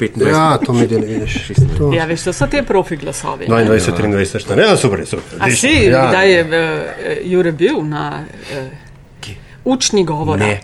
25. 0.00 0.28
Ja, 0.28 0.58
to 0.58 0.72
mi 0.72 0.80
je 0.80 1.00
ne 1.00 1.06
vidiš. 1.06 1.50
To. 1.78 1.92
Ja, 1.92 2.04
veš, 2.04 2.22
to 2.22 2.32
so 2.32 2.46
te 2.46 2.62
profi 2.62 2.96
glasovi. 2.96 3.46
22, 3.46 3.80
23, 3.80 4.08
24, 4.12 4.60
ja, 4.60 4.76
super, 4.76 5.06
super. 5.06 5.38
A 5.40 5.50
si, 5.50 5.68
ja. 5.68 6.08
kdaj 6.08 6.32
je 6.32 6.42
uh, 6.44 6.50
Jure 7.24 7.52
bil 7.52 7.82
na 7.82 8.24
uh, 8.52 9.28
učni 9.64 10.04
govor? 10.04 10.38
Ne, 10.38 10.60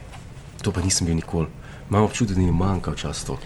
to 0.63 0.73
pa 0.73 0.81
nisem 0.81 1.07
bil 1.07 1.15
nikoli. 1.15 1.47
Imam 1.91 2.05
občutek, 2.05 2.37
da 2.37 2.43
mi 2.43 2.53
manjka 2.53 2.91
včasih 2.91 3.27
to. 3.27 3.39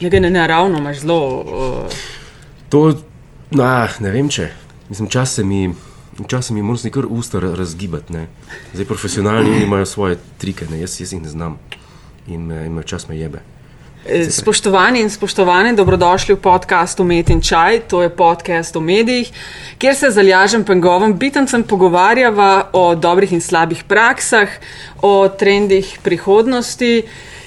Je 0.00 0.10
ga 0.10 0.20
ne 0.20 0.30
naravno, 0.30 0.78
imaš 0.78 0.98
zelo. 0.98 1.40
Uh, 1.40 1.92
To, 2.68 2.94
nah, 3.50 4.00
ne 4.00 4.10
vem 4.10 4.28
če. 4.28 4.48
Mislim, 4.88 5.08
čas 5.08 5.34
se 5.34 5.44
mi. 5.44 5.74
Včasih 6.18 6.54
mi 6.56 6.62
moram 6.62 6.90
kar 6.90 7.06
usta 7.08 7.38
ra- 7.38 7.54
razgibati. 7.54 8.12
Ne. 8.12 8.26
Zdaj, 8.72 8.86
profesionalni 8.86 9.50
oni 9.50 9.64
imajo 9.68 9.86
svoje 9.86 10.18
trike, 10.38 10.66
ne. 10.70 10.80
Jaz, 10.80 11.00
jaz 11.00 11.12
jih 11.12 11.22
ne 11.22 11.28
znam 11.28 11.58
in, 12.26 12.50
in 12.52 12.82
čas 12.86 13.08
me 13.08 13.18
jebe. 13.18 13.42
Eh, 14.08 14.30
Spoštovani 14.30 15.00
in 15.00 15.10
spoštovane, 15.10 15.72
dobrodošli 15.72 16.34
v 16.34 16.38
podkastu 16.38 17.04
Met 17.04 17.30
in 17.30 17.40
Čaj, 17.40 17.80
to 17.90 18.02
je 18.02 18.08
podcast 18.08 18.76
o 18.76 18.80
medijih, 18.80 19.32
kjer 19.78 19.94
se 19.94 20.10
z 20.10 20.18
Aljažem 20.18 20.64
Pengovom 20.64 21.18
bitancem 21.18 21.62
pogovarjava 21.62 22.68
o 22.72 22.94
dobrih 22.94 23.32
in 23.32 23.40
slabih 23.40 23.84
praksah, 23.84 24.48
o 25.02 25.28
trendih 25.28 25.98
prihodnosti. 26.02 27.02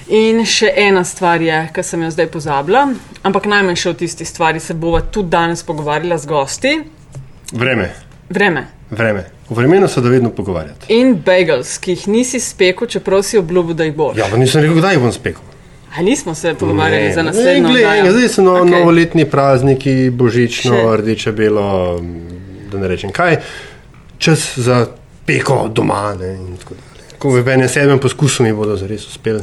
In 0.08 0.44
še 0.44 0.72
ena 0.76 1.04
stvar 1.04 1.40
je, 1.40 1.68
ki 1.72 1.82
sem 1.82 2.02
jo 2.02 2.10
zdaj 2.10 2.26
pozabila, 2.26 2.88
ampak 3.22 3.46
najmanj 3.46 3.76
še 3.78 3.90
o 3.90 3.94
tisti 3.94 4.24
stvari 4.26 4.60
se 4.60 4.74
bova 4.74 5.00
tudi 5.00 5.30
danes 5.30 5.62
pogovarjala 5.62 6.18
z 6.18 6.26
gosti. 6.26 6.72
Vreme, 7.52 7.92
Vreme. 8.28 8.66
vreme. 8.90 9.24
V 9.48 9.56
vremenu 9.56 9.88
se 9.88 10.00
da 10.00 10.08
vedno 10.08 10.30
pogovarjati. 10.30 10.92
In 10.92 11.14
bagels, 11.24 11.78
ki 11.78 11.94
jih 11.94 12.08
nisi 12.08 12.40
spekel, 12.40 12.88
čeprav 12.88 13.22
si 13.22 13.38
obljubil, 13.38 13.74
da 13.74 13.86
jih 13.86 13.94
boš. 13.94 14.18
Ja, 14.18 14.26
pa 14.30 14.36
nisem 14.36 14.62
rekel, 14.62 14.76
kdaj 14.82 14.98
jih 14.98 15.02
bom 15.02 15.14
spekel. 15.14 15.49
A 15.96 16.02
nismo 16.02 16.34
se 16.34 16.54
pogovarjali 16.54 17.04
Ne. 17.04 17.14
za 17.14 17.22
naslednjo 17.22 17.68
oddajo? 17.68 18.12
zdaj 18.12 18.28
so 18.28 18.42
no, 18.42 18.52
okay. 18.54 18.70
novoletni 18.70 19.24
prazniki, 19.30 20.10
božično, 20.10 20.76
Še. 20.76 20.96
rdeče, 20.96 21.32
belo, 21.32 22.00
da 22.72 22.78
ne 22.78 22.88
rečem 22.88 23.10
kaj, 23.12 23.36
čas 24.18 24.58
za 24.58 24.86
peko 25.26 25.68
doma. 25.68 26.14
Ne, 26.20 26.34
in 26.34 26.56
tako 26.56 26.74
dalje. 26.74 27.18
Ko 27.18 27.30
v 27.30 27.48
enem 27.48 27.68
sedmem 27.68 27.98
poskusu 27.98 28.42
mi 28.42 28.52
bodo 28.52 28.76
zares 28.76 29.06
uspeli. 29.08 29.42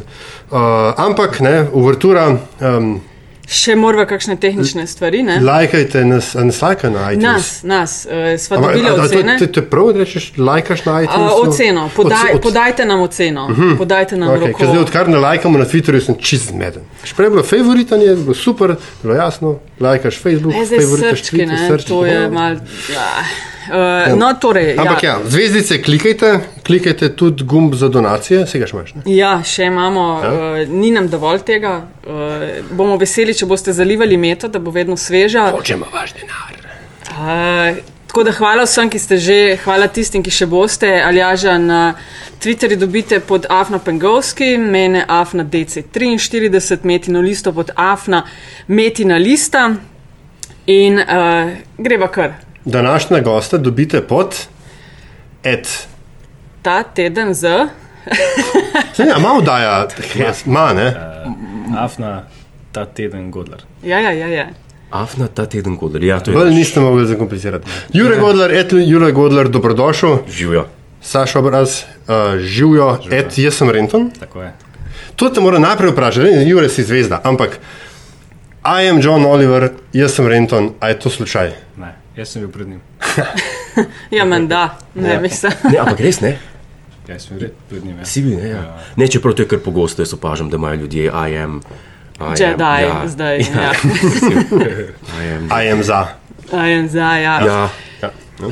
Uh, 0.52 0.58
ampak, 0.98 1.40
ne, 1.40 1.68
uvertura, 1.73 2.30
um, 2.62 3.02
Še 3.48 3.76
moramo 3.76 4.03
kakšne 4.06 4.36
tehnične 4.36 4.84
stvari, 4.88 5.22
ne? 5.23 5.38
lajkajte 5.40 6.02
nas, 6.06 6.34
nas 6.36 6.62
lajka 6.62 6.90
na 6.90 7.12
iTunes. 7.12 7.23
Nas, 7.23 7.64
nas, 7.64 7.92
uh, 8.06 8.36
sva 8.38 8.58
dobili 8.58 8.84
a 8.86 8.92
to- 8.92 9.02
ocene. 9.02 9.38
To, 9.40 9.48
to 9.48 9.59
je 9.59 9.66
prav, 9.66 9.94
da 9.94 10.00
rečeš, 10.00 10.31
lajkaš 10.38 10.86
na 10.86 11.02
iTunes. 11.02 11.31
Uh, 11.34 11.48
oceno, 11.48 11.90
podaj, 11.95 12.18
Oce- 12.18 12.36
oc- 12.36 12.42
podajte 12.42 12.86
nam 12.86 13.02
oceno, 13.02 13.45
uh 13.45 13.58
-huh. 13.58 13.78
podajte 13.78 14.18
nam 14.18 14.30
Okay, 14.30 14.48
roko. 14.48 14.66
zdaj, 14.66 14.78
odkar 14.80 15.09
ne 15.09 15.18
lajkamo 15.18 15.58
na 15.58 15.66
Twitterju, 15.66 16.02
sem 16.02 16.16
čist 16.16 16.48
zmeden. 16.48 16.84
Še 17.03 17.16
prej 17.16 17.25
je 17.25 17.30
bilo 17.30 17.44
favoritanje, 17.44 18.16
bilo 18.16 18.34
super, 18.36 18.75
bilo 19.03 19.16
jasno, 19.16 19.59
lajkaš 19.80 20.16
Facebook, 20.18 20.53
E, 20.53 20.66
favoritaš 20.66 21.20
srčki, 21.20 21.38
Twitter, 21.38 21.48
ne, 21.52 21.68
srčki, 21.70 21.90
to 21.90 22.06
je 22.06 22.30
mal. 22.30 22.53
Ja. 22.92 23.23
Uh, 23.68 24.18
no, 24.18 24.34
torej, 24.42 24.76
Ampak 24.80 25.04
ja. 25.04 25.10
ja, 25.10 25.30
zvezdice 25.30 25.82
klikajte, 25.82 26.40
klikajte 26.66 27.10
tudi 27.16 27.44
gumb 27.44 27.74
za 27.76 27.90
donacije, 27.90 28.46
se 28.48 28.59
ga 28.59 28.68
še 28.68 28.76
imaš. 28.78 28.94
Ne? 28.96 29.04
Ja, 29.12 29.34
še 29.44 29.68
imamo, 29.68 30.06
Ja. 30.24 30.32
uh, 30.64 30.70
ni 30.70 30.92
nam 30.92 31.09
dovolj 31.12 31.44
tega. 31.48 31.82
Uh, 32.08 32.48
bomo 32.72 32.96
veseli, 32.98 33.36
če 33.36 33.46
boste 33.46 33.74
zalivali 33.74 34.18
meto, 34.18 34.48
da 34.48 34.59
bo 34.59 34.72
vedno 34.72 34.96
sveža. 34.98 35.50
Če 35.64 35.74
ima 35.76 35.92
vaš 35.94 36.16
denar. 36.16 36.56
Uh, 37.12 37.82
tako 38.08 38.24
da 38.24 38.32
hvala 38.32 38.64
vsem, 38.64 38.90
ki 38.90 39.00
ste 39.00 39.18
že, 39.18 39.38
hvala 39.66 39.88
tistim, 39.92 40.24
ki 40.24 40.31
še 40.31 40.48
boste. 40.48 40.88
Aljaža 41.04 41.58
na 41.59 41.81
Twitterju 42.40 42.78
dobite 42.80 43.20
pod 43.20 43.46
Afna 43.50 43.80
Pengovski, 43.80 44.56
mene 44.58 45.04
Afna 45.08 45.44
DC43, 45.44 46.80
Metino 46.84 47.22
listo 47.22 47.52
pod 47.54 47.72
Afna 47.76 48.24
Metina 48.68 49.18
lista. 49.18 49.68
In 50.68 51.00
uh, 51.00 51.52
greva 51.78 52.08
kar. 52.12 52.47
Današnja 52.68 53.20
gosta 53.20 53.58
dobite 53.58 54.02
pod 54.02 54.36
et. 55.44 55.88
Ta 56.62 56.84
teden 56.84 57.34
z. 57.34 57.41
Saj 58.94 59.08
ja, 59.08 59.18
malo 59.18 59.41
daja, 59.41 59.88
ma 60.46 60.74
ne. 60.74 60.96
Afna 61.78 62.24
ta 62.72 62.86
teden 62.86 63.31
Godler. 63.31 63.64
Ja, 63.84 64.00
ja, 64.00 64.12
ja. 64.12 64.28
ja. 64.28 64.47
Afna 64.90 65.28
ta 65.28 65.46
teden 65.46 65.75
godar. 65.75 66.03
Ja, 66.03 66.19
to 66.19 66.31
je 66.31 66.38
Bolj 66.38 66.53
niste 66.56 66.80
mogli 66.80 67.08
zakomplicirati. 67.08 67.68
Jure 67.94 68.18
Godler, 68.19 68.52
et 68.52 68.72
Jure 68.72 69.12
Godler, 69.12 69.50
dobrodošel. 69.50 70.18
Živijo. 70.31 70.66
Saša 71.02 71.40
obraz, 71.40 71.84
uh, 72.08 72.40
živijo, 72.40 72.97
et 73.12 73.38
jaz 73.38 73.53
sem 73.53 73.70
Renton. 73.70 74.12
Tako 74.20 74.41
je. 74.41 74.53
To 75.16 75.30
te 75.30 75.41
moram 75.41 75.62
najprej 75.62 75.91
vprašati, 75.91 76.36
ne, 76.36 76.50
Jure 76.50 76.70
si 76.70 76.84
zvezda, 76.84 77.22
ampak 77.24 77.59
I 78.64 78.90
am 78.90 79.00
John 79.02 79.25
Oliver, 79.25 79.70
jaz 79.94 80.16
sem 80.16 80.28
Renton, 80.28 80.74
a 80.80 80.90
je 80.90 81.00
to 81.00 81.09
slučaj? 81.09 81.52
Ne, 81.78 81.96
jaz 82.17 82.29
sem 82.29 82.41
bil 82.41 82.51
pred 82.51 82.67
njim. 82.67 82.81
Ja, 84.11 84.25
menda, 84.25 84.78
ne 84.95 85.13
Ja. 85.13 85.22
mislim. 85.22 85.51
Ne, 85.63 85.78
ampak 85.78 86.00
res 86.00 86.22
ne. 86.22 86.29
Ja, 87.07 87.13
jaz 87.13 87.28
sem 87.28 87.38
bil 87.38 87.50
pred 87.69 87.85
njim. 87.85 87.97
Ja. 87.97 88.05
Si 88.05 88.22
bil, 88.22 88.38
ne, 88.38 88.50
ja. 88.50 88.63
ne, 88.95 89.07
čeprav 89.07 89.33
to 89.33 89.41
je 89.41 89.47
kar 89.47 89.59
pogosto, 89.59 90.01
jaz 90.01 90.13
opažam, 90.13 90.50
da 90.50 90.57
imajo 90.57 90.75
ljudje 90.75 91.03
I 91.05 91.38
am. 91.38 91.61
I 92.17 92.23
am, 92.23 92.33
Jedi, 92.33 92.63
ja, 92.81 93.03
zdaj. 93.07 93.38
Ja, 93.38 93.61
Ja. 93.61 93.72
I 95.22 95.29
am. 95.29 95.50
I 95.57 95.69
am 95.69 95.83
za. 95.83 96.07
A 96.51 96.66
je 96.66 96.88
za, 96.88 97.13
ja. 97.13 97.35
Ja, 97.41 97.69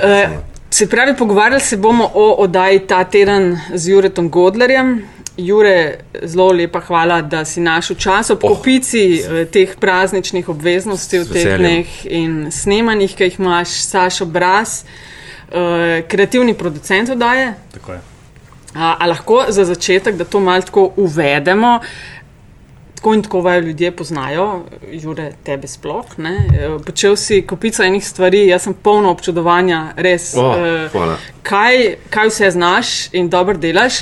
Eh, 0.03 0.29
Se 0.69 0.89
pravi, 0.89 1.15
pogovarjali 1.17 1.61
se 1.61 1.77
bomo 1.77 2.11
o 2.13 2.33
oddaji 2.33 2.79
ta 2.79 3.03
teden 3.03 3.59
z 3.73 3.87
Juretom 3.87 4.29
Godlerjem. 4.29 5.01
Jure, 5.37 5.99
zelo 6.23 6.47
lepa 6.51 6.79
hvala, 6.79 7.21
da 7.21 7.45
si 7.45 7.61
našel 7.61 7.95
čas 7.99 8.29
ob 8.29 8.43
Oh, 8.43 8.55
kopici 8.55 9.19
eh, 9.19 9.45
teh 9.51 9.75
prazničnih 9.79 10.49
obveznosti 10.49 11.19
v 11.19 11.25
teh 11.27 11.57
dneh 11.59 12.05
in 12.05 12.51
snemanjih, 12.51 13.15
ki 13.15 13.23
jih 13.29 13.39
imaš, 13.39 13.73
Sašo 13.83 14.25
Bras, 14.25 14.85
eh, 15.51 16.03
kreativni 16.07 16.53
producent 16.53 17.09
oddaje. 17.09 17.53
Tako 17.73 17.91
je. 17.91 17.99
A, 18.75 18.95
a 18.99 19.07
lahko 19.07 19.45
za 19.49 19.65
začetek, 19.65 20.15
da 20.15 20.25
to 20.25 20.39
malo 20.39 20.61
tako 20.61 20.91
uvedemo. 20.95 21.79
Tako 22.95 23.13
in 23.13 23.21
tako 23.23 23.41
vajo 23.41 23.59
ljudje 23.59 23.91
poznajo, 23.91 24.63
Jure, 24.91 25.31
tebe 25.43 25.67
sploh. 25.67 26.05
Ne? 26.17 26.47
Eh, 26.53 26.77
Počel 26.85 27.15
si 27.15 27.41
kopico 27.41 27.83
enih 27.83 28.07
stvari, 28.07 28.47
jaz 28.47 28.63
sem 28.63 28.73
polno 28.73 29.11
občudovanja, 29.11 29.93
res. 29.97 30.33
O, 30.37 30.55
eh, 30.55 30.89
hvala. 30.91 31.17
kaj, 31.43 31.95
kaj 32.09 32.27
vse 32.27 32.51
znaš 32.51 33.13
in 33.13 33.29
dobro 33.29 33.57
delaš. 33.57 33.99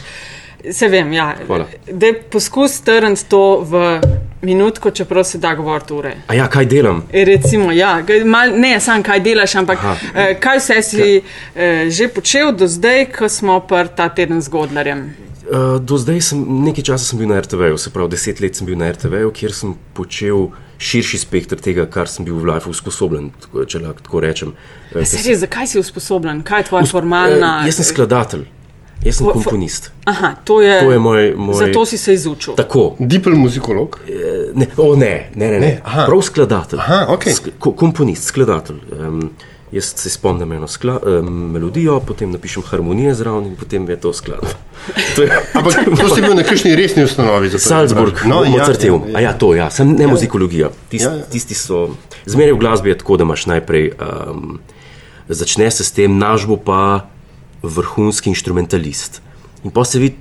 Se 0.71 0.87
vem, 0.87 1.13
ja. 1.13 1.35
Hvala. 1.47 1.65
Da 1.91 2.13
poskus 2.31 2.71
strniti 2.71 3.25
to 3.29 3.59
v 3.67 3.99
minutko, 4.41 4.91
čeprav 4.91 5.23
se 5.23 5.37
da 5.37 5.55
govoriti 5.55 5.93
ure. 5.93 6.15
A 6.27 6.33
ja, 6.33 6.47
kaj 6.47 6.65
delam? 6.65 7.03
E, 7.13 7.25
Recimo, 7.25 7.71
ja, 7.71 8.03
mal, 8.25 8.55
ne 8.55 8.79
samo 8.79 9.03
kaj 9.03 9.19
delaš, 9.19 9.55
ampak 9.55 9.77
Aha. 9.79 9.97
eh, 10.15 10.39
kaj 10.39 10.57
vse 10.59 10.81
si 10.81 11.21
eh, 11.55 11.89
že 11.89 12.07
počel 12.07 12.51
do 12.55 12.67
zdaj, 12.67 13.05
ko 13.17 13.29
smo 13.29 13.59
pa 13.67 13.85
ta 13.87 14.09
teden 14.09 14.41
z 14.41 14.49
Godlerjem. 14.49 15.03
Uh, 15.43 15.75
do 15.83 15.97
zdaj 15.99 16.21
sem 16.21 16.39
nekaj 16.63 16.83
časa 16.87 17.03
sem 17.05 17.19
bil 17.19 17.27
na 17.27 17.41
RTV-ju, 17.41 17.77
se 17.77 17.89
pravi, 17.91 18.09
deset 18.15 18.39
let 18.39 18.55
sem 18.55 18.67
bil 18.67 18.77
na 18.79 18.87
RTV-ju, 18.91 19.31
kjer 19.35 19.51
sem 19.53 19.73
počel 19.93 20.47
širši 20.79 21.17
spektr 21.19 21.59
tega, 21.59 21.83
kar 21.85 22.07
sem 22.07 22.23
bil 22.25 22.37
v 22.39 22.47
life 22.47 22.69
usposobljen, 22.71 23.27
tako- 23.43 23.65
če 23.67 23.79
lahko 23.83 24.01
tako 24.07 24.19
rečem. 24.23 24.53
Se 25.03 25.19
res, 25.19 25.39
zakaj 25.43 25.67
si 25.67 25.79
usposobljen, 25.79 26.41
kaj 26.47 26.59
je 26.63 26.67
tvoja 26.71 26.85
formalna? 26.87 27.51
Eh, 27.61 27.67
jaz 27.67 27.75
sem 27.75 27.85
skladatelj, 27.91 28.45
jaz 29.05 29.15
sem 29.17 29.27
komponist. 29.27 29.91
Aha, 30.05 30.35
to 30.43 30.61
je. 30.61 30.79
To 30.81 30.91
je 30.91 30.99
moj. 30.99 31.33
moj 31.37 31.53
Zato 31.55 31.85
si 31.85 31.97
se 31.97 32.13
izučil. 32.13 32.55
Tako. 32.55 32.95
Dipl 32.99 33.29
muzikolog. 33.29 33.99
Eh, 34.07 34.51
Ne, 34.55 34.67
o, 34.77 34.95
ne, 34.95 35.29
ne, 35.35 35.47
ne, 35.51 35.59
ne. 35.59 35.81
Aha. 35.83 36.05
prav 36.05 36.21
skladatelj. 36.21 36.79
Aha, 36.79 37.05
okej. 37.09 37.33
Sk 37.33 37.47
ko 37.59 37.71
komponist, 37.71 38.23
skladatelj. 38.23 38.77
Um, 38.99 39.29
jaz 39.71 39.93
se 39.97 40.09
spomnim 40.09 40.51
eno 40.51 40.67
skla, 40.67 40.99
um, 41.01 41.51
melodijo, 41.51 41.99
potem 41.99 42.31
napišem 42.31 42.63
harmonije 42.63 43.13
zraven 43.13 43.45
in 43.45 43.55
potem 43.55 43.89
je 43.89 43.95
to. 43.97 44.11
To 45.15 45.21
je, 45.21 45.29
Ampak 45.53 45.73
to 46.01 46.15
si 46.15 46.21
bil 46.21 46.35
na 46.35 46.43
kakšni 46.43 46.75
resni 46.75 47.03
ustanovi. 47.03 47.49
zato 47.49 47.55
je 47.55 47.67
Salzburg, 47.67 48.13
no, 48.25 48.43
Mozartev. 48.45 48.93
Ja, 48.93 49.19
ja, 49.19 49.19
ja. 49.19 49.33
to, 49.33 49.55
ja, 49.55 49.69
sem 49.69 49.95
ne 49.95 50.07
muzikologija. 50.07 50.69
Tist, 50.89 51.05
Ja, 51.05 51.09
ja, 51.09 51.15
ja. 51.15 51.19
ja. 51.19 51.25
Tisti 51.31 51.53
so. 51.53 51.89
Zmeraj 52.25 52.53
v 52.53 52.57
glasbi 52.59 52.89
je 52.89 52.97
tako, 52.97 53.17
da 53.17 53.23
imaš 53.23 53.45
najprej. 53.45 53.91
Um, 53.97 54.59
začne 55.29 55.71
se 55.71 55.83
s 55.83 55.91
tem, 55.91 56.17
naš 56.17 56.45
bo 56.45 56.57
pa 56.57 57.07
vrhunski 57.63 58.29
instrumentalist. 58.29 59.21
In 59.63 59.71
pa 59.71 59.85
se 59.87 59.99
vidi, 59.99 60.17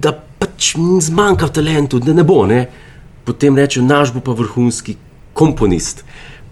da 0.00 0.12
pač 0.12 0.74
zmanjka 1.04 1.48
talentu, 1.48 2.00
da 2.00 2.14
ne 2.16 2.24
bo. 2.24 2.44
Ne? 2.46 2.66
Potem 3.24 3.56
reče, 3.56 3.82
naš 3.82 4.14
bo 4.14 4.22
pa 4.24 4.36
vrhunski 4.36 4.96
komponist. 5.36 6.04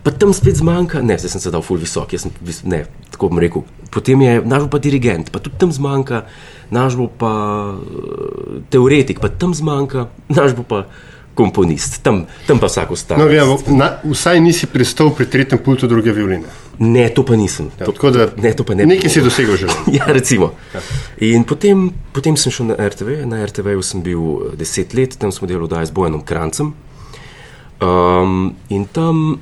Pa 0.04 0.12
tam 0.12 0.34
spet 0.36 0.58
zmanjka, 0.60 1.00
ne, 1.00 1.16
zdaj 1.16 1.32
sem 1.32 1.40
se 1.40 1.50
dal 1.50 1.62
ful 1.64 1.78
visok, 1.80 2.12
jaz 2.12 2.26
sem, 2.26 2.32
ne, 2.68 2.82
tako 3.14 3.30
bom 3.32 3.40
rekel. 3.40 3.62
Potem 3.94 4.20
je 4.20 4.34
naš 4.44 4.66
bo 4.66 4.74
pa 4.74 4.80
dirigent, 4.84 5.30
pa 5.32 5.40
tudi 5.40 5.56
tam 5.56 5.72
zmanjka, 5.72 6.26
naš 6.74 6.98
bo 7.00 7.06
pa 7.08 7.32
eh, 7.72 8.60
teoretik, 8.74 9.22
pa 9.24 9.32
tam 9.32 9.54
zmanjka, 9.56 10.10
naš 10.28 10.52
bo 10.58 10.66
pa 10.68 10.82
komponist, 11.34 12.02
tam, 12.02 12.24
tam 12.46 12.58
pa 12.62 12.66
vsak 12.70 12.90
ostane. 12.90 13.24
No, 13.24 13.30
ja, 13.30 13.44
na, 13.74 13.98
vsaj 14.04 14.40
nisi 14.40 14.66
pristal 14.70 15.10
pri 15.14 15.26
tretjem 15.26 15.58
pultu 15.58 15.90
druge 15.90 16.14
violine. 16.14 16.46
Ne, 16.78 17.08
to 17.14 17.22
pa 17.26 17.36
nisem. 17.36 17.70
Ja, 17.78 17.86
to, 17.86 17.92
tako 17.92 18.10
da 18.10 18.28
ne, 18.36 18.52
to 18.54 18.64
pa 18.66 18.74
ne. 18.74 18.86
Nekaj 18.86 19.10
si 19.10 19.22
dosegel 19.22 19.56
že. 19.56 19.66
Ja, 19.98 20.06
recimo. 20.10 20.54
In 21.22 21.44
potem, 21.44 21.90
potem 22.14 22.38
sem 22.38 22.54
šel 22.54 22.72
na 22.72 22.78
RTV. 22.78 23.22
Na 23.30 23.42
RTV 23.46 23.78
sem 23.82 24.02
bil 24.02 24.18
eh, 24.18 24.56
deset 24.58 24.94
let, 24.94 25.18
tam 25.18 25.32
smo 25.34 25.50
delali 25.50 25.66
oddaje 25.66 25.90
z 25.90 25.94
Bojanom 25.94 26.22
Krancem. 26.26 26.74
Um, 27.82 28.54
in 28.70 28.86
tam, 28.86 29.38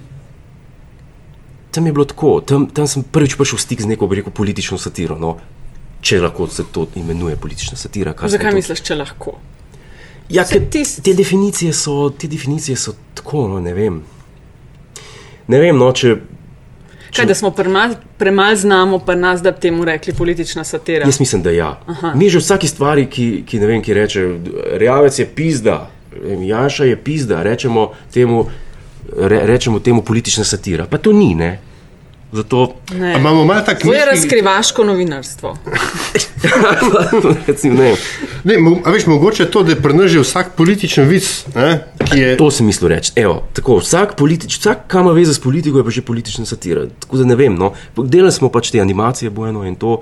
tam 1.70 1.86
je 1.86 1.92
bilo 1.92 2.04
tako, 2.08 2.40
tam, 2.40 2.66
tam 2.72 2.88
sem 2.88 3.04
prvič 3.04 3.36
prišel 3.36 3.60
v 3.60 3.64
stik 3.64 3.80
z 3.84 3.88
neko, 3.92 4.08
bi 4.08 4.20
rekel, 4.20 4.32
politično 4.32 4.80
satiro. 4.80 5.16
No, 5.20 5.36
če 6.02 6.20
lahko 6.20 6.48
se 6.50 6.64
to 6.72 6.88
imenuje 6.98 7.36
politična 7.36 7.76
satira. 7.78 8.16
Zakaj 8.16 8.56
misliš, 8.56 8.82
če 8.82 8.98
lahko? 8.98 9.38
Ja, 10.28 10.44
tis- 10.44 11.02
te 11.02 11.14
definicije 11.14 11.72
so, 11.72 12.10
te 12.10 12.26
definicije 12.26 12.76
so 12.76 12.92
tako, 13.14 13.48
no, 13.48 13.60
ne 13.60 13.74
vem. 13.74 14.02
Ne 15.48 15.58
vem, 15.58 15.76
no, 15.76 15.92
če. 15.92 16.16
Kaj, 17.12 17.26
da 17.26 17.34
smo 17.34 17.50
premal, 17.50 17.90
premal 18.16 18.56
znamo, 18.56 18.98
pa 18.98 19.14
nas, 19.14 19.42
da 19.42 19.50
bi 19.50 19.60
temu 19.60 19.84
rekli 19.84 20.14
politična 20.14 20.64
satira. 20.64 21.04
Jaz 21.06 21.20
mislim, 21.20 21.42
da 21.42 21.50
ja. 21.50 21.80
Mi 22.14 22.30
že 22.30 22.38
vsaki 22.38 22.68
stvari, 22.68 23.06
ki, 23.06 23.42
ki 23.46 23.58
ne 23.58 23.66
vem, 23.66 23.82
ki 23.82 23.94
reče, 23.94 24.22
rejavec 24.74 25.18
je 25.18 25.26
pizda, 25.26 25.90
Janša 26.40 26.84
je 26.84 26.96
pizda, 26.96 27.42
rečemo 27.42 27.90
temu, 28.12 28.46
re, 29.18 29.40
rečemo 29.44 29.78
temu 29.80 30.02
politična 30.02 30.44
satira. 30.44 30.86
Pa 30.86 30.98
to 30.98 31.12
ni, 31.12 31.34
ne. 31.34 31.58
Zato, 32.32 32.74
Imamo 33.18 33.44
malo 33.44 33.60
tako 33.60 33.80
To 33.80 33.92
je 33.92 34.06
razkrivaško 34.06 34.84
novinarstvo. 34.84 35.56
recimo, 37.46 37.74
ne 37.74 37.94
Ne, 38.44 38.54
a 38.84 38.90
veš, 38.90 39.06
mogoče 39.06 39.46
to, 39.50 39.62
da 39.62 39.76
prnaže 39.76 40.20
vsak 40.20 40.56
političen 40.56 41.06
vic, 41.08 41.28
ne, 41.54 41.84
ki 42.10 42.18
je. 42.18 42.36
to 42.36 42.50
sem 42.50 42.66
mislil 42.66 42.90
reči. 42.90 43.12
Evo, 43.16 43.42
tako, 43.54 43.76
vsak, 43.78 44.16
politič, 44.18 44.58
vsak, 44.58 44.86
kam 44.90 45.06
ima 45.06 45.12
veze 45.14 45.34
s 45.34 45.40
politiko, 45.40 45.78
je 45.78 45.84
pa 45.84 45.90
že 45.90 46.02
politična 46.02 46.46
satira. 46.46 46.86
Tako 47.00 47.20
da 47.22 47.24
ne 47.24 47.36
vem. 47.38 47.54
No. 47.54 47.72
Delali 47.96 48.32
smo 48.32 48.50
pač 48.50 48.70
te 48.70 48.80
animacije, 48.80 49.30
bojeno 49.30 49.62
in 49.64 49.76
to. 49.76 50.00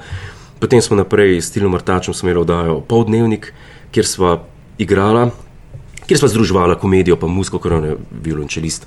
Potem 0.61 0.83
smo 0.83 0.97
naprej 0.97 1.41
s 1.41 1.51
Tilom 1.51 1.73
Martačem 1.73 2.15
smo 2.15 2.29
imeli 2.29 2.41
oddajo 2.41 2.81
Poldnevnik, 2.81 3.53
kjer 3.93 4.07
sva 4.07 4.39
igrala, 4.79 5.31
kjer 6.07 6.19
sva 6.19 6.29
združevala 6.29 6.79
komedijo, 6.81 7.17
pa 7.17 7.27
muziko, 7.27 7.61
on 7.65 7.85
je 7.85 7.97
violončelist. 8.25 8.87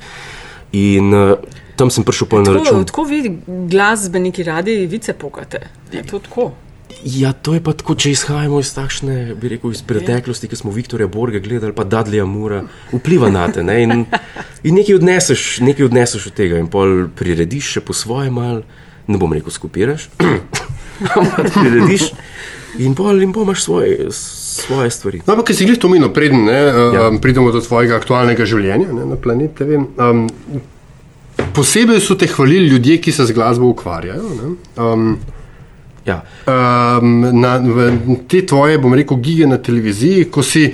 In 0.73 1.13
uh, 1.13 1.37
tam 1.77 1.89
sem 1.93 2.05
prišel 2.05 2.27
pol 2.29 2.41
na 2.41 2.51
Tako, 2.51 2.63
račun. 2.63 2.85
tako 2.89 3.03
vi 3.03 3.19
glasbeniki 3.69 4.43
radi 4.43 4.85
vice 4.89 5.13
pokate. 5.13 5.67
Je 5.91 6.03
to 6.03 6.19
tako? 6.19 6.51
Ja, 7.03 7.33
to 7.33 7.53
je 7.53 7.61
pa 7.63 7.73
tako, 7.73 7.95
če 7.99 8.13
izhajamo 8.13 8.59
iz 8.63 8.69
takšne, 8.75 9.35
bi 9.35 9.49
rekel, 9.51 9.73
iz 9.73 9.81
preteklosti, 9.83 10.47
ki 10.47 10.55
smo 10.55 10.71
Viktorja 10.71 11.07
Borga 11.11 11.41
gledali, 11.43 11.73
pa 11.75 11.83
Dudleya 11.83 12.25
Mura, 12.29 12.61
vpliva 12.93 13.31
na 13.33 13.47
te. 13.51 13.63
Ne? 13.65 13.81
In, 13.83 14.05
in 14.63 14.77
nekaj, 14.77 14.95
odneseš, 15.01 15.47
nekaj 15.65 15.89
odneseš 15.89 16.29
od 16.31 16.37
tega 16.37 16.61
in 16.61 16.69
pol 16.71 17.09
prirediš 17.17 17.73
še 17.75 17.83
po 17.83 17.95
svoje 17.97 18.31
mal, 18.31 18.61
ne 19.07 19.19
bom 19.19 19.33
rekel 19.35 19.51
skupiraš, 19.51 20.07
ampak 21.19 21.51
prirediš 21.57 22.13
in 22.79 22.95
pol 22.95 23.21
in 23.21 23.33
pol 23.33 23.43
imaš 23.43 23.63
svoje, 23.63 24.07
svoje 24.11 24.89
stvari. 24.91 25.21
No, 25.27 25.33
ampak, 25.33 25.53
si 25.53 25.65
jih 25.65 25.77
to 25.77 25.89
minil, 25.89 26.09
preden 26.13 26.45
ne, 26.45 26.59
Ja. 26.93 27.07
um, 27.09 27.19
pridemo 27.21 27.51
do 27.51 27.61
tvojega 27.61 27.95
aktualnega 27.95 28.45
življenja 28.45 28.93
ne, 28.93 29.05
na 29.05 29.15
planetu. 29.15 29.65
Um, 29.97 30.29
posebej 31.53 31.99
so 32.01 32.15
te 32.15 32.27
hvalili 32.27 32.67
ljudje, 32.67 32.97
ki 33.01 33.11
se 33.11 33.25
z 33.25 33.31
glasbo 33.31 33.69
ukvarjajo. 33.69 34.23
Ne, 34.39 34.55
um, 34.83 35.17
Ja. 36.05 36.21
um, 36.47 37.21
na, 37.39 37.53
te 38.27 38.41
tvoje, 38.45 38.77
bom 38.77 38.93
rekel, 38.93 39.17
gige 39.17 39.47
na 39.47 39.57
televiziji, 39.57 40.25
ko 40.31 40.43
si 40.43 40.73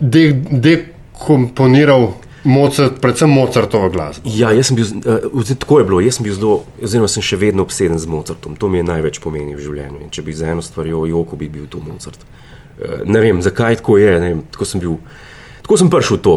de, 0.00 0.28
dekomponiral 0.50 2.12
Mozart, 2.44 3.00
predvsem 3.00 3.30
Mozartovo 3.30 3.88
glasbo. 3.88 4.28
Ja, 4.28 4.50
jaz 4.52 4.68
sem 4.68 4.76
bil, 4.76 4.84
uh, 4.84 5.52
tako 5.56 5.78
je 5.80 5.84
bilo, 5.88 6.00
jaz 6.04 6.18
sem 6.18 6.26
bil 6.26 6.34
zelo, 6.36 6.56
oziroma 6.82 7.08
sem 7.08 7.24
še 7.24 7.38
vedno 7.40 7.64
obseden 7.64 7.96
z 7.98 8.10
Mozartom. 8.10 8.56
To 8.60 8.68
mi 8.68 8.82
je 8.82 8.88
največ 8.88 9.20
pomeni 9.24 9.56
v 9.56 9.64
življenju. 9.64 10.02
In 10.04 10.10
če 10.12 10.24
bi 10.26 10.36
za 10.36 10.50
eno 10.52 10.64
stvarjo 10.64 11.06
joko, 11.08 11.38
bi 11.40 11.48
bil 11.48 11.64
to 11.72 11.80
Mozart. 11.80 12.20
Uh, 12.76 13.00
ne 13.08 13.22
vem, 13.24 13.40
zakaj 13.44 13.80
tako 13.80 13.96
je, 14.02 14.12
vem, 14.20 14.42
tako 14.52 14.68
sem 14.68 14.82
bil, 14.82 14.98
tako 15.64 15.80
sem 15.80 15.92
prišel 15.92 16.20
v 16.20 16.24
to. 16.28 16.34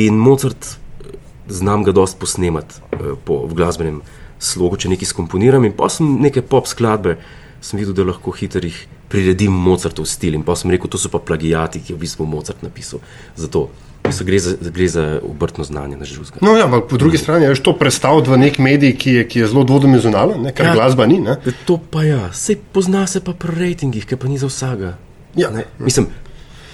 In 0.00 0.16
Mozart, 0.18 0.72
eh, 1.04 1.18
znam 1.52 1.84
ga 1.84 1.92
dosti 1.92 2.20
posnemati 2.20 2.80
uh, 2.96 3.12
po, 3.20 3.44
v 3.44 3.60
glasbenem 3.60 4.00
slogu, 4.40 4.80
če 4.80 4.94
nekaj 4.94 5.12
skomponiram 5.12 5.64
in 5.68 5.76
pa 5.76 5.90
sem 5.92 6.16
neke 6.22 6.40
pop 6.40 6.64
skladbe, 6.68 7.18
sem 7.60 7.76
videl, 7.80 7.92
da 7.96 8.08
lahko 8.08 8.32
hitrih 8.32 8.86
priredim 9.12 9.52
Mozartov 9.52 10.08
stil 10.08 10.34
in 10.34 10.44
pa 10.46 10.56
sem 10.56 10.72
rekel, 10.72 10.90
to 10.90 10.98
so 10.98 11.12
pa 11.12 11.20
plagijati, 11.20 11.84
ki 11.84 11.92
je 11.92 11.98
v 11.98 12.02
bistvu 12.02 12.24
Mozart 12.24 12.64
napisal. 12.64 13.04
Zato 13.36 13.68
so 14.12 14.24
gre 14.24 14.38
za, 14.38 14.52
gre 14.60 14.88
za 14.88 15.20
obrtno 15.22 15.64
znanje 15.64 15.96
na 15.96 16.04
žruzga. 16.04 16.38
No, 16.40 16.56
ja, 16.56 16.64
ampak 16.64 16.88
po 16.88 16.96
drugi 16.96 17.18
strani 17.18 17.44
je 17.44 17.54
to 17.56 17.72
predstavljati 17.72 18.30
v 18.30 18.38
nek 18.38 18.58
medij, 18.58 18.96
ki 18.96 19.10
je, 19.12 19.24
ki 19.28 19.38
je 19.38 19.46
zelo 19.46 19.64
dvodimenzionalen, 19.64 20.42
ne, 20.42 20.52
ker 20.52 20.66
Ja. 20.66 20.74
glasba 20.74 21.06
ni. 21.06 21.20
Ne. 21.20 21.36
To 21.64 21.78
pa 21.80 22.02
ja, 22.02 22.32
se 22.32 22.56
pozna 22.72 23.06
se 23.06 23.20
pa 23.20 23.32
pri 23.32 23.54
rejtingih, 23.54 24.06
ki 24.06 24.16
pa 24.16 24.28
ni 24.28 24.38
za 24.38 24.46
vsega. 24.46 24.96
Ja. 25.34 25.50
Ne, 25.50 25.64
mislim, 25.78 26.06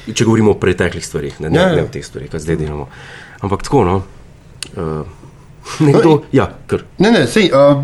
če 0.09 0.25
govorimo 0.25 0.51
o 0.51 0.55
preteklih 0.55 1.07
stvarih, 1.07 1.41
ne, 1.41 1.51
ne, 1.51 1.59
Ja, 1.59 1.69
ja. 1.69 1.77
ne 1.77 1.83
o 1.83 1.89
teh 1.89 2.05
stvarih, 2.05 2.31
kar 2.31 2.41
zdaj 2.41 2.57
delamo. 2.57 2.89
Ampak 3.41 3.63
tako, 3.63 3.85
no. 3.85 3.97
Uh, 4.73 5.07
nekdo, 5.81 6.23
ja, 6.33 6.49
kar. 6.67 6.83
Ne, 6.99 7.11
ne, 7.11 7.27
sej, 7.27 7.51
uh, 7.51 7.83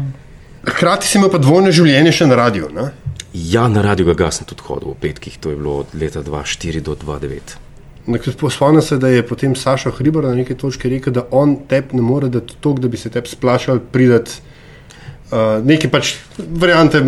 hkrati 0.64 1.06
si 1.06 1.18
imel 1.18 1.30
pa 1.30 1.38
dvojno 1.38 1.70
življenje 1.70 2.12
še 2.12 2.26
na 2.26 2.34
radiju. 2.36 2.68
Ne? 2.74 2.90
Ja, 3.34 3.68
na 3.68 3.82
radio 3.82 4.14
ga 4.14 4.30
sem 4.30 4.46
tudi 4.46 4.62
hodil 4.64 4.94
v 4.94 5.00
petkih, 5.00 5.36
to 5.38 5.50
je 5.50 5.56
bilo 5.56 5.82
od 5.82 5.92
leta 5.94 6.22
2004 6.22 6.80
do 6.80 6.94
2009. 6.96 7.58
Spomnim 8.50 8.82
se, 8.82 8.98
da 8.98 9.08
je 9.08 9.26
potem 9.26 9.56
Saša 9.56 9.90
Hribar 9.90 10.24
na 10.24 10.34
neki 10.34 10.54
točki 10.54 10.88
rekel, 10.88 11.12
da 11.12 11.26
on 11.30 11.56
tep 11.68 11.92
ne 11.92 12.02
more 12.02 12.28
dati 12.28 12.56
toliko, 12.60 12.82
da 12.82 12.88
bi 12.88 12.96
se 12.96 13.10
tep 13.10 13.26
splašal 13.26 13.80
pridati. 13.92 14.40
Uh, 15.28 15.60
neki 15.64 15.90
pač 15.92 16.14
variante, 16.38 17.02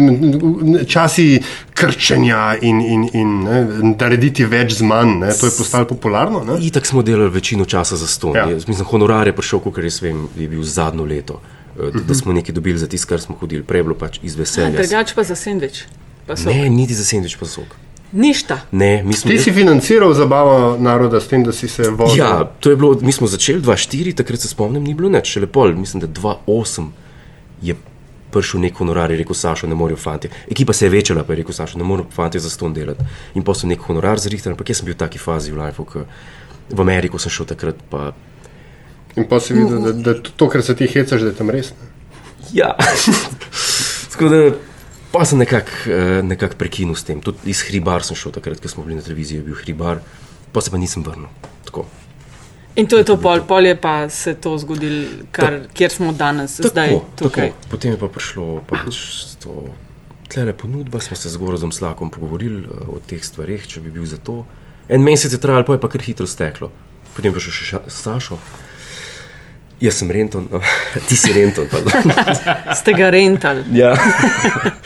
časi 0.84 1.38
krčenja 1.72 2.58
in, 2.60 2.80
in, 2.84 3.06
in 3.16 3.30
ne, 3.46 3.60
narediti 3.94 4.44
več 4.44 4.74
z 4.76 4.84
manj. 4.84 5.14
Ne, 5.22 5.30
to 5.32 5.48
je 5.48 5.54
postalo 5.56 5.88
popularno. 5.88 6.42
Ne? 6.44 6.58
Itak 6.60 6.84
smo 6.84 7.00
delali 7.00 7.32
večino 7.32 7.64
časa 7.64 7.96
za 7.96 8.06
ston. 8.06 8.36
Ja. 8.36 8.44
Ja. 8.50 8.58
Mislim, 8.68 8.84
honorar 8.92 9.30
je 9.30 9.32
prišel, 9.32 9.62
kot 9.64 9.80
jaz 9.80 10.02
vem, 10.04 10.26
je 10.36 10.50
bil 10.52 10.60
zadnjo 10.68 11.08
leto. 11.08 11.40
Uh, 11.78 11.96
da 11.96 12.14
smo 12.14 12.36
nekaj 12.36 12.52
dobili 12.52 12.76
za 12.78 12.90
tisto, 12.92 13.08
kar 13.08 13.24
smo 13.24 13.38
hodili, 13.40 13.64
prej 13.64 13.80
je 13.80 13.88
bilo 13.88 13.96
pač 13.96 14.20
iz 14.20 14.36
veselja. 14.36 14.76
Drugače 14.76 15.16
pa 15.16 15.24
za 15.24 15.38
sendvič. 15.40 15.86
Pa 16.28 16.36
so. 16.36 16.52
Ne, 16.52 16.68
niti 16.68 16.92
za 16.94 17.08
sendvič 17.08 17.40
pa 17.40 17.48
sok. 17.48 17.72
Ništa. 18.12 18.60
Ne, 18.72 19.02
mi 19.02 19.12
smo 19.12 19.30
Ti 19.30 19.38
si 19.38 19.52
financiral 19.52 20.14
zabavo 20.14 20.76
naroda 20.78 21.20
s 21.20 21.28
tem, 21.28 21.44
da 21.44 21.52
si 21.52 21.68
se 21.68 21.90
vozil. 21.90 22.18
Ja, 22.18 22.44
to 22.60 22.70
je 22.70 22.76
bilo, 22.76 22.96
mi 23.00 23.12
smo 23.12 23.26
začeli 23.26 23.62
2-4, 23.62 24.14
takrat 24.16 24.40
se 24.40 24.48
spomnim, 24.48 24.82
ni 24.82 24.94
bilo 24.94 25.08
nič, 25.08 25.30
šele 25.30 25.46
pol, 25.46 25.74
mislim, 25.78 26.00
da 26.00 26.08
2-8 26.08 26.88
je 27.62 27.76
prišel 28.30 28.60
nek 28.60 28.74
honorar, 28.78 29.10
je 29.10 29.18
rekel 29.18 29.34
Sašo, 29.34 29.66
ne 29.66 29.74
morejo 29.74 29.98
fanti. 29.98 30.30
Ekipa 30.50 30.72
se 30.72 30.86
je 30.86 30.90
večala, 30.90 31.24
pa 31.24 31.32
je 31.32 31.42
rekel 31.42 31.54
Sašo, 31.54 31.78
ne 31.78 31.84
morejo 31.84 32.10
fanti 32.14 32.40
za 32.40 32.50
ston 32.50 32.74
delati. 32.74 33.06
In 33.34 33.46
pa 33.46 33.54
so 33.54 33.66
nek 33.66 33.82
honorar 33.86 34.18
zrihtali, 34.18 34.54
ampak 34.54 34.70
jaz 34.70 34.82
sem 34.82 34.90
bil 34.90 34.94
v 34.94 35.02
taki 35.02 35.18
fazi 35.18 35.54
v 35.54 35.62
lifeu, 35.62 35.86
ker 35.86 36.06
v 36.70 36.80
Ameriko 36.80 37.18
sem 37.18 37.30
šel 37.30 37.46
takrat, 37.50 37.78
pa 37.90 38.12
In 39.18 39.26
pa 39.26 39.40
si 39.42 39.54
videl, 39.54 39.80
da, 39.82 39.92
da 39.92 40.12
to, 40.22 40.46
kar 40.48 40.62
se 40.62 40.74
ti 40.78 40.86
hecaš, 40.86 41.24
da 41.24 41.32
je 41.32 41.38
tam 41.38 41.50
res. 41.50 41.72
Ne? 41.74 41.90
ja. 42.52 42.74
Tako 44.12 44.28
da, 44.28 44.38
pa 45.12 45.24
sem 45.24 45.38
nekako 45.38 45.70
eh, 45.86 46.22
nekak 46.22 46.54
prekinil 46.54 46.94
s 46.94 47.04
tem. 47.04 47.20
Tudi 47.20 47.50
iz 47.50 47.62
Hribar 47.66 48.04
sem 48.06 48.16
šel 48.16 48.32
takrat, 48.32 48.60
ko 48.60 48.68
smo 48.68 48.84
bili 48.84 48.96
na 48.98 49.02
televiziji, 49.02 49.40
je 49.40 49.48
bil 49.50 49.58
Hribar, 49.58 50.00
pa 50.52 50.60
se 50.60 50.70
pa 50.70 50.78
nisem 50.78 51.02
vrnil. 51.02 51.28
Tako. 51.64 51.86
In 52.78 52.86
to 52.86 52.96
je 52.96 53.04
to 53.04 53.16
pol, 53.18 53.42
pol 53.42 53.66
je 53.66 53.74
pa 53.74 54.08
se 54.08 54.34
to 54.38 54.54
zgodilo, 54.58 55.26
kjer 55.74 55.90
smo 55.90 56.12
danes, 56.12 56.60
zdaj 56.62 57.00
tukaj. 57.18 57.50
Tako. 57.50 57.70
Potem 57.70 57.92
je 57.92 57.98
pa 57.98 58.08
prišlo 58.08 58.62
pač 58.68 59.00
to 59.42 59.66
tlele 60.30 60.54
ponudba, 60.54 61.00
smo 61.02 61.16
se 61.18 61.28
z 61.28 61.36
Gorodom 61.36 61.72
Slakom 61.74 62.10
pogovorili 62.10 62.62
uh, 62.62 62.94
o 62.94 63.00
teh 63.02 63.18
stvarih, 63.18 63.66
če 63.66 63.82
bi 63.82 63.90
bil 63.90 64.06
za 64.06 64.16
to. 64.22 64.44
En 64.88 65.02
mesec 65.02 65.32
je 65.34 65.40
trajalo, 65.42 65.66
pa 65.66 65.74
je 65.74 65.80
pa 65.82 65.90
kar 65.90 66.02
hitro 66.06 66.26
steklo. 66.26 66.70
Potem 67.16 67.34
pa 67.34 67.42
še 67.42 67.50
ša- 67.50 67.88
Sašo. 67.90 68.38
Jaz 69.80 69.96
sem 69.98 70.10
Renton, 70.12 70.46
no, 70.52 70.60
ti 71.08 71.16
si 71.16 71.32
Renton. 71.34 71.66
Ste 72.78 72.92
ga 72.94 73.10
rentali. 73.10 73.64
ja, 73.74 73.94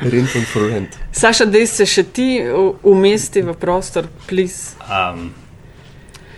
Renton 0.00 0.42
for 0.42 0.68
rent. 0.70 0.96
Saša, 1.12 1.44
da 1.50 1.66
se 1.66 1.86
še 1.86 2.04
ti 2.14 2.28
umesti 2.86 3.42
v 3.42 3.54
prostor, 3.58 4.06
plis. 4.28 4.76
Um, 4.86 5.32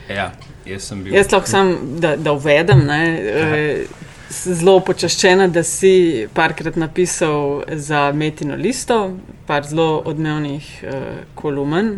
ja, 0.09 0.31
jaz 0.67 0.88
sem 0.88 1.02
bil. 1.05 1.14
Jaz 1.14 1.33
lahko 1.33 1.50
sam, 1.50 1.75
da, 2.00 2.14
da 2.17 2.33
uvedem, 2.37 2.85
ne, 2.88 3.02
eh, 3.21 4.07
zelo 4.31 4.79
počaščena, 4.87 5.50
da 5.52 5.62
si 5.67 6.26
parkrat 6.35 6.79
napisal 6.81 7.64
za 7.76 8.09
Metino 8.17 8.57
listo, 8.57 9.00
par 9.47 9.67
zelo 9.67 10.00
odmevnih 10.07 10.71
uh, 10.87 11.05
kolumen. 11.35 11.93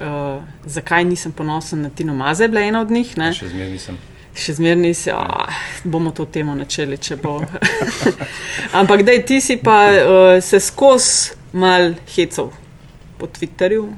Uh, 0.00 0.40
zakaj 0.64 1.04
nisem 1.04 1.32
ponosen 1.36 1.82
na 1.84 1.90
Tino 1.90 2.14
Maze, 2.16 2.44
je 2.44 2.52
bila 2.52 2.62
ena 2.64 2.80
od 2.84 2.92
njih. 2.92 3.16
Ne? 3.18 3.32
Še 3.36 3.50
zmeraj 3.50 3.72
nisem. 3.72 3.98
Še 4.34 4.54
zmeraj 4.60 4.78
nisi, 4.78 5.10
oh, 5.10 5.62
bomo 5.84 6.12
to 6.14 6.24
temo 6.30 6.54
načeli, 6.54 6.98
če 6.98 7.16
bo. 7.20 7.40
Ampak 8.80 9.02
da 9.06 9.16
ti 9.26 9.40
si 9.42 9.58
pa 9.58 9.78
uh, 9.90 10.36
se 10.42 10.60
skozi 10.62 11.36
mal 11.52 11.94
hecov 12.14 12.52
po 13.18 13.26
Twitterju. 13.26 13.88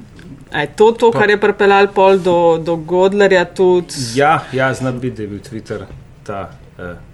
A 0.53 0.65
je 0.65 0.73
to 0.77 0.91
to, 0.93 1.13
kar 1.13 1.31
je 1.31 1.39
pripeljal 1.41 1.89
pol 1.95 2.19
do, 2.21 2.59
do 2.61 2.77
Godlerja 2.77 3.45
tudi? 3.45 3.95
Ja, 4.17 4.43
ja 4.53 4.73
znam 4.75 5.01
biti, 5.01 5.17
da 5.17 5.23
je 5.23 5.29
bil 5.29 5.41
Twitter 5.41 5.87
ta. 6.27 6.51
Uh, 6.79 7.12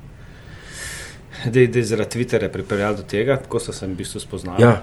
Da 1.44 1.60
je 1.60 1.82
zaradi 1.84 2.10
Twitterja 2.10 2.48
pripeljal 2.48 2.96
do 2.96 3.02
tega, 3.02 3.36
tako 3.36 3.60
so 3.60 3.72
se 3.72 3.86
v 3.86 3.94
bistvu 3.94 4.20
spoznali. 4.20 4.62
Ja, 4.62 4.82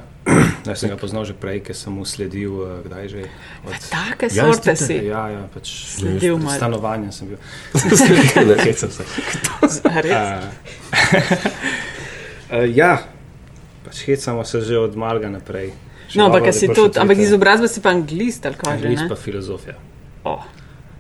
Jaz 0.65 0.79
sem 0.81 0.89
ga 0.89 0.97
poznal 0.97 1.25
že 1.25 1.35
prej, 1.38 1.62
ker 1.62 1.75
sem 1.77 1.93
mu 1.93 2.01
sledil, 2.01 2.50
eh, 2.50 2.81
kdaj 2.88 3.03
že. 3.05 3.21
Od, 3.67 3.75
Take 3.91 4.25
Ja, 4.33 4.50
sorte 4.50 4.74
si. 4.74 4.97
ja, 5.05 5.29
ja, 5.29 5.43
pač 5.53 5.69
Sledil 6.00 6.39
pred 6.39 6.45
malo. 6.45 6.57
stanovanjem 6.57 7.12
sem 7.12 7.27
bil. 7.29 7.38
Ne. 8.50 8.55
Hecam 8.57 8.89
se. 8.89 9.03
A 9.85 10.01
res? 10.01 10.17
Uh, 12.50 12.65
ja, 12.79 13.05
pač 13.85 14.01
hecamo 14.09 14.41
se 14.43 14.62
že 14.62 14.77
od 14.79 14.97
malega 14.97 15.29
naprej. 15.29 15.74
Še 16.09 16.17
No, 16.17 16.29
ampak 16.29 16.50
tudi, 16.74 16.97
ampak 16.97 17.17
izobrazba 17.17 17.67
si 17.69 17.81
pa 17.81 17.93
anglist 17.93 18.45
ali 18.45 18.57
kaj 18.57 18.79
že. 18.79 18.85
Angliz 18.85 19.01
ne? 19.01 19.09
pa 19.09 19.15
filozofija. 19.17 19.75
Oh, 20.25 20.41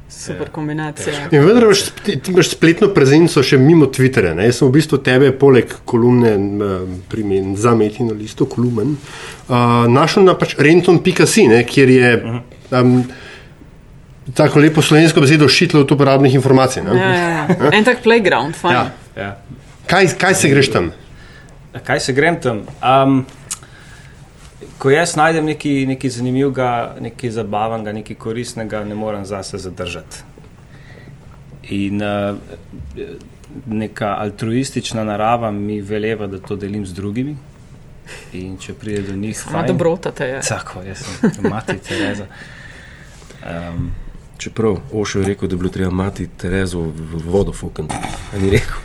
super 0.09 0.47
Ja. 0.47 0.51
kombinacija. 0.51 1.13
In 1.31 1.45
vendar 1.45 1.63
imaš, 1.63 1.81
ti 2.03 2.31
imaš 2.31 2.49
spletno 2.49 2.87
prezenco 2.87 3.43
še 3.43 3.57
mimo 3.57 3.85
Twitterja. 3.85 4.33
Ne? 4.35 4.45
Jaz 4.45 4.59
sem 4.59 4.67
v 4.67 4.71
bistvu 4.71 4.97
tebe, 4.97 5.31
poleg 5.31 5.73
kolumne 5.85 6.33
m, 6.33 6.63
pri 7.09 7.23
meni 7.23 7.57
za 7.57 7.75
metino 7.75 8.13
listo, 8.13 8.45
kolumn, 8.45 8.95
uh, 9.47 9.55
našel 9.87 10.23
na 10.23 10.33
pač 10.33 10.55
renton.si, 10.57 11.47
ne, 11.47 11.63
kjer 11.63 11.89
je 11.89 12.11
um, 12.71 13.03
tako 14.33 14.59
lepo 14.59 14.81
slovensko 14.81 15.21
besedo 15.21 15.47
šitlo 15.47 15.81
od 15.81 15.91
uporabnih 15.91 16.33
informacij. 16.33 16.83
Ja, 16.83 16.93
Ne? 16.93 16.99
ja, 16.99 17.47
ja. 17.49 17.71
En 17.73 17.83
tak 17.83 18.03
playground, 18.03 18.55
fajn. 18.55 18.73
Ja. 18.73 18.85
Ja. 19.17 19.37
Kaj, 19.87 20.15
kaj 20.17 20.33
se 20.35 20.49
greš 20.49 20.71
tam? 20.71 20.91
Kaj 21.83 21.99
se 21.99 22.13
grem 22.13 22.37
tam? 22.41 22.63
Um, 22.81 23.25
ko 24.77 24.89
jaz 24.89 25.15
najdem 25.15 25.45
nekaj, 25.45 25.85
nekaj 25.85 26.09
zanimivega, 26.09 26.95
nekaj 27.01 27.31
zabavnega, 27.31 27.93
nekaj 27.93 28.15
koristnega, 28.15 28.83
ne 28.83 28.95
morem 28.95 29.25
zase 29.25 29.57
zadržati. 29.57 30.23
In 31.69 32.01
uh, 32.01 32.37
neka 33.65 34.15
altruistična 34.19 35.03
narava 35.03 35.51
mi 35.51 35.81
veleva, 35.81 36.27
da 36.27 36.39
to 36.39 36.55
delim 36.55 36.85
z 36.85 36.93
drugimi. 36.93 37.37
In 38.33 38.57
če 38.61 38.73
pride 38.73 39.01
do 39.01 39.15
njih, 39.17 39.37
Sama 39.39 39.59
fajn. 39.59 39.67
dobrota 39.67 40.11
te 40.11 40.27
je. 40.29 40.41
Tako, 40.47 40.83
jaz 40.85 41.05
sem 41.21 41.49
mati 41.49 41.77
Tereza. 41.87 42.27
Um, 43.45 43.91
čeprav 44.37 44.77
Ošo 44.93 45.19
je 45.19 45.25
rekel, 45.25 45.47
da 45.49 45.53
je 45.53 45.57
bilo 45.57 45.69
treba 45.69 45.91
mati 45.91 46.27
Terezo 46.27 46.81
v 46.81 47.21
vodo 47.25 47.53
fukati. 47.53 47.95
A 48.33 48.37
ni 48.41 48.49
rekel. 48.49 48.84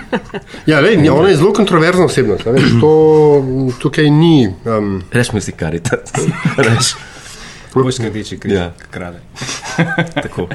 Ja, 0.70 0.80
lej, 0.80 0.96
ona 1.10 1.28
je 1.28 1.36
zelo 1.36 1.52
kontroverzna 1.52 2.04
osebnost. 2.04 2.44
Veš, 2.46 2.76
to 2.80 2.90
tukaj 3.80 4.10
ni. 4.10 4.48
Um, 4.64 5.02
Rečemo 5.12 5.40
si 5.40 5.52
karitat. 5.52 6.10
Reš, 6.66 6.94
Vojska 7.74 8.08
rdeči 8.08 8.36
križ, 8.38 8.52
Ja. 8.52 8.62
ja. 8.62 8.72
krade. 8.90 9.20
tako. 10.24 10.48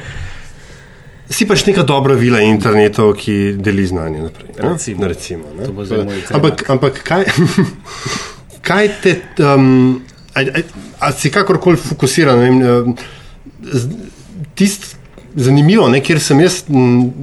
si 1.30 1.48
pač 1.50 1.66
neka 1.66 1.84
dobra 1.84 2.14
vila 2.16 2.40
internetov, 2.46 3.14
ki 3.20 3.58
deli 3.60 3.88
znanje 3.88 4.22
naprej. 4.22 4.54
ne? 4.56 4.70
Recimo. 4.70 5.08
Recimo, 5.08 5.46
ne? 5.58 5.66
To 5.66 5.74
bo 5.74 5.86
zdaj 5.86 6.06
moj 6.06 6.22
ampak, 6.32 6.64
ampak 6.70 7.02
kaj, 7.04 7.26
kaj 8.62 8.86
te. 9.04 9.16
Um, 9.44 10.02
a, 10.38 10.46
a, 10.46 10.62
a 11.00 11.12
si 11.12 11.34
kakorkoli 11.34 11.78
fokusiran? 11.78 12.40
ne 12.40 12.46
vem, 12.46 12.58
um, 12.62 12.96
Tisti 14.58 14.97
zanimivo, 15.38 15.86
ne, 15.90 16.02
kjer 16.02 16.20
sem 16.20 16.40
jaz 16.42 16.64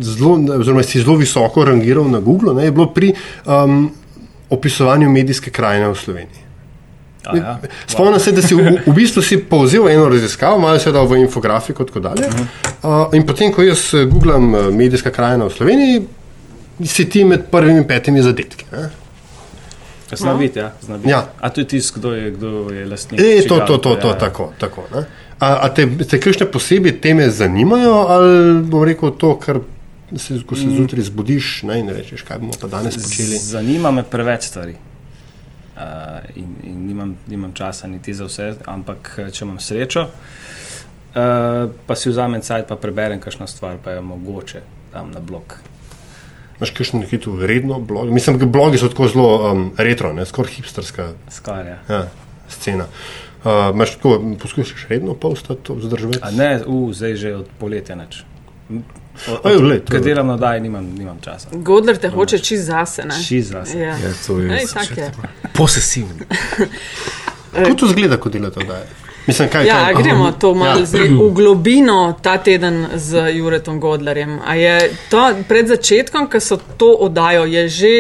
zelo, 0.00 0.36
oziroma 0.58 0.82
si 0.86 1.02
zelo 1.02 1.16
visoko 1.18 1.64
rangiral 1.66 2.06
na 2.10 2.20
Google, 2.22 2.54
ne, 2.54 2.68
je 2.68 2.72
bilo 2.72 2.86
pri 2.94 3.12
um, 3.44 3.90
opisovanju 4.54 5.10
medijske 5.10 5.50
krajine 5.50 5.88
v 5.90 5.98
Sloveniji. 5.98 6.44
A, 7.24 7.36
ja. 7.36 7.58
Spomnim 7.86 8.20
se, 8.20 8.32
da 8.32 8.42
si 8.42 8.54
v, 8.54 8.76
v 8.86 8.92
bistvu 8.94 9.22
si 9.24 9.38
povzel 9.48 9.88
eno 9.88 10.08
raziskavo, 10.12 10.58
malo 10.60 10.78
se 10.78 10.88
je 10.88 10.92
dal 10.92 11.08
v 11.08 11.22
infografiko 11.24 11.82
in 11.82 11.88
tako 11.88 12.00
dalje. 12.04 12.28
Uh, 12.82 13.14
in 13.16 13.24
potem, 13.26 13.52
ko 13.52 13.64
jaz 13.64 13.88
eh, 13.94 14.04
googlam 14.04 14.54
eh, 14.54 14.68
medijska 14.70 15.10
krajina 15.10 15.48
v 15.48 15.54
Sloveniji, 15.56 16.02
si 16.84 17.08
ti 17.08 17.24
med 17.24 17.48
prvimi 17.50 17.86
petimi 17.88 18.22
zadetki. 18.22 18.68
Ne? 18.72 18.90
Zna 20.12 20.34
biti, 20.34 20.58
ja. 20.58 20.72
Zna 20.82 20.96
biti. 20.96 21.10
Ja. 21.10 21.24
A 21.40 21.50
to 21.50 21.60
je 21.60 21.68
tisto, 21.68 21.98
kdo 21.98 22.12
je, 22.12 22.30
kdo 22.30 22.70
je 22.70 22.86
lastnik. 22.86 23.20
E, 23.20 23.48
to, 23.48 23.58
to, 23.66 23.78
to, 23.78 23.96
to, 23.96 24.08
ja, 24.08 24.12
ja. 24.12 24.18
tako. 24.18 24.52
tako 24.58 24.84
ne? 24.94 25.06
A 25.44 25.66
a 25.66 25.68
te, 25.74 25.86
te 26.08 26.20
kakšne 26.20 26.46
posebej 26.50 26.98
teme 27.04 27.28
zanimajo, 27.30 27.94
ali 28.08 28.62
bom 28.64 28.84
rekel 28.84 29.12
to, 29.20 29.34
kar 29.40 29.60
se, 30.16 30.38
ko 30.46 30.56
se 30.56 30.68
zjutraj 30.70 31.02
zbudiš 31.10 31.62
ne, 31.68 31.78
in 31.80 31.90
rečeš, 31.92 32.22
kaj 32.22 32.38
bomo 32.38 32.56
pa 32.60 32.70
danes 32.72 32.96
počeli. 32.96 33.38
Zanima 33.38 33.90
me 33.90 34.02
preveč 34.02 34.48
stvari. 34.48 34.76
Uh, 35.74 35.82
in 36.38 36.54
in 36.62 36.86
nimam, 36.86 37.16
nimam 37.26 37.52
časa 37.52 37.88
niti 37.90 38.14
za 38.14 38.28
vse, 38.28 38.52
ampak 38.70 39.16
če 39.32 39.44
imam 39.44 39.58
srečo, 39.58 40.06
uh, 40.06 41.70
pa 41.86 41.96
si 41.98 42.12
vzamem 42.12 42.44
cajt, 42.46 42.68
pa 42.70 42.78
preberem 42.78 43.20
kakšno 43.20 43.46
stvar, 43.50 43.80
pa 43.84 43.96
je 43.96 44.00
mogoče 44.00 44.62
tam 44.92 45.10
na 45.10 45.20
blog. 45.20 45.58
Imaš 46.60 46.70
kakšen 46.70 47.02
hitro 47.10 47.34
redno 47.42 47.80
blog? 47.80 48.12
Mislim, 48.14 48.38
da 48.38 48.46
blogi 48.46 48.78
so 48.78 48.88
tako 48.88 49.08
zelo 49.10 49.50
um, 49.50 49.66
retro, 49.76 50.12
ne, 50.14 50.26
skoraj 50.26 50.52
hipsterska 50.60 51.08
Skarja. 51.28 51.80
ja, 51.90 52.04
scena. 52.48 52.86
Uh, 52.86 53.23
imaš 53.70 53.90
tako, 53.92 54.12
poskušaš 54.36 54.86
redno 54.88 55.14
postati, 55.14 55.72
A 55.72 55.74
vzdrževati? 55.74 56.34
ne, 56.34 56.60
uh, 56.66 56.92
zdaj 56.92 57.14
že 57.14 57.34
od 57.34 57.46
poletja 57.58 57.94
neč. 57.94 58.22
Ker 59.84 60.00
delam 60.00 60.26
na 60.26 60.36
daj, 60.36 60.60
nimam, 60.60 60.84
nimam 60.88 61.18
časa. 61.20 61.48
Godler 61.52 61.96
te 61.96 62.08
hoče 62.08 62.38
čist 62.38 62.64
zase. 62.64 63.04
ne? 63.04 63.14
Čiz 63.22 63.48
zase. 63.48 63.78
Ja. 63.78 63.94
Ja, 63.94 64.10
to 64.26 64.38
je 64.38 64.50
Ej, 64.52 64.66
tak 64.66 64.96
je. 64.96 65.10
posesivno. 65.54 66.24
Kako 67.54 67.74
to 67.74 67.86
zgleda, 67.86 68.16
ko 68.16 68.28
delate 68.28 68.60
oddaje? 68.60 68.86
Mislim, 69.26 69.48
kaj, 69.48 69.66
Ja, 69.66 69.84
kaj? 69.84 70.02
gremo 70.02 70.32
to 70.32 70.54
malo 70.54 70.80
Ja. 70.82 70.98
ja. 70.98 71.04
v 71.20 71.30
globino 71.32 72.14
ta 72.22 72.38
teden 72.38 72.86
z 72.94 73.30
Juretom 73.30 73.80
Godlerjem. 73.80 74.40
A 74.44 74.54
je 74.54 74.74
to 75.08 75.20
pred 75.48 75.68
začetkom, 75.68 76.26
ko 76.26 76.40
so 76.40 76.58
to 76.76 76.90
oddajo, 76.98 77.44
je 77.44 77.68
že. 77.70 77.94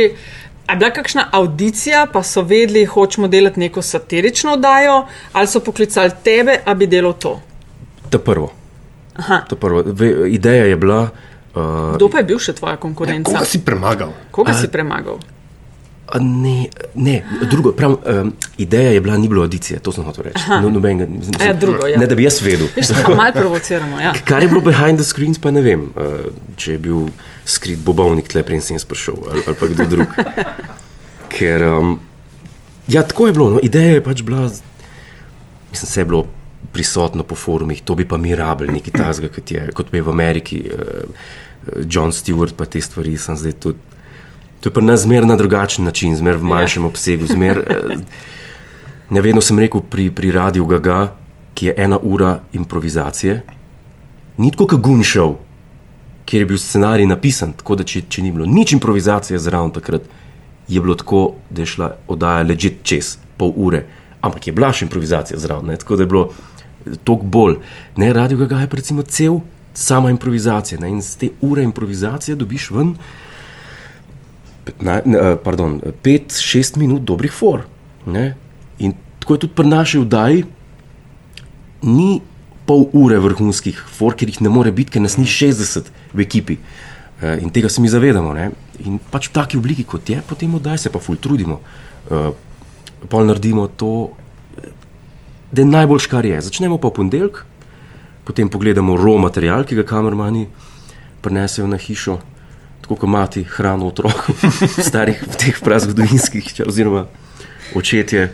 A 0.66 0.72
je 0.72 0.78
bila 0.78 0.90
kakšna 0.90 1.28
audicija, 1.32 2.06
pa 2.12 2.22
so 2.22 2.42
vedeli, 2.42 2.84
hočemo 2.86 3.28
delati 3.28 3.60
neko 3.60 3.82
satirično 3.82 4.52
oddajo, 4.52 5.06
ali 5.32 5.46
so 5.46 5.60
poklicali 5.60 6.10
tebe, 6.24 6.58
da 6.66 6.74
bi 6.74 6.86
delal 6.86 7.12
to? 7.12 7.40
Ta 8.10 8.18
prvo. 8.18 8.52
Aha. 9.16 9.44
Ta 9.48 9.56
prvo. 9.56 9.82
Ve, 9.86 10.30
ideja 10.30 10.64
je 10.64 10.76
bila. 10.76 11.08
Uh, 11.54 11.96
Kdo 11.96 12.08
pa 12.08 12.18
je 12.18 12.24
bil 12.24 12.38
še 12.38 12.52
tvoja 12.52 12.76
konkurenca? 12.76 13.30
Koga 13.30 13.44
si 13.44 13.60
premagal? 13.64 14.10
Koga 14.30 14.54
si 14.54 14.68
premagal? 14.68 15.20
Ne, 16.20 16.66
ne, 16.94 17.24
drugo, 17.50 17.72
prav, 17.72 17.96
um, 18.20 18.32
ideja 18.58 18.90
je 18.90 19.00
bila, 19.00 19.16
ni 19.16 19.28
bilo 19.28 19.42
audicije, 19.42 19.78
to 19.80 19.92
sem 19.92 20.04
hotel 20.04 20.24
reči. 20.24 20.42
No, 20.62 20.70
nobenega, 20.70 21.06
mislim, 21.10 21.34
Ja, 21.46 21.52
drugo, 21.52 21.86
ja. 21.86 21.98
Ne, 21.98 22.06
da 22.06 22.14
bi 22.14 22.22
jaz 22.22 22.42
vedel. 22.42 22.66
Malo 23.16 23.32
provociramo. 23.32 24.00
Ja. 24.00 24.12
Kar 24.24 24.42
je 24.42 24.48
bilo 24.48 24.60
behind 24.60 25.00
the 25.00 25.04
screens, 25.04 25.38
pa 25.38 25.50
ne 25.50 25.62
vem, 25.64 25.88
uh, 25.96 26.28
če 26.56 26.76
je 26.76 26.78
bil 26.78 27.08
skrit 27.48 27.80
bobovnik 27.84 28.28
tle, 28.28 28.44
preden 28.44 28.62
sem 28.62 28.76
jaz 28.76 28.84
prišel 28.84 29.16
ali, 29.30 29.42
ali 29.46 29.56
pa 29.60 29.70
kdo 29.72 29.86
drug. 29.90 30.20
Ker, 31.32 31.64
um, 31.72 31.96
ja, 32.88 33.02
tako 33.02 33.26
je 33.26 33.32
bilo. 33.32 33.48
No, 33.56 33.62
ideja 33.62 33.96
je 33.96 34.04
pač 34.04 34.22
bila, 34.22 34.44
mislim, 35.72 35.88
vse 35.88 36.00
je 36.00 36.10
bilo 36.12 36.26
prisotno 36.72 37.24
po 37.24 37.34
forumih, 37.34 37.80
to 37.82 37.96
bi 37.96 38.04
pa 38.08 38.20
mi 38.20 38.36
rabili, 38.36 38.76
nekaj 38.76 38.92
tasga, 39.00 39.32
kot 39.32 39.50
je, 39.50 39.66
kot 39.72 39.88
je 39.92 40.04
v 40.04 40.12
Ameriki, 40.12 40.62
uh, 40.68 41.26
John 41.88 42.12
Stewart, 42.12 42.52
pa 42.60 42.68
te 42.68 42.80
stvari 42.84 43.16
sem 43.18 43.40
zdaj 43.40 43.58
tudi. 43.64 43.93
To 44.64 44.68
je 44.68 44.72
pri 44.72 44.84
nas 44.84 45.02
zmer 45.04 45.26
na 45.26 45.36
drugačen 45.36 45.84
način, 45.84 46.16
zmer 46.16 46.38
v 46.40 46.48
manjšem 46.48 46.84
obsegu. 46.88 47.26
Zmer, 47.26 47.58
eh, 47.58 47.96
ne 49.10 49.20
vedno 49.20 49.40
sem 49.40 49.58
rekel 49.58 49.82
pri, 49.90 50.08
pri 50.10 50.30
Radiu 50.32 50.64
Gaga, 50.64 51.12
ki 51.54 51.66
je 51.66 51.74
ena 51.76 51.98
ura 52.02 52.40
improvizacije, 52.52 53.42
ni 54.38 54.50
tako 54.50 54.66
kot 54.66 54.80
Gunšov, 54.80 55.34
kjer 56.24 56.42
je 56.42 56.46
bil 56.46 56.58
scenarij 56.58 57.06
napisan, 57.06 57.52
tako 57.52 57.76
da 57.76 57.84
če, 57.84 58.06
če 58.08 58.22
ni 58.22 58.32
bilo 58.32 58.46
nič 58.46 58.72
improvizacije 58.72 59.38
zraven 59.38 59.70
takrat, 59.70 60.08
je 60.68 60.80
bilo 60.80 60.94
tako, 60.94 61.34
da 61.50 61.60
je 61.60 61.66
šla 61.66 61.90
oddaja 62.08 62.46
ležit 62.48 62.80
čez 62.82 63.18
pol 63.36 63.52
ure, 63.56 63.82
ampak 64.24 64.46
je 64.46 64.54
bila 64.56 64.72
še 64.72 64.88
improvizacija 64.88 65.38
zraven, 65.38 65.74
ne? 65.74 65.76
tako 65.76 66.00
da 66.00 66.06
je 66.06 66.12
bilo 66.14 66.24
toliko 67.04 67.28
bolj. 67.36 67.60
Ne, 68.00 68.12
Radio 68.16 68.40
Gaga 68.40 68.62
je 68.64 68.72
pa 68.72 68.80
recimo 68.80 69.02
cel, 69.02 69.42
sama 69.74 70.08
improvizacija 70.10 70.80
ne? 70.80 70.88
in 70.88 71.02
z 71.02 71.20
te 71.20 71.30
ure 71.44 71.68
improvizacije 71.68 72.40
dobiš 72.40 72.70
ven. 72.70 72.96
5-6 74.64 76.80
minut 76.80 77.02
dobrih 77.02 77.32
for. 77.32 77.64
Ne? 78.06 78.36
In 78.78 78.94
tako 79.20 79.34
je 79.34 79.40
tudi 79.46 79.54
pri 79.54 79.68
naši 79.68 79.98
vdaji, 79.98 80.44
ni 81.82 82.20
pol 82.64 82.88
ure 82.96 83.18
vrhunskih 83.20 83.76
for, 83.76 84.16
ker 84.16 84.28
jih 84.28 84.40
ne 84.40 84.48
more 84.48 84.72
biti, 84.72 84.96
ker 84.96 85.02
nas 85.04 85.16
ni 85.20 85.28
60 85.28 85.92
v 86.12 86.20
ekipi. 86.24 86.56
Eh, 87.20 87.38
In 87.42 87.50
tega 87.50 87.68
se 87.68 87.80
mi 87.80 87.88
zavedamo. 87.88 88.32
Ne? 88.32 88.50
In 88.84 88.98
pač 88.98 89.28
v 89.28 89.36
taki 89.36 89.56
obliki, 89.60 89.84
kot 89.84 90.08
je, 90.08 90.22
potem 90.26 90.54
oddaj 90.54 90.78
se 90.78 90.90
pa 90.90 90.98
ful 90.98 91.16
trudimo. 91.16 91.60
Uh, 92.10 92.34
pol 93.08 93.24
naredimo 93.24 93.68
to, 93.68 94.10
da 95.52 95.62
je 95.62 95.68
najboljš, 95.68 96.06
kar 96.10 96.26
je. 96.26 96.40
Začnemo 96.40 96.78
pa 96.82 96.88
v 96.88 96.96
ponedeljek, 96.98 97.44
potem 98.24 98.48
pogledamo 98.48 98.96
ro 98.96 99.16
material, 99.22 99.64
ki 99.64 99.78
ga 99.78 99.84
kamermani 99.88 100.48
prinesejo 101.24 101.68
na 101.70 101.78
hišo, 101.80 102.18
tako 102.84 102.96
kot 102.96 103.08
mati 103.08 103.42
hrano 103.46 103.86
otrok, 103.86 104.26
starih 104.88 105.22
v 105.24 105.36
teh 105.38 105.56
prazgodovinskih, 105.58 106.52
če- 106.52 106.66
oziroma 106.66 107.06
očetje. 107.74 108.30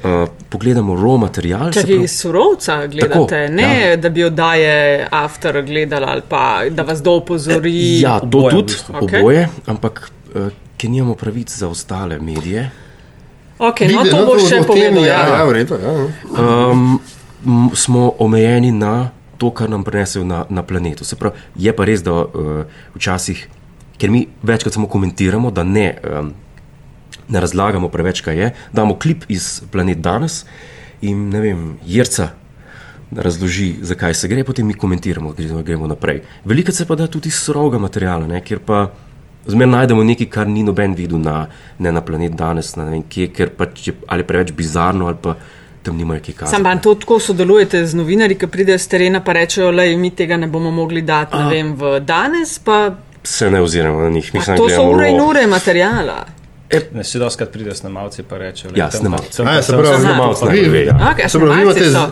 Uh, 0.00 0.10
pogledamo 0.48 0.94
ro 0.94 1.18
material. 1.18 1.68
se 1.68 1.74
Čakaj, 1.74 1.90
pravi- 1.90 2.04
iz 2.04 2.14
surovca 2.14 2.86
gledate, 2.86 3.12
Tako, 3.42 3.52
ne 3.52 3.66
ja. 3.82 3.96
da 3.98 4.08
bi 4.08 4.24
oddaje 4.24 4.72
after 5.12 5.62
gledali 5.62 6.06
ali 6.06 6.22
pa 6.24 6.42
da 6.70 6.82
vas 6.82 7.02
do 7.02 7.12
opozori. 7.12 8.00
Ja, 8.00 8.14
to 8.20 8.26
Oboje 8.28 8.50
tudi, 8.52 8.72
okay. 8.90 9.18
Oboje, 9.18 9.42
ampak 9.66 10.00
uh, 10.30 10.48
ker 10.76 10.90
nimamo 10.90 11.14
pravic 11.14 11.52
za 11.52 11.68
ostale 11.68 12.16
medije. 12.20 12.70
Okay, 13.60 13.92
no, 13.92 14.00
to 14.06 14.24
boš 14.24 14.48
še 14.48 14.56
o 14.56 14.64
tem, 14.64 14.94
povedal. 14.94 15.04
Ja, 15.04 15.20
Ja. 15.28 15.44
ja. 15.44 15.92
Ja. 16.32 16.70
um, 16.70 17.00
smo 17.74 18.14
omejeni 18.18 18.72
na 18.72 19.10
to, 19.36 19.50
kar 19.50 19.68
nam 19.68 19.84
prinesejo 19.84 20.24
na, 20.24 20.46
na 20.48 20.62
planetu. 20.62 21.04
Se 21.04 21.12
pravi, 21.14 21.36
je 21.58 21.72
pa 21.72 21.84
res, 21.84 22.00
da 22.00 22.12
uh, 22.14 22.64
včasih, 22.94 23.44
ker 24.00 24.10
mi 24.10 24.24
večkrat 24.42 24.74
samo 24.74 24.88
komentiramo, 24.88 25.50
da 25.50 25.64
ne, 25.64 25.92
um, 26.00 26.32
ne 27.28 27.40
razlagamo 27.40 27.88
preveč, 27.92 28.24
kaj 28.24 28.38
je, 28.40 28.50
damo 28.72 28.96
klip 28.98 29.28
iz 29.28 29.60
Planet 29.70 30.00
danes 30.00 30.44
in 31.00 31.28
ne 31.28 31.40
vem, 31.40 31.66
Jerca 31.86 32.30
razloži, 33.16 33.74
zakaj 33.82 34.14
se 34.14 34.28
gre, 34.28 34.44
potem 34.44 34.66
mi 34.66 34.74
komentiramo, 34.74 35.32
gremo, 35.32 35.62
gremo 35.62 35.86
naprej. 35.86 36.22
Veliko 36.44 36.72
se 36.72 36.86
pa 36.86 36.94
da 36.94 37.06
tudi 37.06 37.28
iz 37.28 37.34
surovega 37.34 37.78
materiala, 37.78 38.26
ne, 38.26 38.42
kjer 38.44 38.60
pa. 38.66 38.90
Zmerno 39.46 39.78
najdemo 39.78 40.02
nekaj, 40.04 40.26
kar 40.28 40.48
ni 40.48 40.60
noben 40.62 40.92
videl 40.94 41.18
na, 41.18 41.46
ne 41.78 41.92
na 41.92 42.02
planet 42.04 42.34
danes, 42.36 42.74
na 42.76 42.84
ne 42.84 42.90
vem 42.92 43.02
kje, 43.08 43.30
ker 43.32 43.50
pač 43.56 43.86
je 43.88 43.94
ali 44.06 44.26
preveč 44.28 44.52
bizarno, 44.52 45.06
ali 45.08 45.16
pa 45.22 45.32
tam 45.82 45.96
nimajo 45.96 46.20
kaj 46.26 46.34
kazati. 46.34 46.56
Sam 46.56 46.64
pa 46.64 46.74
to 46.76 46.94
tako 46.94 47.18
sodelujete 47.24 47.80
z 47.86 47.96
novinarji, 47.96 48.36
ki 48.36 48.50
pridejo 48.52 48.78
z 48.78 48.90
terena 48.92 49.22
pa 49.24 49.32
rečejo, 49.32 49.72
da 49.72 49.86
mi 49.96 50.10
tega 50.10 50.36
ne 50.36 50.46
bomo 50.46 50.70
mogli 50.70 51.02
dati 51.02 51.36
ne 51.36 51.48
vem, 51.48 51.72
v 51.74 52.00
danes, 52.04 52.58
pa 52.58 52.82
Se 53.24 53.50
ne 53.50 53.60
oziramo 53.60 54.00
na 54.00 54.08
njih, 54.10 54.30
pa 54.32 54.38
mislim, 54.38 54.56
to 54.56 54.68
so 54.68 54.82
ure 54.90 55.10
in 55.10 55.20
ure 55.20 55.46
materijala. 55.46 56.26
Ne, 56.92 57.02
še 57.04 57.18
doskrat 57.18 57.50
pridejo 57.50 57.74
snemalci 57.74 58.22
in 58.22 58.26
rečejo: 58.30 58.70
Ja, 58.76 58.84
"Lej, 58.84 58.90
tam- 58.92 59.00
snemalci. 59.00 59.42
ja, 59.42 59.62
se 59.62 59.72
pravi, 59.72 60.02
snemalci 60.04 60.40
tam- 60.40 60.48
najbolj 60.48 60.68
ve, 60.68 60.84
ja. 60.84 61.14
Okay, 61.14 61.28
Se 61.28 61.38
pravi, 61.38 61.56
vi 61.56 61.62
imate 61.62 61.90
z, 61.90 61.92
so. 61.92 62.10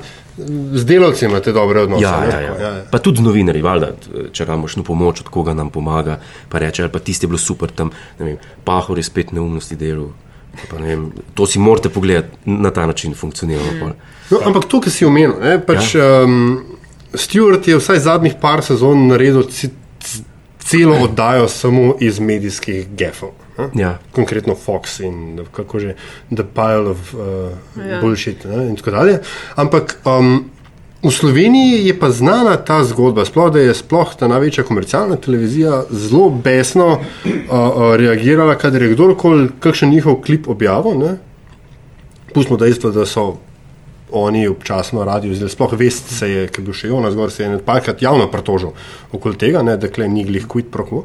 z 0.72 0.84
delavci 0.84 1.24
imate 1.24 1.52
dobre 1.52 1.80
odnose. 1.80 2.02
Ja, 2.02 2.20
ne? 2.20 2.42
ja, 2.42 2.68
ja. 2.68 2.82
Pa 2.90 2.98
tudi 2.98 3.22
novinari, 3.22 3.62
valjda, 3.62 3.92
če 4.32 4.44
imamo 4.44 4.68
šno 4.68 4.82
pomoč, 4.82 5.20
od 5.20 5.28
koga 5.28 5.54
nam 5.54 5.70
pomaga, 5.70 6.18
pa 6.48 6.58
reče, 6.58 6.82
ali 6.82 6.92
pa 6.92 6.98
tisti 6.98 7.26
je 7.26 7.28
bilo 7.28 7.38
super 7.38 7.70
tam, 7.70 7.90
ne 8.18 8.24
vem, 8.24 8.38
pahor 8.64 8.98
je 8.98 9.02
spet 9.06 9.32
neumnosti 9.32 9.76
delal. 9.76 10.10
Pa, 10.70 10.78
ne 10.78 10.88
vem, 10.88 11.12
to 11.34 11.46
si 11.46 11.58
morate 11.58 11.88
pogledati, 11.88 12.28
na 12.44 12.70
ta 12.70 12.86
način 12.86 13.14
funkcioniramo. 13.14 13.86
Mm. 13.86 13.94
No, 14.30 14.38
ampak 14.44 14.64
to, 14.64 14.80
kar 14.80 14.90
si 14.92 15.04
omenil, 15.06 15.36
ne, 15.40 15.58
pač, 15.62 15.94
ja. 15.94 16.24
um, 16.24 16.64
Stewart 17.14 17.68
je 17.68 17.76
vsaj 17.78 17.98
zadnjih 17.98 18.34
par 18.40 18.62
sezon 18.62 19.06
naredil 19.06 19.46
celo 20.68 20.96
oddajo 21.02 21.48
samo 21.48 21.94
iz 22.00 22.20
medijskih 22.20 22.88
gefov. 22.96 23.30
Ja. 23.75 23.98
Konkretno 24.12 24.54
Fox 24.54 25.00
in 25.00 25.40
kako 25.52 25.78
že 25.78 25.94
The 26.30 26.44
Pile 26.54 26.90
of 26.90 27.14
uh, 27.14 27.20
Ja. 27.76 27.84
ja. 27.84 28.00
Bullshit 28.00 28.44
ne, 28.44 28.68
in 28.68 28.76
tako 28.76 28.90
dalje. 28.90 29.18
Ampak 29.54 29.98
um, 30.04 30.50
v 31.02 31.10
Sloveniji 31.10 31.87
je 31.87 31.98
pa 31.98 32.10
znana 32.10 32.56
ta 32.56 32.84
zgodba, 32.84 33.25
sploh 33.25 33.52
da 33.52 33.62
je 33.62 33.75
sploh 33.75 34.14
ta 34.18 34.28
največja 34.28 34.64
komercialna 34.64 35.16
televizija 35.16 35.84
zelo 35.90 36.30
besno 36.30 36.87
uh, 36.87 37.00
uh, 37.25 37.94
reagirala, 37.96 38.54
kadar 38.54 38.82
je 38.82 38.94
kdorkoli 38.94 39.48
kakšen 39.60 39.90
njihov 39.90 40.20
klip 40.22 40.48
objavil. 40.48 40.98
Ne. 40.98 41.16
Pustimo 42.34 42.58
dejstvo, 42.58 42.90
da 42.90 43.06
so 43.06 43.38
oni 44.12 44.48
občasno 44.48 45.04
radi, 45.04 45.34
zdaj 45.34 45.52
sploh 45.52 45.74
vest 45.78 46.10
se 46.14 46.30
je, 46.30 46.46
ki 46.48 46.60
je 46.60 46.64
bil 46.64 46.76
še 46.76 46.88
Jonas 46.88 47.16
Gor, 47.18 47.32
se 47.32 47.44
je 47.44 47.58
parkrat 47.64 48.02
javno 48.02 48.28
pritožil 48.32 48.72
okoli 49.12 49.36
tega, 49.36 49.62
ne, 49.62 49.76
da 49.76 49.90
klej 49.92 50.08
ni 50.08 50.24
glih 50.24 50.46
quid 50.48 50.70
pro 50.72 50.86
quo. 50.88 51.04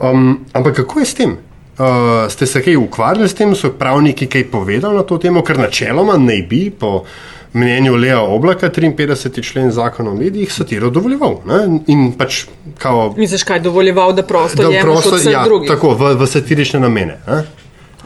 Um, 0.00 0.46
ampak 0.52 0.82
kako 0.82 1.00
je 1.04 1.06
s 1.06 1.18
tem? 1.18 1.36
Uh, 1.78 2.26
ste 2.32 2.46
se 2.46 2.62
kaj 2.62 2.76
ukvarjali 2.76 3.28
s 3.28 3.36
tem, 3.38 3.54
so 3.54 3.70
pravniki 3.78 4.26
kaj 4.26 4.48
povedali 4.50 4.96
na 4.96 5.04
to 5.06 5.18
temo, 5.22 5.44
ker 5.46 5.60
načeloma 5.60 6.16
naj 6.18 6.42
bi 6.50 6.62
po 6.74 7.04
mnenju 7.52 7.94
Lea 7.94 8.20
Oblaka 8.20 8.70
53. 8.70 9.42
člen 9.42 9.70
zakona 9.70 10.10
o 10.10 10.14
medijih 10.14 10.52
satiro 10.52 10.90
dovoljeval. 10.90 11.38
Ne? 11.46 11.80
In 11.86 12.12
pač 12.18 12.44
kao, 12.78 13.14
Misliš, 13.16 13.42
kaj 13.42 13.60
dovoljeval, 13.60 14.12
da 14.12 14.22
prosto 14.22 14.62
da 14.62 14.80
prosto, 14.82 15.30
ja, 15.30 15.44
drugih? 15.44 15.70
tako 15.70 15.94
v, 15.94 16.14
v 16.18 16.26
satirične 16.26 16.80
namene. 16.80 17.20
Ne? 17.26 17.44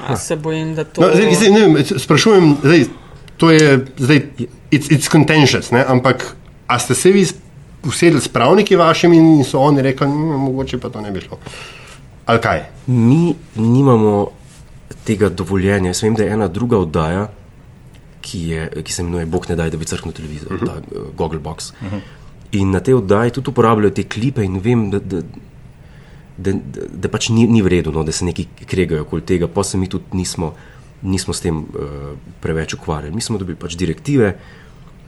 A 0.07 0.17
se 0.17 0.37
bojim, 0.37 0.75
da 0.75 0.85
to. 0.85 1.01
No, 1.01 1.09
zdaj, 1.15 1.35
zdaj, 1.35 1.51
ne, 1.51 1.85
sprašujem, 1.99 2.57
zdaj, 2.63 2.85
to 3.43 3.51
je 3.51 3.87
zdaj, 3.99 4.21
it's, 4.71 4.87
it's 4.87 5.11
contentious, 5.11 5.73
ne? 5.75 5.83
ampak 5.83 6.37
a 6.71 6.79
ste 6.79 6.95
se 6.95 7.11
vi 7.11 7.27
usedli 7.83 8.21
s 8.23 8.31
pravniki 8.31 8.77
vašimi 8.79 9.17
in 9.19 9.45
so 9.45 9.59
oni 9.59 9.83
rekli, 9.83 10.07
"Mm, 10.07 10.39
mogoče 10.47 10.79
pa 10.79 10.89
to 10.89 11.01
ne 11.01 11.11
bi 11.11 11.21
šlo. 11.21 11.39
Ali 12.27 12.41
kaj? 12.41 12.63
Mi 12.87 13.35
nimamo 13.57 14.29
tega 15.05 15.29
dovoljenja. 15.29 15.91
Jaz 15.91 16.03
vem, 16.03 16.15
da 16.15 16.23
je 16.23 16.33
ena 16.33 16.49
druga 16.49 16.79
oddaja, 16.79 17.29
ki, 18.21 18.49
je, 18.49 18.69
ki 18.85 18.93
se 18.93 19.03
imenuje 19.03 19.27
Bog 19.27 19.49
ne 19.49 19.57
daj, 19.57 19.71
da 19.71 19.77
bi 19.77 19.85
crknil 19.85 20.15
televizijo, 20.15 20.55
uh 20.55 20.61
-huh. 20.61 20.67
ta 20.67 20.73
uh, 20.73 21.11
Google 21.17 21.39
Box. 21.39 21.73
Uh 21.73 21.93
-huh. 21.93 22.01
In 22.53 22.71
na 22.71 22.81
tej 22.81 22.95
oddaji 22.95 23.31
tudi 23.31 23.51
uporabljajo 23.51 23.91
te 23.91 24.03
klipe 24.03 24.45
in 24.45 24.61
vem, 24.61 24.91
da, 24.91 24.99
da, 24.99 25.21
da, 26.37 26.53
da, 26.53 26.81
da 26.93 27.09
pač 27.09 27.29
ni, 27.29 27.47
ni 27.47 27.63
v 27.63 27.69
redu, 27.69 27.93
no, 27.93 28.05
da 28.05 28.13
se 28.13 28.25
neki 28.25 28.47
kregajo 28.67 29.03
okoli 29.03 29.23
tega, 29.23 29.49
pa 29.49 29.65
se 29.65 29.79
mi 29.79 29.89
tudi 29.89 30.05
nismo, 30.13 30.55
nismo 31.03 31.35
s 31.35 31.41
tem 31.41 31.59
uh, 31.59 31.67
preveč 32.41 32.75
ukvarjali. 32.75 33.15
Mi 33.15 33.21
smo 33.21 33.39
dobili 33.39 33.57
pač 33.59 33.75
direktive, 33.75 34.35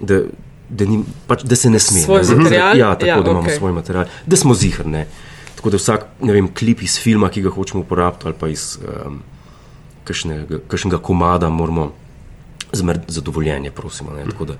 da, 0.00 0.20
da, 0.68 0.86
ni, 0.86 1.02
pač, 1.26 1.44
da 1.46 1.56
se 1.56 1.70
ne 1.70 1.78
sme. 1.78 2.02
Svoj 2.02 2.22
ne, 2.28 2.36
material? 2.36 2.78
Ja, 2.78 2.94
tako 2.94 3.08
Ja, 3.08 3.20
da 3.20 3.30
imamo 3.30 3.46
okej. 3.46 3.58
svoj 3.58 3.72
material, 3.72 4.04
da 4.26 4.36
smo 4.36 4.54
zihrne. 4.54 5.06
Tako 5.56 5.70
da 5.70 5.78
vsak 5.80 6.06
vem, 6.20 6.48
klip 6.54 6.82
iz 6.82 6.98
filma, 7.00 7.30
ki 7.30 7.42
ga 7.42 7.50
hočemo 7.54 7.84
uporabiti, 7.86 8.26
ali 8.26 8.34
pa 8.40 8.48
iz 8.48 8.78
um, 8.82 9.22
kakšnega, 10.04 10.58
kakšnega 10.68 10.98
komada, 10.98 11.48
moramo 11.48 11.92
zmer- 12.72 13.04
zadovoljenje, 13.08 13.70
prosimo. 13.70 14.12
Ne, 14.12 14.26
tako 14.28 14.44
da, 14.44 14.58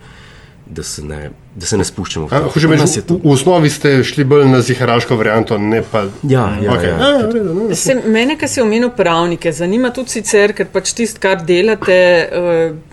da, 0.66 0.83
se 0.83 1.03
ne, 1.05 1.31
da 1.55 1.66
se 1.66 1.77
ne 1.77 1.85
spuščamo 1.85 2.27
v 2.27 2.35
A, 2.35 2.40
to. 2.40 2.48
Hoče 2.55 2.68
nas 2.68 2.81
reči, 2.81 2.98
je 2.98 3.07
to- 3.07 3.14
v, 3.14 3.20
v 3.24 3.33
osnovi 3.33 3.70
ste 3.70 4.05
šli 4.05 4.24
bolj 4.24 4.48
na 4.48 4.61
ziharaško 4.61 5.16
varianto, 5.16 5.59
ne 5.59 5.83
pa. 5.83 6.07
Ja, 6.22 6.57
ja, 6.62 6.72
okay. 6.72 6.88
ja. 6.88 7.11
ja, 7.20 7.27
v 7.27 7.35
redu, 7.35 7.55
no. 7.55 7.68
Se, 7.77 7.94
mene, 8.07 8.38
ki 8.40 8.48
si 8.48 8.64
omenil 8.64 8.90
pravnike, 8.96 9.53
zanima 9.53 9.92
tudi 9.92 10.16
sicer, 10.18 10.57
ker 10.57 10.72
pač 10.72 10.94
tisto, 10.96 11.20
kar 11.20 11.44
delate. 11.44 12.00
Uh, 12.33 12.92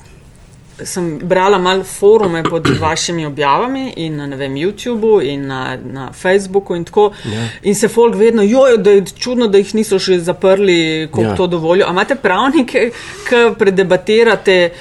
Sem 0.82 1.20
brala 1.30 1.60
malo 1.62 1.84
forume 1.86 2.40
pod 2.42 2.66
vašimi 2.82 3.26
objavami 3.26 3.92
in 4.02 4.16
na 4.18 4.36
vem, 4.36 4.56
YouTubu 4.58 5.20
in 5.22 5.44
na, 5.46 5.78
na 5.78 6.08
Facebooku 6.12 6.74
in 6.76 6.88
tako. 6.88 7.12
Ja. 7.30 7.44
In 7.70 7.76
se 7.76 7.88
folk 7.88 8.16
vedno, 8.18 8.42
jojo, 8.42 8.80
da 8.82 8.96
je 8.96 9.04
čudno, 9.06 9.46
da 9.48 9.62
jih 9.62 9.76
niso 9.78 10.00
še 10.02 10.18
zaprli, 10.26 11.08
koliko 11.12 11.32
ja. 11.32 11.36
To 11.38 11.48
dovolijo. 11.48 11.86
A 11.86 11.94
imate 11.94 12.16
pravnike, 12.16 12.88
ki 13.30 13.44
predebatirate 13.60 14.72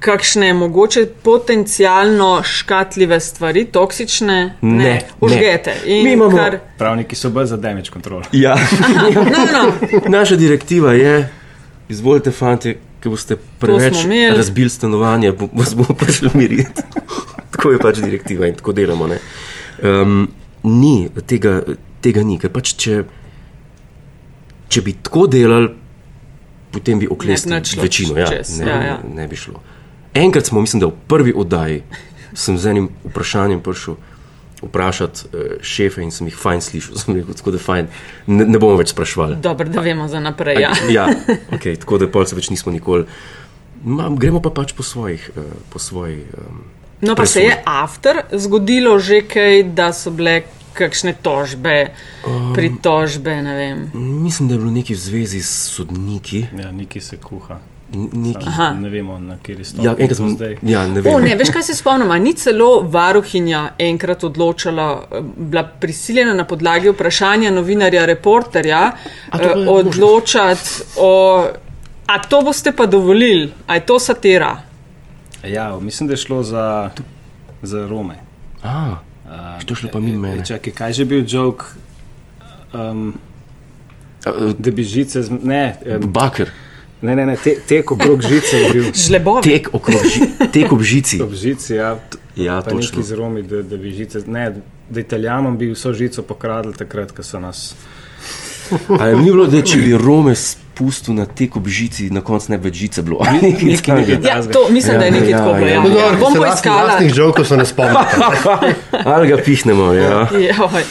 kakšne 0.00 0.54
mogoče 0.54 1.06
potencialno 1.22 2.42
škatljive 2.42 3.20
stvari, 3.20 3.64
toksične? 3.64 4.54
Ne, 4.60 4.84
ne. 4.84 5.00
užgete. 5.20 5.74
In 5.86 6.04
Mi 6.04 6.12
imamo- 6.12 6.36
kar, 6.36 6.58
Pravniki 6.78 7.16
so 7.16 7.30
bolj 7.30 7.46
za 7.46 7.56
damage 7.56 7.90
control. 7.92 8.22
Ja. 8.32 8.56
no, 9.14 9.22
no, 9.22 9.72
Naša 10.18 10.36
direktiva 10.36 10.92
je, 10.92 11.28
izvolite, 11.88 12.30
fanti, 12.30 12.76
ki 13.00 13.08
boste 13.08 13.36
preveč 13.58 13.96
razbili 14.36 14.70
stanovanje, 14.70 15.32
bo- 15.32 15.48
vas 15.52 15.74
bomo 15.74 15.94
prišli 15.94 16.30
miriti. 16.34 16.82
tako 17.52 17.70
je 17.70 17.78
pač 17.78 17.98
direktiva 17.98 18.46
in 18.46 18.54
tako 18.54 18.72
delamo. 18.72 19.06
ne. 19.06 19.18
Um, 19.82 20.28
ni, 20.62 21.08
tega, 21.26 21.62
tega 22.00 22.22
ni, 22.22 22.38
ker 22.38 22.50
pač 22.50 22.74
če, 22.76 23.04
če 24.68 24.82
bi 24.82 24.92
tako 25.02 25.26
delali, 25.26 25.68
potem 26.72 26.98
bi 26.98 27.08
oklestili 27.10 27.60
večino. 27.82 28.18
Ja, 28.18 28.26
čez, 28.26 28.58
ne, 28.60 28.66
ja, 28.66 28.76
ja, 28.76 28.82
ja. 28.82 28.86
ja. 28.86 28.98
ne 29.14 29.28
bi 29.28 29.36
šlo. 29.36 29.60
Enkrat 30.14 30.46
smo, 30.46 30.60
mislim, 30.60 30.80
da 30.80 30.86
v 30.86 30.96
prvi 31.08 31.32
oddaji 31.36 31.82
sem 32.34 32.58
z 32.58 32.66
enim 32.66 32.88
vprašanjem 33.04 33.60
prišel 33.60 33.94
vprašati 34.62 35.20
uh, 35.24 35.40
šefe 35.62 36.02
in 36.02 36.10
sem 36.10 36.26
jih 36.28 36.36
fajn 36.36 36.60
slišal, 36.60 36.96
sem 37.00 37.16
rekel, 37.16 37.34
tako 37.34 37.54
da 37.56 37.58
fajn, 37.58 37.86
ne, 38.26 38.44
ne 38.44 38.58
bomo 38.58 38.76
več 38.76 38.92
sprašvali. 38.92 39.36
dobro, 39.40 39.68
da 39.68 39.80
vemo 39.80 40.08
za 40.08 40.20
naprej. 40.20 40.60
Ja. 40.60 40.72
ja 40.98 41.06
okay, 41.52 41.78
tako 41.80 41.98
da 41.98 42.08
pol 42.08 42.26
se 42.26 42.36
več 42.36 42.50
nismo 42.50 42.72
nikoli. 42.72 43.06
Ma, 43.84 44.10
gremo 44.12 44.42
pa 44.44 44.50
pač 44.50 44.74
po 44.76 44.82
svojih. 44.82 45.30
Uh, 45.36 45.56
po 45.72 45.78
svoji, 45.78 46.26
um, 46.36 46.60
No, 47.00 47.14
pa 47.16 47.24
se 47.26 47.40
je 47.40 47.62
after 47.64 48.18
zgodilo 48.32 48.98
že 48.98 49.22
kaj, 49.24 49.62
da 49.72 49.88
so 49.96 50.10
bile 50.12 50.42
kakšne 50.76 51.14
tožbe, 51.22 51.90
Um, 52.26 52.52
pritožbe, 52.54 53.42
ne 53.42 53.54
vem. 53.56 53.78
Mislim, 54.22 54.48
da 54.48 54.54
je 54.54 54.58
bilo 54.60 54.70
nekaj 54.70 54.96
v 54.96 55.00
zvezi 55.00 55.40
s 55.42 55.72
sodniki. 55.72 56.44
Ja, 56.58 56.68
neki 56.72 57.00
se 57.00 57.16
kuha. 57.16 57.56
Ne 57.92 58.88
vemo, 58.88 59.18
na 59.18 59.36
kateri 59.36 59.64
stopni 59.64 59.86
ja, 59.86 59.94
enkrat 59.98 60.16
smo 60.16 60.28
zdaj. 60.28 60.56
Ja, 60.62 60.86
ne 60.88 61.00
vem. 61.00 61.14
O, 61.14 61.18
ne, 61.20 61.34
veš, 61.36 61.50
kaj 61.50 61.62
se 61.62 61.74
spomnim? 61.74 62.10
a 62.10 62.18
Ni 62.18 62.34
celo 62.38 62.68
varuhinja 62.86 63.72
enkrat 63.78 64.24
odločala, 64.24 64.86
eh, 65.10 65.24
bila 65.36 65.64
prisiljena 65.64 66.34
na 66.34 66.44
podlagi 66.44 66.90
vprašanja 66.90 67.50
novinarja, 67.50 68.06
reporterja, 68.06 68.92
eh, 69.32 69.42
je 69.42 69.68
odločati 69.68 70.70
o. 70.96 71.46
A 72.06 72.18
to 72.18 72.40
boste 72.42 72.72
pa 72.72 72.86
dovolili, 72.86 73.52
a 73.66 73.74
je 73.74 73.86
to 73.86 73.98
satira? 73.98 74.56
Ja, 75.46 75.78
mislim, 75.80 76.06
da 76.06 76.12
je 76.12 76.16
šlo 76.16 76.42
za, 76.42 76.90
za 77.62 77.86
Rome. 77.86 78.14
A, 78.62 78.96
to 79.66 79.74
šlo 79.74 79.90
pa 79.92 80.00
mimo 80.00 80.18
mene. 80.18 80.46
Čakaj, 80.46 80.72
kaj 80.72 80.92
že 80.92 81.04
bil 81.04 81.24
jok? 81.28 81.64
Um, 82.72 83.14
uh, 84.26 84.52
da 84.58 84.70
bi 84.70 84.82
žice, 84.82 85.22
z, 85.22 85.30
ne, 85.42 85.76
um, 85.86 86.12
Baker, 86.12 86.50
ne, 87.02 87.16
ne, 87.16 87.26
ne 87.26 87.36
te, 87.36 87.56
tek 87.68 87.92
okrog 87.92 88.22
žice 88.22 88.56
je 88.56 88.72
bil. 88.72 88.84
Žlebovi. 89.06 89.42
tek, 89.42 89.68
okrog 89.72 90.02
ži, 90.04 90.20
tek 90.52 90.72
ob 90.72 90.82
žici. 90.82 91.22
Ob 91.22 91.34
žici, 91.34 91.74
ja, 91.74 91.98
Ja, 92.36 92.60
pa 92.62 92.70
neki 92.72 92.86
točno. 92.86 93.02
z 93.02 93.12
Romi, 93.12 93.42
da, 93.42 93.62
da 93.62 93.76
bi 93.76 93.90
žice, 93.92 94.22
ne, 94.26 94.54
da 94.90 95.00
Italijanom 95.00 95.58
bi 95.58 95.70
vso 95.72 95.92
žico 95.92 96.22
pokradli 96.22 96.72
takrat, 96.78 97.12
ko 97.12 97.22
so 97.22 97.40
nas. 97.40 97.74
Ali 99.00 99.16
ni 99.18 99.24
bilo, 99.32 99.46
da 99.46 99.62
če 99.62 99.78
bi 99.78 99.96
Rome 99.98 100.34
pustil 100.80 101.14
na 101.14 101.26
tek 101.26 101.56
ob 101.56 101.68
žici, 101.68 102.08
na 102.10 102.20
koncu 102.22 102.52
ne 102.52 102.58
bi 102.58 102.68
več 102.68 102.74
žice 102.78 103.02
bilo. 103.02 103.20
Nekaj 103.42 103.76
takega. 103.86 104.18
Ja, 104.24 104.40
to 104.42 104.66
mislim, 104.70 104.98
da 104.98 105.04
je 105.04 105.10
nekaj 105.12 105.30
Ja, 105.30 105.38
tako. 105.38 105.56
ja, 105.58 105.66
Ja, 105.66 105.74
ja. 105.74 105.80
No, 105.80 105.88
ja. 105.90 105.94
dobro, 106.00 106.18
Bom 106.18 106.34
poiskala. 106.36 106.82
lastnih 106.84 107.14
žokov 107.14 107.44
se 107.44 107.56
ne 107.56 107.66
spomnim. 107.66 107.96
Ali 109.14 109.28
ga 109.28 109.36
pihnemo, 109.38 109.92
ja. 109.94 110.26
Joj. 110.32 110.84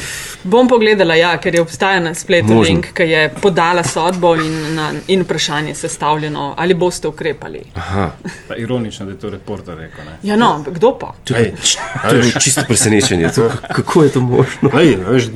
Bom 0.44 0.68
pogledala, 0.68 1.16
ja, 1.16 1.34
ker 1.38 1.52
je 1.52 1.62
obstaja 1.62 2.00
na 2.00 2.14
spletu 2.16 2.48
Možno. 2.48 2.62
link, 2.64 2.86
ki 2.94 3.04
je 3.04 3.24
podala 3.42 3.84
sodbo 3.84 4.36
in, 4.36 4.54
na, 4.72 4.86
in 5.08 5.22
vprašanje 5.22 5.74
sestavljeno, 5.76 6.54
ali 6.58 6.74
boste 6.74 7.08
ukrepali. 7.08 7.60
Aha, 7.76 8.06
Pa 8.48 8.56
ironično, 8.56 9.06
da 9.06 9.12
je 9.12 9.20
to 9.20 9.30
reporter 9.30 9.76
rekel. 9.78 10.06
Ne? 10.06 10.16
Ja, 10.24 10.38
no, 10.38 10.64
kdo 10.66 10.94
pa? 10.96 11.12
to 11.24 11.36
je, 11.36 11.52
to 12.02 12.16
je 12.16 12.32
čisto 12.40 12.64
presenečenje. 12.64 13.34
To, 13.36 13.50
kako 13.70 14.04
je 14.04 14.10
to 14.10 14.22
možno? 14.22 14.72
Ej, 14.74 14.96
veš, 15.04 15.28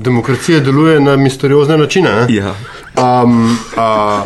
demokracija 0.00 0.60
deluje 0.60 1.00
na 1.00 1.16
misteriozne 1.16 1.78
načine. 1.78 2.10
ne? 2.10 2.34
Ja. 2.34 2.54
Um, 2.98 3.58
a, 3.76 4.24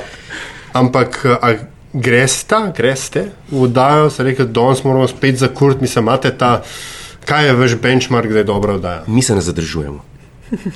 ampak 0.72 1.18
a 1.24 1.52
greste, 1.94 2.56
greste 2.72 3.22
v 3.48 3.62
oddajo, 3.62 4.10
se 4.10 4.22
reče, 4.22 4.44
da 4.44 4.52
danes 4.54 4.84
moramo 4.84 5.08
spet 5.08 5.36
zakuriti, 5.36 5.82
mislim, 5.82 6.04
imate 6.04 6.30
ta, 6.32 6.62
kaj 7.24 7.46
je 7.46 7.52
vaš 7.54 7.74
benchmark, 7.76 8.28
da 8.28 8.38
je 8.38 8.44
dobra 8.46 8.74
oddaja. 8.74 9.04
Mi 9.06 9.22
se 9.22 9.34
ne 9.34 9.40
zadržujemo. 9.40 10.00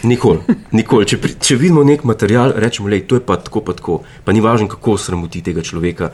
Nikoli. 0.03 0.39
Nikoli. 0.73 1.07
Če, 1.07 1.19
pri, 1.19 1.35
če 1.37 1.57
vidimo 1.57 1.85
nek 1.85 2.05
material, 2.05 2.53
rečemo, 2.57 2.89
da 2.89 2.97
je 2.97 3.21
pa 3.21 3.37
tako, 3.39 3.61
pa 3.61 3.73
tako. 3.73 3.97
Pa 4.25 4.33
ni 4.33 4.41
važno, 4.41 4.69
kako 4.69 4.97
sramoti 4.97 5.43
tega 5.43 5.63
človeka, 5.63 6.11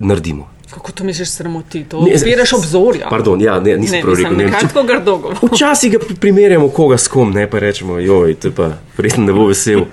naredimo. 0.00 0.48
Kako 0.70 0.92
to 0.92 1.04
misliš 1.04 1.30
sramoti? 1.30 1.84
To 1.84 2.00
Ne, 2.00 2.14
odpiraš 2.14 2.52
obzorja. 2.52 3.06
Pardon, 3.08 3.40
ja, 3.40 3.60
ne, 3.60 3.76
nisem 3.76 3.96
ne, 3.96 4.02
prav 4.02 4.14
rekel. 4.14 4.36
ne, 4.36 4.48
kaj 4.50 4.60
če- 4.60 4.68
tako 4.68 4.82
grdo 4.82 5.16
govoriš? 5.18 5.38
Včasih 5.44 5.92
ga 5.92 5.98
pri- 5.98 6.16
primerjamo 6.16 6.68
koga 6.68 6.98
s 6.98 7.08
kom, 7.08 7.30
ne 7.30 7.46
pa 7.46 7.58
rečemo, 7.58 7.98
joj, 7.98 8.34
to 8.34 8.48
je 8.48 8.54
pa 8.54 8.66
verjetno 8.96 9.24
ne 9.24 9.32
bo 9.32 9.46
vesel. 9.46 9.84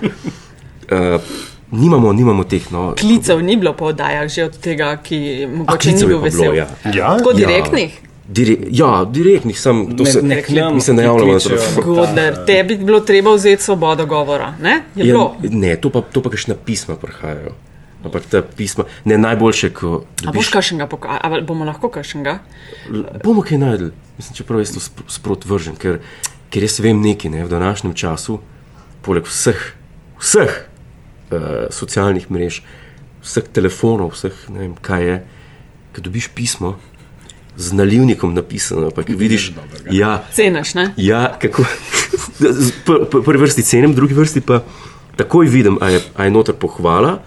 Uh, 0.86 1.20
nimamo, 1.72 2.12
nimamo 2.12 2.44
teh. 2.44 2.70
No, 2.70 2.94
Klicev 2.94 3.40
ni 3.40 3.56
bilo 3.56 3.72
po 3.72 3.84
oddajah, 3.86 4.28
že 4.28 4.44
od 4.44 4.58
tega, 4.58 4.96
ki 4.96 5.18
mogoče 5.48 5.92
ni 5.92 5.98
bil 5.98 6.18
pa 6.18 6.28
bilo, 6.28 6.42
vesel. 6.42 6.54
ja. 6.54 6.66
Ja? 6.86 7.16
Tako 7.16 7.30
Ja. 7.30 7.36
direktnih. 7.36 8.00
Dire, 8.26 8.56
ja, 8.70 9.04
direktnih 9.04 9.52
sem. 9.54 9.96
To 9.96 10.02
Ne- 10.02 10.10
se, 10.10 10.18
ne 10.18 10.22
se 10.22 10.26
ne 10.26 10.42
ki 10.42 10.54
javljamo 10.54 11.32
na. 11.32 11.82
Godler, 11.84 12.38
tebi 12.46 12.76
bi 12.76 12.84
bilo 12.84 13.00
treba 13.00 13.30
vzeti 13.32 13.62
svobodo 13.62 14.06
govora. 14.06 14.54
Ne? 14.58 14.82
Je 14.94 15.02
Ja, 15.02 15.04
bilo. 15.06 15.36
ne, 15.42 15.76
to 15.76 15.90
pa, 15.90 16.00
to 16.02 16.22
pa 16.22 16.30
kakšna 16.30 16.54
pisma 16.56 16.96
prihajajo. 16.96 17.52
Ampak 18.02 18.22
ta 18.26 18.42
pisma, 18.44 18.84
ne 19.04 19.18
najboljše, 19.18 19.70
ko 19.70 19.86
A 19.86 19.90
boš 20.22 20.24
dobiš. 20.24 20.48
kašnega 20.48 20.86
pokazal, 20.86 21.20
ali 21.22 21.42
bomo 21.42 21.64
lahko 21.64 21.88
kašnega? 21.88 22.38
Bomo 23.24 23.42
kaj 23.42 23.58
najdel, 23.58 23.90
mislim, 24.18 24.34
čeprav 24.34 24.60
jaz 24.60 24.72
to 24.72 24.80
spr- 24.80 25.08
sprot 25.08 25.44
vržem, 25.44 25.76
ker, 25.76 25.98
ker 26.50 26.62
jaz 26.62 26.80
vem 26.80 27.00
nekaj 27.00 27.30
ne, 27.30 27.44
v 27.44 27.48
današnjem 27.48 27.94
času, 27.94 28.38
poleg 29.02 29.24
vseh, 29.24 29.56
vseh 30.20 30.52
uh, 31.34 31.44
socialnih 31.74 32.30
mrež, 32.30 32.62
vseh 33.24 33.46
telefonov, 33.52 34.14
vseh 34.14 34.34
ne 34.54 34.66
vem 34.66 34.74
kaj 34.80 35.06
je, 35.08 35.20
ko 35.94 36.04
dobiš 36.08 36.30
pismo 36.34 36.74
z 37.56 37.72
nalivnikom 37.78 38.34
napisano, 38.34 38.90
pa 38.90 39.04
ki 39.06 39.14
vidiš, 39.14 39.52
ja, 39.90 40.24
Cenaš, 40.34 40.74
ne? 40.74 40.90
Ja, 40.96 41.28
kako. 41.38 41.64
Prvi 43.22 43.38
vrsti 43.38 43.62
cenim, 43.62 43.92
v 43.94 43.98
drugi 44.00 44.16
vrsti 44.18 44.42
pa 44.42 44.64
takoj 45.16 45.46
vidim, 45.46 45.78
a 45.80 45.92
je, 45.94 46.02
a 46.18 46.26
je 46.26 46.34
noter 46.34 46.54
pohvala 46.58 47.20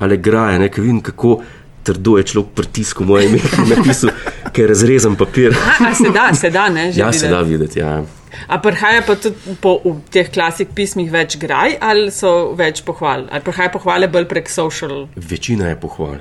ali 0.00 0.16
graje. 0.16 0.58
Ne, 0.58 0.70
ker 0.72 0.82
vidim, 0.82 1.00
kako 1.04 1.42
trdo 1.86 2.16
je 2.18 2.26
človek 2.32 2.54
pritiskal 2.56 3.06
moje 3.06 3.28
ime, 3.28 3.38
ki 3.38 3.62
je 3.62 3.76
napisal, 3.76 4.10
ker 4.52 4.64
je 4.64 4.68
razrezan 4.68 5.16
papir. 5.16 5.54
A, 5.54 5.90
a 5.90 5.94
se 5.94 6.10
da, 6.10 6.30
se 6.34 6.50
da, 6.50 6.68
ne? 6.68 6.92
že 6.92 7.00
Ja, 7.00 7.12
se 7.12 7.26
videti. 7.26 7.34
da 7.34 7.42
videti. 7.42 7.78
Ja. 7.78 8.02
A 8.46 8.58
prihaja 8.58 9.02
pa 9.02 9.14
tudi 9.16 9.36
po 9.60 9.74
teh 10.10 10.30
klasik 10.30 10.68
pismih 10.74 11.10
več 11.12 11.36
graj 11.36 11.76
ali 11.80 12.10
so 12.10 12.52
več 12.54 12.82
pohval? 12.86 13.26
Ali 13.30 13.42
prihaja 13.42 13.70
pohvale 13.70 14.08
bolj 14.08 14.28
prek 14.30 14.48
social? 14.48 15.08
Večina 15.16 15.68
je 15.68 15.76
pohval. 15.76 16.20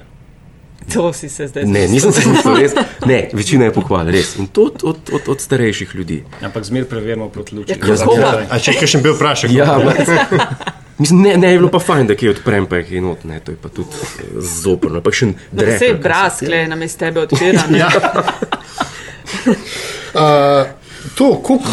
To 0.94 1.14
si 1.14 1.30
se 1.30 1.48
zdaj 1.48 1.64
Ne, 1.66 1.88
nisem 1.88 2.12
se 2.12 2.30
mislil 2.30 2.56
res. 2.56 2.74
Ne, 3.06 3.30
večina 3.34 3.66
je 3.66 3.74
pohval, 3.74 4.08
res. 4.08 4.36
In 4.38 4.48
to 4.48 4.64
od, 4.64 4.84
od, 4.84 4.98
od, 5.14 5.22
od 5.28 5.42
starejših 5.42 5.96
ljudi. 5.96 6.24
Ampak 6.42 6.64
zmer 6.64 6.86
preverjamo 6.86 7.30
proti 7.30 7.56
luči. 7.56 7.72
Ja, 7.72 7.96
kako 7.96 8.16
pa? 8.16 8.44
A 8.50 8.60
če 8.60 8.88
še 8.88 9.02
bil 9.02 9.14
vprašal? 9.14 9.52
Ja, 9.52 9.76
ampak- 9.76 10.78
Mislim, 11.00 11.22
ne, 11.22 11.38
ne 11.38 11.52
je 11.52 11.58
bilo 11.58 11.70
pa 11.72 11.80
fajn, 11.80 12.08
da 12.08 12.16
kaj 12.16 12.30
odprem, 12.30 12.66
pa 12.68 12.76
je 12.76 13.00
not, 13.02 13.24
ne, 13.24 13.40
to 13.40 13.54
je 13.54 13.58
pa 13.62 13.70
tudi 13.72 13.88
zoprno. 14.36 15.00
Pa 15.02 15.14
še 15.16 15.30
en 15.30 15.36
drek. 15.52 15.78
se 15.80 15.86
ali 15.86 15.94
kaj 15.94 16.02
braz, 16.04 16.42
kle 16.44 16.68
nam 16.68 16.82
iz 16.84 16.98
tebe 17.00 17.22
odpira. 17.24 17.64
ne? 17.70 17.80
Ja. 17.80 17.90
Uh, 20.10 20.66
to, 21.16 21.36
koliko. 21.44 21.70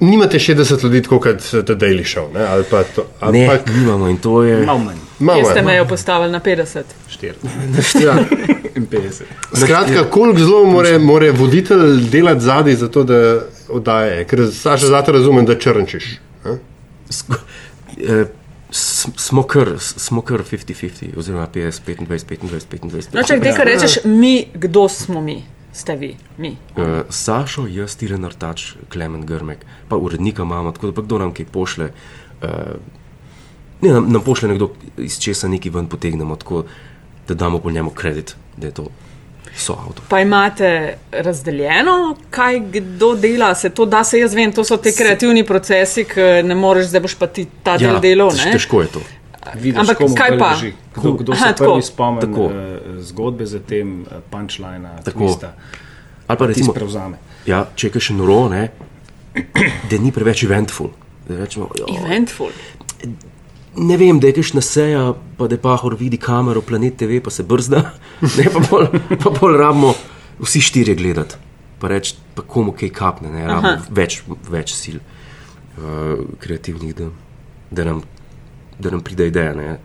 Nimate 0.00 0.38
60 0.38 0.84
ljudi, 0.84 1.02
kot 1.02 1.38
The 1.40 1.74
Daily 1.74 2.04
Show, 2.04 2.32
ne? 2.34 2.44
ali 2.44 2.64
pa 2.70 2.82
to. 2.84 3.06
Ne, 3.32 3.46
Ampak, 3.46 3.66
nimamo 3.74 4.08
in 4.08 4.16
to 4.18 4.42
je. 4.42 4.66
Malo 4.66 4.78
manj, 4.78 4.98
malo 5.18 5.44
ste 5.44 5.58
je. 5.58 5.62
mejo 5.62 5.84
postavili 5.84 6.32
na 6.32 6.40
50? 6.40 6.82
4 7.10 7.32
Ja. 8.04 8.14
in 8.74 8.86
50. 8.86 9.22
Skratka, 9.54 10.04
koliko 10.04 10.38
zelo 10.38 10.66
more, 10.66 10.98
more 10.98 11.30
voditelj 11.30 11.80
delati 12.10 12.40
zadaj 12.40 12.74
za 12.74 12.88
to, 12.88 13.04
da 13.04 13.38
oddaje. 13.68 14.24
Ker 14.24 14.46
Saša, 14.52 14.86
zato 14.86 15.12
razumem, 15.12 15.46
da 15.46 15.58
črnčiš. 15.58 16.04
eh, 17.98 18.24
Smo 19.16 19.42
kar, 19.42 19.68
smo 19.78 20.22
kar 20.22 20.40
50-50, 20.42 21.18
oziroma 21.18 21.46
50, 21.46 21.80
25, 22.00 22.06
25, 22.40 22.78
25. 22.80 23.14
No, 23.14 23.22
če 23.22 23.36
nekaj 23.36 23.64
rečeš, 23.64 23.98
mi, 24.04 24.46
kdo 24.54 24.88
smo 24.88 25.20
mi? 25.20 25.42
Ste 25.72 25.96
vi, 25.96 26.16
mi. 26.38 26.56
Uh, 26.76 26.84
Sašo, 27.08 27.66
jaz, 27.66 27.96
Tiren 27.96 28.24
Artač, 28.24 28.72
Klemen 28.88 29.26
Grmek, 29.26 29.58
pa 29.88 29.96
urednika 29.96 30.42
imamo, 30.42 30.72
tako 30.72 30.86
da 30.86 30.92
pa 30.92 31.02
kdo 31.02 31.18
nam 31.18 31.34
kaj 31.34 31.44
pošle. 31.46 31.90
Uh, 32.42 32.48
ne, 33.82 33.92
nam, 33.92 34.12
nam 34.12 34.22
pošle 34.22 34.48
nekdo, 34.48 34.70
iz 34.98 35.18
česa 35.18 35.48
nekaj 35.48 35.70
ven 35.70 35.86
potegnemo, 35.86 36.36
tako 36.36 36.64
da 37.28 37.34
damo 37.34 37.58
po 37.58 37.70
njemu 37.70 37.90
kredit, 37.90 38.34
da 38.56 38.66
je 38.66 38.72
to 38.72 38.86
so 39.56 39.72
avto. 39.74 40.02
Pa 40.08 40.20
imate 40.20 40.68
razdeljeno, 41.12 41.96
kaj 42.30 42.60
kdo 42.60 43.14
dela, 43.14 43.54
se 43.54 43.70
to 43.70 43.86
da, 43.86 44.04
se 44.04 44.18
jaz 44.18 44.34
vem, 44.34 44.52
to 44.52 44.64
so 44.64 44.76
te 44.76 44.92
kreativni 44.92 45.44
procesi, 45.44 46.04
ki 46.04 46.20
ne 46.44 46.54
moreš, 46.54 46.86
zdaj 46.86 47.00
boš 47.00 47.14
pa 47.14 47.26
ti 47.26 47.46
ta 47.62 47.78
del 47.78 48.00
delal. 48.00 48.30
tež- 48.30 48.46
ne? 48.46 48.52
težko 48.52 48.82
je 48.82 48.88
to. 48.88 49.00
Vidiš, 49.54 49.80
Ampak 49.80 49.98
kaj 50.16 50.38
pa? 50.38 50.50
leži. 50.50 50.72
Kdo, 50.94 51.12
kdo 51.12 51.32
Aha, 51.32 51.46
se 51.46 51.52
tako. 51.52 51.70
prvi 51.72 51.82
spomni 51.82 52.20
Tako. 52.20 52.44
uh, 52.44 52.52
zgodbe 53.00 53.46
za 53.46 53.58
tem, 53.58 54.00
uh, 54.00 54.22
punčlina, 54.30 55.02
Tako. 55.04 55.36
Ali 56.26 56.38
pa 56.38 56.44
ti 56.46 56.48
recimo, 56.48 56.72
prevzame. 56.72 57.18
ja, 57.46 57.66
če 57.74 57.90
je 57.94 58.00
še 58.00 58.14
noro, 58.14 58.48
ne, 58.48 58.68
da 59.90 59.98
ni 59.98 60.12
preveč 60.12 60.44
eventful. 60.44 60.88
Da 61.28 61.36
rečemo, 61.36 61.68
jo, 61.78 61.86
Eventful. 61.98 62.50
Ne 63.76 63.96
vem, 63.96 64.20
da 64.20 64.26
je 64.26 64.32
kakšna 64.32 64.60
seja, 64.60 65.14
pa 65.38 65.48
da 65.48 65.56
pahor 65.58 65.94
vidi 65.98 66.16
kamero, 66.16 66.62
planet 66.62 66.96
TV, 66.96 67.20
pa 67.24 67.30
se 67.30 67.42
brzda, 67.42 67.82
ne 68.38 68.44
pa 68.52 68.60
bolj, 68.70 68.86
pa 69.22 69.30
bolj 69.30 69.56
rabimo 69.58 69.94
vsi 70.40 70.60
štirje 70.60 70.94
gledati. 70.94 71.34
Pa 71.80 71.88
reči, 71.88 72.14
pa 72.34 72.42
komu 72.42 72.72
kaj 72.72 72.92
kapne, 72.94 73.30
ne 73.32 73.46
rabimo 73.46 73.78
več, 73.90 74.20
več 74.50 74.74
sil 74.78 75.00
uh, 75.00 76.20
kreativnih, 76.38 76.94
da, 76.94 77.08
da, 77.70 77.84
nam, 77.84 78.02
da 78.78 78.90
nam 78.90 79.00
pride 79.00 79.26
ideja. 79.26 79.54
Ne. 79.54 79.78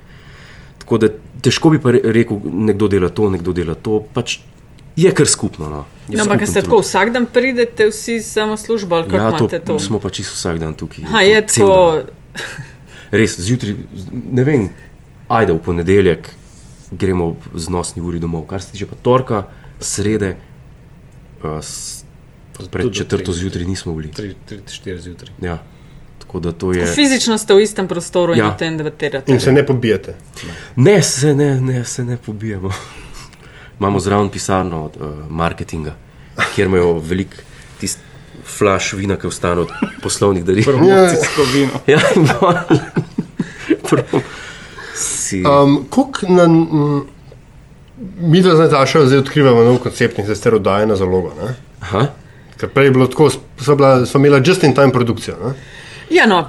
Tako 0.83 0.97
da 0.97 1.09
težko 1.41 1.69
bi 1.69 1.79
pa 1.79 1.91
re- 1.91 2.03
rekel, 2.13 2.37
nekdo 2.43 2.87
dela 2.87 3.09
to, 3.09 3.29
nekdo 3.29 3.53
dela 3.53 3.73
to. 3.75 4.03
Pač 4.13 4.37
je 4.97 5.09
kar 5.11 5.27
skupno. 5.27 5.69
No. 5.69 5.81
Je 6.07 6.17
No, 6.17 6.23
ampak 6.23 6.45
ste 6.47 6.61
tako 6.61 6.79
vsak 6.79 7.11
dan 7.11 7.25
pridete 7.25 7.89
vsi 7.89 8.21
samo 8.21 8.57
službo, 8.57 8.95
ali 8.95 9.09
kako 9.09 9.17
Ja, 9.17 9.31
to, 9.31 9.43
imate 9.43 9.59
to? 9.59 9.79
smo 9.79 9.99
pa 9.99 10.09
čisto 10.09 10.33
vsak 10.33 10.59
dan 10.59 10.73
tukaj. 10.73 11.03
Ha, 11.11 11.21
je 11.21 11.41
to. 11.47 11.73
Res, 13.11 13.39
zjutraj, 13.39 13.75
ne 14.31 14.43
vem, 14.43 14.69
ajde 15.27 15.53
v 15.53 15.59
ponedeljek 15.63 16.29
gremo 16.91 17.35
z 17.55 17.69
nosni 17.69 18.01
uri 18.01 18.19
domov. 18.19 18.45
Kar 18.47 18.61
se 18.61 18.71
tiče 18.71 18.85
pa 18.85 18.95
torka, 19.01 19.43
srede, 19.79 20.35
uh, 21.43 21.59
pred 22.71 22.93
četrto 22.93 23.33
zjutraj 23.33 23.65
nismo 23.65 23.93
bili. 23.95 24.11
3-4 24.11 24.99
zjutraj. 24.99 25.33
Ja, 25.41 25.57
tako 26.19 26.39
da 26.39 26.51
to 26.51 26.73
je. 26.73 26.85
fizično 26.95 27.37
ste 27.37 27.53
v 27.53 27.61
istem 27.63 27.87
prostoru 27.87 28.33
in 28.33 28.39
Ja. 28.39 28.47
o 28.53 28.57
tem 28.57 28.77
debatirate. 28.77 29.31
In 29.31 29.39
se 29.39 29.51
ne 29.51 29.65
pobijate. 29.65 30.15
Ne, 30.75 31.01
se 31.03 31.35
ne, 31.35 31.61
ne, 31.61 31.85
se 31.85 32.05
ne 32.05 32.17
pobijemo. 32.17 32.71
Imamo 33.79 33.99
zraven 33.99 34.29
pisarno 34.29 34.85
od 34.85 34.97
uh, 34.97 35.31
marketinga, 35.31 35.95
kjer 36.55 36.67
imajo 36.67 36.99
velik 36.99 37.29
tist 37.35 37.56
flash 38.47 38.93
vina, 38.93 39.15
ki 39.17 39.27
ostane 39.27 39.61
od 39.61 39.71
poslovnih 40.03 40.45
daril. 40.45 40.63
Promocijsko 40.63 41.43
vino. 41.53 41.79
Ja, 41.87 41.99
in 42.15 42.27
pol- 42.27 42.81
prav 43.89 44.21
si. 44.95 45.43
Um, 45.43 45.85
Kuk 45.89 46.23
na. 46.29 46.43
m, 46.43 47.05
Mi, 48.17 48.41
da 48.41 48.55
z 48.55 48.59
Natašo 48.59 49.05
zdaj 49.05 49.19
odkrivamo 49.19 49.63
nov 49.63 49.77
koncept 49.81 50.19
in 50.19 50.25
se 50.25 50.35
ste 50.35 50.51
oddaje 50.53 50.85
na 50.85 50.95
zalogo. 50.95 51.31
Ne? 51.41 51.55
Aha. 51.81 52.03
Ker 52.57 52.69
prej 52.69 52.85
je 52.85 52.91
bilo 52.91 53.07
tako, 53.07 53.29
so, 53.29 53.75
bila, 53.75 54.05
so 54.05 54.17
imela 54.17 54.37
just 54.45 54.63
in 54.63 54.75
time 54.75 54.91
produkcijo. 54.93 55.35
Ne? 55.41 55.53
Ja, 56.09 56.25
no, 56.25 56.43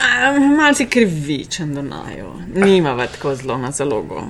Um, 0.00 0.56
Malce 0.56 0.86
krivičen 0.86 1.74
do 1.74 1.82
naju, 1.84 2.30
nima 2.56 2.94
več 2.94 3.10
tako 3.10 3.34
zelo 3.34 3.58
na 3.58 3.70
zalogo. 3.70 4.22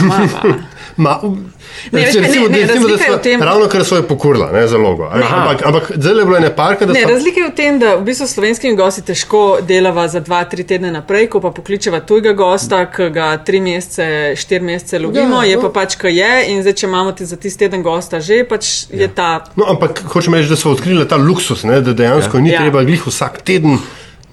Mama. 0.00 0.54
Ma, 0.96 1.20
Ne, 1.92 2.00
veš 2.00 2.12
kaj, 2.12 2.22
recimo, 2.22 2.44
ne, 2.44 2.50
ne, 2.50 2.58
da- 2.58 2.66
recimo, 2.66 2.88
da 2.88 2.94
je 2.94 2.98
sva 3.00 3.18
tem- 3.18 3.42
Ravno 3.42 3.66
kar 3.66 3.84
so 3.84 3.96
je 3.96 4.02
pokurla, 4.02 4.48
ne 4.52 4.66
zalogo. 4.66 5.04
Ampak, 5.06 5.62
ampak 5.64 5.92
zdaj 5.94 6.12
je 6.12 6.24
bilo 6.24 6.36
ene 6.36 6.50
parka, 6.52 6.86
da 6.86 6.92
Ne, 6.92 7.02
so. 7.02 7.08
razlika 7.08 7.40
je 7.40 7.48
v 7.48 7.54
tem, 7.54 7.78
da 7.78 7.94
v 7.94 8.02
bistvu 8.02 8.26
s 8.26 8.34
slovenskimi 8.34 8.76
gosti 8.76 9.02
težko 9.02 9.40
delava 9.62 10.08
za 10.08 10.20
dva, 10.20 10.44
tri 10.44 10.64
tedne 10.64 10.90
naprej, 10.90 11.28
ko 11.28 11.40
pa 11.40 11.50
pokličeva 11.50 12.00
tujega 12.00 12.32
gosta, 12.32 12.86
ki 12.86 13.10
ga 13.10 13.36
tri 13.38 13.60
mesece, 13.60 14.08
štiri 14.36 14.64
mesece 14.64 14.98
lovimo, 14.98 15.38
Ja, 15.38 15.44
je 15.46 15.56
no. 15.56 15.62
pa 15.62 15.72
pač, 15.74 15.96
ki 15.96 16.08
je 16.10 16.32
in 16.48 16.62
zdaj, 16.62 16.74
če 16.74 16.86
imamo 16.86 17.12
ti 17.12 17.26
za 17.26 17.36
tisti 17.36 17.58
teden 17.60 17.82
gosta 17.82 18.20
že, 18.20 18.42
pač 18.44 18.64
je 18.90 19.08
ta. 19.08 19.44
No, 19.56 19.64
ampak 19.66 20.02
hočem 20.06 20.34
reči, 20.34 20.48
da 20.48 20.56
so 20.56 20.70
odkrili 20.70 21.04
ta 21.04 21.16
luksus, 21.16 21.64
ne, 21.64 21.80
da 21.80 21.92
dejansko 21.94 22.36
ja. 22.36 22.42
ni 22.42 22.48
Ja. 22.48 22.54
ja. 22.54 22.60
treba 22.60 22.82
glih 22.82 23.06
vsak 23.06 23.42
teden 23.42 23.78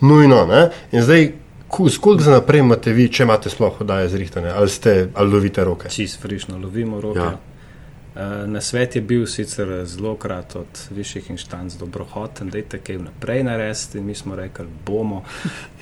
nujno. 0.01 0.45
Ne, 0.45 0.69
in 0.91 1.01
zdaj, 1.01 1.31
koliko 1.67 2.17
za 2.23 2.31
naprej 2.31 2.59
imate 2.59 2.93
vi, 2.93 3.09
če 3.11 3.23
imate 3.23 3.49
sploh 3.49 3.81
oddaje 3.81 4.09
zrihtane, 4.09 4.51
ali 4.51 4.69
ste 4.69 5.09
ali 5.13 5.31
lovite 5.31 5.63
roke? 5.63 5.89
Čist 5.89 6.21
frišno 6.21 6.57
lovimo 6.57 7.01
roke. 7.01 7.19
Ja. 7.19 7.25
Ja. 7.25 8.45
Na 8.47 8.61
svet 8.61 8.95
je 8.95 9.01
bil 9.01 9.25
sicer 9.27 9.67
zelo 9.85 10.13
krat 10.15 10.55
od 10.55 10.79
višjih 10.89 11.29
inštanc 11.29 11.73
dobrohoten, 11.73 12.49
da 12.49 12.57
je 12.57 12.63
kaj 12.63 12.97
vnaprej 12.97 13.43
narediti, 13.43 13.97
in 13.97 14.05
mi 14.05 14.15
smo 14.15 14.35
rekli, 14.35 14.65
bomo. 14.85 15.23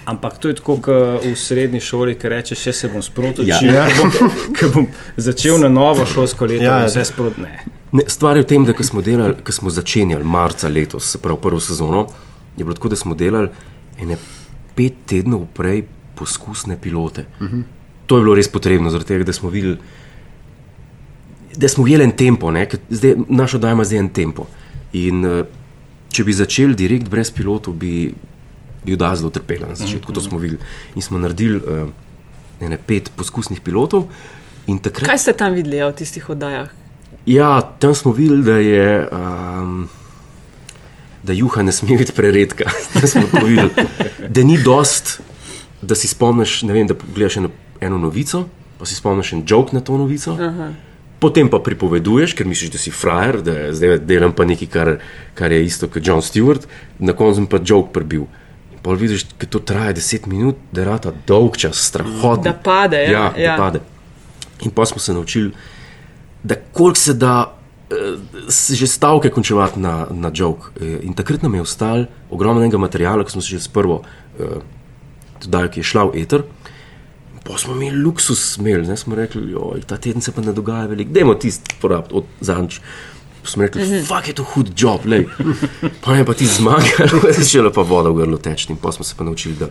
Ampak 0.05 0.37
to 0.37 0.49
je 0.49 0.55
tako, 0.55 0.77
kot 0.81 1.25
v 1.25 1.35
srednji 1.37 1.79
šoli, 1.79 2.15
ki 2.17 2.29
reče, 2.33 2.55
še 2.55 2.73
se 2.73 2.89
bom 2.89 3.05
sproti 3.05 3.45
Ja. 3.45 3.59
Ja. 3.61 3.85
Ko 4.59 4.71
bom 4.73 4.87
začel 5.17 5.61
na 5.61 5.69
novo 5.69 6.05
šolsko 6.05 6.49
leto, 6.49 6.63
Ja, 6.63 6.71
ja, 6.71 6.79
ja. 6.79 6.89
vse 6.89 7.05
sproti 7.05 7.41
ne. 7.45 7.59
Ne, 7.93 8.07
stvar 8.09 8.37
je 8.37 8.43
v 8.43 8.49
tem, 8.49 8.65
da 8.65 8.73
ko 8.73 8.83
smo, 8.83 9.05
delali, 9.05 9.37
ko 9.45 9.53
smo 9.53 9.69
začenjali 9.69 10.25
marca 10.25 10.67
letos, 10.67 11.11
se 11.13 11.21
pravi 11.21 11.37
prvo 11.41 11.59
sezono, 11.61 12.07
je 12.57 12.65
bilo 12.65 12.73
tako, 12.73 12.89
da 12.89 12.97
smo 12.97 13.15
delali 13.15 13.53
ene 14.01 14.17
pet 14.75 14.93
tednov 15.05 15.47
prej 15.53 15.83
poskusne 16.15 16.77
pilote. 16.81 17.25
Uh 17.39 17.47
-huh. 17.47 17.63
To 18.05 18.17
je 18.17 18.23
bilo 18.23 18.35
res 18.35 18.47
potrebno, 18.47 18.99
tega, 18.99 19.23
da 19.23 19.33
smo 19.33 19.49
videli, 19.49 19.77
da 21.55 21.67
smo 21.67 21.83
ujeli 21.83 22.03
en 22.03 22.11
tempo, 22.11 22.51
ne, 22.51 22.67
zdaj, 22.89 23.15
naša 23.29 23.57
oddaja 23.57 23.73
ima 23.73 23.83
zdaj 23.83 23.99
en 23.99 24.09
tempo. 24.09 24.45
In 24.93 25.25
eh, 25.25 25.43
če 26.09 26.23
bi 26.23 26.33
začeli 26.33 26.75
direkt 26.75 27.09
brez 27.09 27.31
pilotov, 27.31 27.73
bi 27.73 28.13
bil 28.85 28.97
da 28.97 29.15
zelo 29.15 29.29
trpela 29.29 29.67
na 29.67 29.75
začetku, 29.75 30.13
to 30.13 30.21
smo 30.21 30.37
videli. 30.37 30.59
In 30.95 31.01
smo 31.01 31.17
naredili 31.17 31.57
uh, 31.57 31.89
ene 32.61 32.77
pet 32.77 33.11
poskusnih 33.15 33.61
pilotov. 33.61 34.07
In 34.67 34.79
takrat 34.79 35.09
Kaj 35.09 35.17
ste 35.17 35.33
tam 35.33 35.53
videli 35.53 35.77
ja, 35.77 35.87
v 35.87 35.95
tistih 35.95 36.29
oddajah? 36.29 36.69
Ja, 37.25 37.61
tam 37.79 37.95
smo 37.95 38.11
videli, 38.11 38.43
da 38.43 38.57
je. 38.59 39.07
Um, 39.11 39.89
da 41.23 41.33
juha 41.33 41.61
ne 41.61 41.71
sme 41.71 41.97
biti 41.97 42.11
preredka. 42.11 42.69
Da, 43.01 43.07
smo 43.07 43.21
to 43.31 43.45
videli. 43.45 43.69
da 44.29 44.43
ni 44.43 44.57
dost, 44.63 45.19
da 45.81 45.95
si 45.95 46.07
spomniš, 46.07 46.63
vem, 46.63 46.87
da 46.87 46.93
pogledaš 46.93 47.37
eno, 47.37 47.49
eno 47.81 47.97
novico, 47.97 48.45
pa 48.79 48.85
si 48.85 48.95
spomniš 48.95 49.33
en 49.33 49.43
jok 49.47 49.71
na 49.71 49.81
to 49.81 49.97
novico. 49.97 50.35
Aha. 50.39 50.71
Potem 51.19 51.47
pa 51.49 51.59
pripoveduješ, 51.63 52.33
ker 52.35 52.47
misliš, 52.47 52.73
da 52.73 52.77
si 52.77 52.91
frajer, 52.91 53.39
da 53.41 53.53
zdaj 53.71 54.01
delam 54.03 54.33
pa 54.35 54.45
nekaj, 54.45 54.67
kar, 54.67 54.97
kar 55.33 55.51
je 55.51 55.61
isto 55.65 55.87
kot 55.87 56.03
John 56.03 56.21
Stewart, 56.21 56.67
na 56.99 57.15
koncu 57.15 57.47
pa 57.47 57.61
jok 57.63 57.93
prebil. 57.95 58.27
In 58.73 58.81
pa 58.83 58.91
vidiš, 58.99 59.23
da 59.39 59.47
to 59.47 59.59
traja 59.59 59.93
10 59.95 60.27
minut, 60.27 60.59
da 60.71 60.83
je 60.83 60.97
ta 61.07 61.13
dolg 61.27 61.55
čas, 61.57 61.79
strahotno. 61.87 62.43
Da 62.43 62.53
pade, 62.53 63.05
ja, 63.07 63.11
ja, 63.11 63.33
ja. 63.37 63.51
da 63.51 63.57
pade. 63.57 63.79
In 64.67 64.71
pa 64.71 64.85
smo 64.85 64.99
se 64.99 65.13
naučili, 65.13 65.51
da 66.43 66.55
koliko 66.73 66.99
se 66.99 67.13
da 67.13 67.62
že 68.71 68.87
stavke 68.87 69.29
končevati 69.29 69.79
na, 69.79 70.07
na 70.09 70.29
jok. 70.29 70.71
Eh, 70.75 70.99
In 71.03 71.13
takrat 71.13 71.41
nam 71.41 71.53
je 71.53 71.61
ostal 71.61 72.05
ogromnega 72.29 72.77
materiala, 72.77 73.23
ko 73.23 73.29
smo 73.29 73.41
se 73.41 73.49
že 73.49 73.59
s 73.59 73.67
prvo 73.67 74.01
oddajo, 75.37 75.69
ki 75.69 75.79
je 75.79 75.83
šla 75.83 76.03
v 76.05 76.17
eter. 76.17 76.43
Pa 77.43 77.57
smo 77.57 77.75
imeli 77.75 77.99
luksus, 77.99 78.57
imeli, 78.57 78.87
ne 78.87 78.97
smo 78.97 79.15
rekli, 79.15 79.51
joj, 79.51 79.81
ta 79.81 79.97
teden 79.97 80.21
se 80.21 80.31
pa 80.31 80.41
ne 80.41 80.53
dogaja 80.53 80.85
veliko, 80.85 81.11
dajmo 81.11 81.33
tisti 81.35 81.75
porabiti 81.75 82.13
od 82.13 82.23
zadnjič. 82.41 82.79
Pa 83.41 83.49
Smo 83.49 83.63
rekli, 83.63 83.83
Mhm. 83.83 84.05
fuk 84.05 84.27
je 84.27 84.33
to 84.33 84.43
hud 84.45 84.71
job. 84.77 85.01
Pa 86.01 86.15
je 86.15 86.25
pa 86.25 86.33
ti 86.33 86.47
zmagal, 86.47 87.11
začela 87.37 87.71
pa 87.71 87.81
voda 87.81 88.09
v 88.09 88.15
grlu 88.15 88.37
teči. 88.37 88.71
In 88.71 88.77
pa 88.77 88.91
smo 88.91 89.03
se 89.03 89.15
pa 89.17 89.23
naučili, 89.23 89.55
da, 89.55 89.67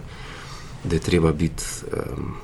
da 0.84 0.94
je 0.94 1.00
treba 1.00 1.32
biti. 1.32 1.64
Um, 1.88 2.36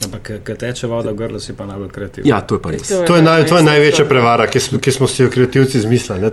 Ampak, 0.00 0.30
ko 0.40 0.54
teče 0.54 0.86
voda 0.86 1.10
v 1.10 1.16
grlu, 1.16 1.36
si 1.36 1.52
pa 1.52 1.66
najbolj 1.66 1.88
kreativni. 1.88 2.30
ja, 2.30 2.40
to 2.40 2.54
je 2.54 2.62
pa 2.62 2.70
res. 2.70 2.88
To 2.88 3.16
je, 3.16 3.22
naj, 3.22 3.44
to 3.46 3.56
je 3.56 3.62
največja 3.62 4.04
prevara, 4.08 4.46
ki 4.46 4.60
smo, 4.60 4.78
ki 4.78 4.92
smo 4.92 5.06
si 5.06 5.22
jo 5.22 5.28
kreativci 5.28 5.76
izmislili. 5.78 6.30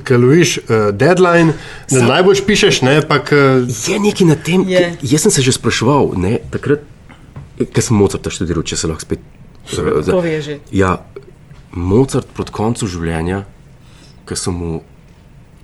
ko 0.00 0.14
loviš 0.16 0.58
uh, 0.58 0.64
deadline, 0.92 1.52
da 1.90 1.98
Sam- 1.98 2.08
najbolj 2.08 2.44
pišeš, 2.46 2.82
ne 2.82 3.02
pa 3.02 3.18
k, 3.18 3.34
Je 3.88 3.98
nekaj 3.98 4.26
na 4.26 4.36
tem, 4.36 4.62
Je. 4.62 4.94
jaz 5.02 5.20
sem 5.22 5.30
se 5.30 5.42
že 5.42 5.52
spraševal, 5.52 6.14
ne, 6.14 6.38
takrat, 6.50 6.86
ko 7.58 7.80
sem 7.80 7.96
Mozarta 7.96 8.30
študiral, 8.30 8.62
če 8.62 8.76
se 8.76 8.86
lahko 8.86 9.02
spet. 9.02 9.18
za- 9.66 10.12
Poveži. 10.12 10.60
Ja, 10.70 11.02
Mozart 11.72 12.26
proti 12.30 12.52
koncu 12.52 12.86
življenja, 12.86 13.42
ki 14.22 14.36
so 14.36 14.52
mu, 14.52 14.82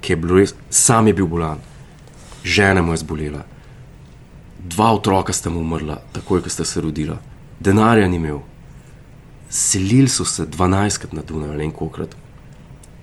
ki 0.01 0.13
je 0.13 0.17
bilo 0.17 0.35
res, 0.35 0.51
sam 0.69 1.07
je 1.07 1.15
bil 1.15 1.27
bolan, 1.27 1.59
žena 2.43 2.83
mu 2.83 2.93
je 2.93 2.97
zbolela, 2.99 3.45
dva 4.69 4.93
otroka 4.93 5.33
sta 5.33 5.51
mu 5.51 5.61
umrla, 5.61 6.01
takoj, 6.13 6.43
ko 6.43 6.51
sta 6.51 6.65
se 6.65 6.81
rodila, 6.81 7.19
denarja 7.61 8.09
ni 8.09 8.17
imel, 8.17 8.41
selili 9.51 10.09
so 10.09 10.25
se 10.25 10.47
12krat 10.47 11.13
na 11.17 11.23
Dunaj, 11.27 11.57
ne 11.57 11.71
kolikrat. 11.73 12.15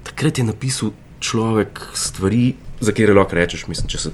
Takrat 0.08 0.38
je 0.38 0.46
napisal 0.48 0.94
človek 1.20 1.82
stvari, 1.94 2.56
za 2.80 2.92
katere 2.92 3.14
lahko 3.14 3.36
rečeš, 3.36 3.68
mislim, 3.68 3.90
če 3.90 4.00
se 4.00 4.14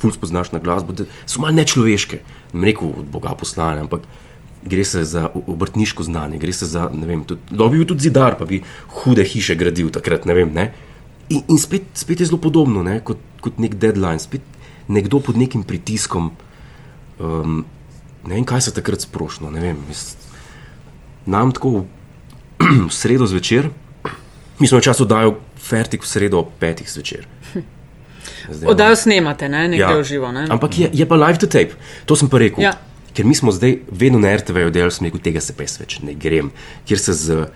ful 0.00 0.12
spoznaš 0.12 0.52
na 0.52 0.58
glasbo, 0.58 0.92
da 0.96 1.06
so 1.26 1.40
malo 1.40 1.54
nečloveške. 1.56 2.20
Ne 2.52 2.70
rekel 2.70 2.92
od 2.98 3.08
Boga 3.12 3.34
poslane, 3.38 3.84
ampak 3.84 4.06
gre 4.66 4.84
se 4.84 5.04
za 5.04 5.28
obrtniško 5.46 6.02
znanje, 6.02 6.38
gre 6.38 6.52
se 6.52 6.66
za, 6.66 6.88
ne 6.92 7.06
vem, 7.06 7.24
tudi, 7.24 7.40
da 7.50 7.68
bi 7.68 7.80
bil 7.80 7.88
tudi 7.88 8.08
zidar, 8.08 8.36
pa 8.38 8.44
bi 8.44 8.62
hude 9.00 9.24
hiše 9.24 9.54
gradil 9.56 9.90
takrat, 9.92 10.26
ne 10.28 10.36
vem. 10.36 10.52
Ne? 10.54 10.70
In, 11.30 11.44
in 11.48 11.58
spet, 11.58 11.86
spet 11.94 12.20
je 12.20 12.28
zelo 12.28 12.40
podobno, 12.40 12.82
ne? 12.82 12.98
kot, 13.04 13.20
kot 13.40 13.60
nek 13.62 13.76
deadline, 13.80 14.20
spet 14.20 14.44
nekdo 14.88 15.20
pod 15.24 15.38
nekim 15.40 15.62
pritiskom. 15.64 16.32
Um, 17.20 17.64
ne 18.24 18.34
vem, 18.34 18.44
kaj 18.44 18.60
se 18.60 18.74
takrat 18.74 19.00
sprošilo. 19.00 19.50
vem, 19.50 19.76
jaz- 19.88 20.16
Nam 21.26 21.52
tako 21.52 21.70
v, 21.70 21.84
v 22.88 22.92
sredo 22.92 23.26
zvečer, 23.26 23.70
mi 24.58 24.66
smo 24.66 24.78
včasih 24.78 25.04
oddajali 25.04 25.34
fertik 25.56 26.02
v 26.02 26.08
sredo 26.08 26.38
ob 26.40 26.48
petih 26.58 26.90
zvečer. 26.90 27.26
Zdaj, 28.50 28.70
Oddajo 28.70 28.96
snemate, 28.96 29.48
ne, 29.48 29.68
nekaj 29.68 29.96
ja. 29.96 30.02
živo. 30.04 30.32
Ne? 30.32 30.46
Ampak 30.50 30.78
je, 30.78 30.90
je 30.92 31.06
pa 31.06 31.16
live 31.16 31.38
to 31.38 31.46
tape, 31.46 31.76
to 32.04 32.16
sem 32.16 32.28
pa 32.28 32.40
rekel. 32.40 32.64
Ja. 32.64 32.74
Ker 33.14 33.26
mi 33.26 33.34
smo 33.34 33.52
zdaj 33.52 33.78
vedno 33.90 34.18
na 34.18 34.32
RTV-ju 34.36 34.70
delali, 34.70 34.92
sem 34.94 35.06
rekel, 35.08 35.20
tega 35.20 35.40
se 35.42 35.54
pa 35.56 35.66
jaz 35.66 35.80
več 35.80 35.98
ne 36.06 36.14
grem, 36.14 36.50
kjer 36.88 36.98
se 36.98 37.14
z 37.16 37.46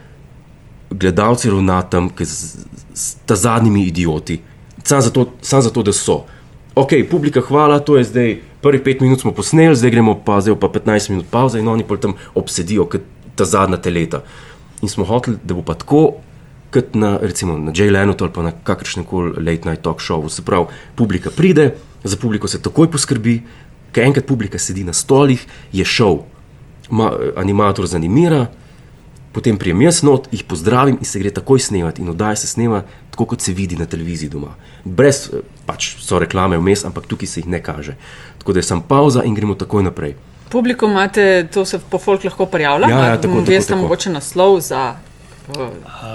gledalci 0.90 1.50
ravna 1.50 1.83
tam, 1.83 2.11
ki 2.11 2.27
z, 2.27 2.64
z 2.94 3.07
ta 3.27 3.37
zadnjimi 3.38 3.87
idioti, 3.87 4.40
samo 4.85 5.00
zato, 5.00 5.27
sam 5.42 5.62
zato, 5.62 5.83
da 5.83 5.92
so. 5.92 6.24
Ok, 6.74 6.96
publika, 7.11 7.40
hvala, 7.40 7.79
to 7.81 7.96
je 7.96 8.05
zdaj 8.05 8.35
prvih 8.64 8.83
pet 8.85 9.03
minut 9.05 9.20
smo 9.20 9.33
posneli, 9.37 9.77
zdaj 9.77 9.92
gremo 9.92 10.16
pa, 10.24 10.40
zdaj 10.40 10.57
pa 10.61 10.70
15 10.72 11.12
minut 11.12 11.29
pauze 11.31 11.61
in 11.61 11.68
oni 11.68 11.85
pa 11.85 11.98
tam 12.00 12.16
obsedijo, 12.35 12.88
kot 12.88 13.05
ta 13.37 13.44
zadnja 13.44 13.77
teleta. 13.77 14.22
In 14.83 14.88
smo 14.88 15.05
hoteli, 15.05 15.37
da 15.44 15.57
bo 15.57 15.64
pa 15.66 15.77
tako, 15.77 16.05
kot 16.74 16.96
na, 16.98 17.16
recimo, 17.22 17.59
na 17.59 17.72
Jay 17.72 17.92
Lenotu 17.92 18.24
ali 18.24 18.33
pa 18.35 18.42
na 18.42 18.53
kakršnem 18.53 19.07
koli 19.07 19.37
late 19.38 19.68
night 19.68 19.85
talk 19.85 20.03
showu. 20.03 20.33
Se 20.33 20.42
pravi, 20.42 20.72
publika 20.96 21.31
pride, 21.31 21.74
za 22.05 22.16
publiko 22.20 22.48
se 22.48 22.62
takoj 22.62 22.90
poskrbi, 22.90 23.38
ker 23.94 24.09
enkrat 24.09 24.27
publika 24.27 24.59
sedi 24.59 24.85
na 24.85 24.92
stolih, 24.92 25.44
je 25.72 25.85
šov. 25.85 26.24
Ma, 26.90 27.12
animator 27.40 27.87
zanimira, 27.88 28.46
potem 29.35 29.59
prijem 29.59 29.83
jaz 29.87 30.03
not, 30.07 30.29
jih 30.33 30.44
pozdravim 30.46 30.98
in 31.00 31.09
se 31.09 31.18
gre 31.22 31.31
takoj 31.35 31.62
snemati. 31.62 32.03
In 32.03 32.12
oddaj 32.12 32.42
se 32.42 32.50
snema 32.50 32.83
tako, 33.11 33.27
kot 33.33 33.42
se 33.42 33.55
vidi 33.55 33.79
na 33.79 33.87
televiziji 33.87 34.31
doma. 34.31 34.55
Brez, 34.85 35.29
eh, 35.33 35.42
pač 35.66 35.94
so 36.03 36.18
reklame 36.18 36.59
vmes, 36.59 36.85
ampak 36.85 37.07
tukaj 37.11 37.31
se 37.31 37.40
jih 37.40 37.48
ne 37.50 37.62
kaže. 37.62 37.96
Tako 38.44 38.52
da 38.52 38.59
je 38.59 38.62
sam 38.62 38.83
pauza 38.83 39.22
in 39.24 39.35
gremo 39.35 39.54
takoj 39.54 39.83
naprej. 39.83 40.14
Publiko 40.48 40.87
imate, 40.87 41.46
to 41.52 41.64
se 41.64 41.78
po 41.90 41.98
folk 41.98 42.24
lahko 42.24 42.46
prijavlja. 42.46 42.88
Ja, 42.88 42.98
ja, 42.98 43.16
tako, 43.16 43.35
tako, 43.35 43.50
Veste 43.50 43.72
tako. 43.72 43.83
mogoče 43.83 44.11
naslov 44.11 44.61
za 44.61 44.94
uh, 45.48 45.54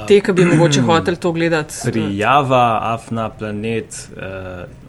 te, 0.07 0.19
ki 0.21 0.31
bi 0.33 0.45
mogoče 0.45 0.81
hoteli 0.87 1.17
to 1.17 1.31
gledati. 1.31 1.73
Prijava, 1.83 2.79
afna, 2.83 3.29
planet, 3.29 4.09
uh, 4.11 4.21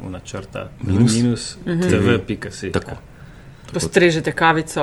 v 0.06 0.10
načrta, 0.10 0.68
minus, 0.80 1.12
minus 1.14 1.56
tv.si. 1.64 2.72
Tako. 2.72 2.90
Postrežete 3.72 4.32
kavico. 4.32 4.80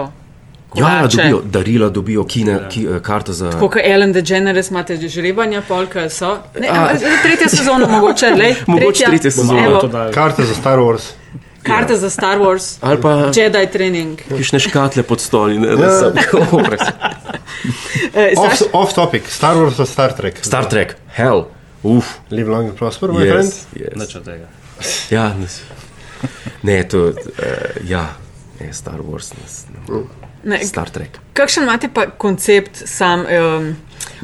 Ja, 0.76 0.82
ja, 0.84 0.98
kolače. 0.98 1.18
dobijo 1.18 1.42
darila, 1.46 1.90
dobijo 1.90 2.24
kine, 2.24 2.60
ki, 2.70 2.88
eh, 2.92 3.00
karte 3.00 3.34
za. 3.34 3.52
Tako 3.52 3.70
kot 3.70 3.82
Ellen 3.84 4.14
DeGeneres, 4.14 4.72
imate 4.72 4.98
že 4.98 5.08
žrebanja, 5.10 5.62
polka 5.62 6.10
so. 6.10 6.38
Ne, 6.60 6.68
A. 6.68 6.84
a, 6.84 6.98
tretja 7.24 7.50
sezona, 7.50 7.88
mogoče. 7.88 8.26
Lej, 8.26 8.56
Mogoče 8.68 9.06
tretja 9.06 9.32
sezona. 9.32 9.66
Evo, 9.66 9.80
To 9.80 9.88
dali. 9.88 10.14
karte 10.14 10.44
za 10.44 10.54
Star 10.56 10.80
Wars. 10.80 11.12
Karte 11.68 11.96
za 11.96 12.10
Star 12.10 12.38
Wars, 12.38 12.78
Ali 12.82 13.02
pa 13.02 13.32
Jedi 13.32 13.68
training. 13.68 14.20
kišne 14.30 14.60
škatle 14.60 15.04
pod 15.04 15.22
stoli, 15.22 15.60
ne, 15.60 15.76
da 15.76 15.86
Ja. 15.86 16.12
brez. 16.68 16.82
Eh, 18.14 18.34
Off, 18.38 18.62
off 18.74 18.94
topic, 18.94 19.24
Star 19.30 19.56
Wars 19.56 19.76
pa 19.76 19.86
Star 19.86 20.14
Trek. 20.14 20.40
Star 20.42 20.66
Trek, 20.66 20.96
hell, 21.10 21.46
uf, 21.84 22.06
Live 22.30 22.50
long 22.50 22.70
and 22.70 22.78
prosper, 22.78 23.08
my 23.10 23.22
friend. 23.22 23.48
yes, 23.48 23.66
yes. 23.76 23.96
Nič 23.96 24.16
od 24.16 24.24
tega. 24.24 24.48
Ja, 25.10 25.34
ne, 25.34 25.48
ne 26.64 26.84
to, 26.84 26.98
uh, 27.08 27.14
ja, 27.84 28.14
ne 28.60 28.74
Star 28.74 29.02
Wars, 29.02 29.34
ne, 29.34 29.44
Mm. 29.88 30.04
Ne, 30.44 30.60
Star 30.66 30.90
Trek. 30.90 31.18
Kakšen 31.34 31.64
imate 31.64 31.90
pa 31.90 32.06
koncept 32.10 32.84
sam? 32.88 33.26
Um, 33.26 33.76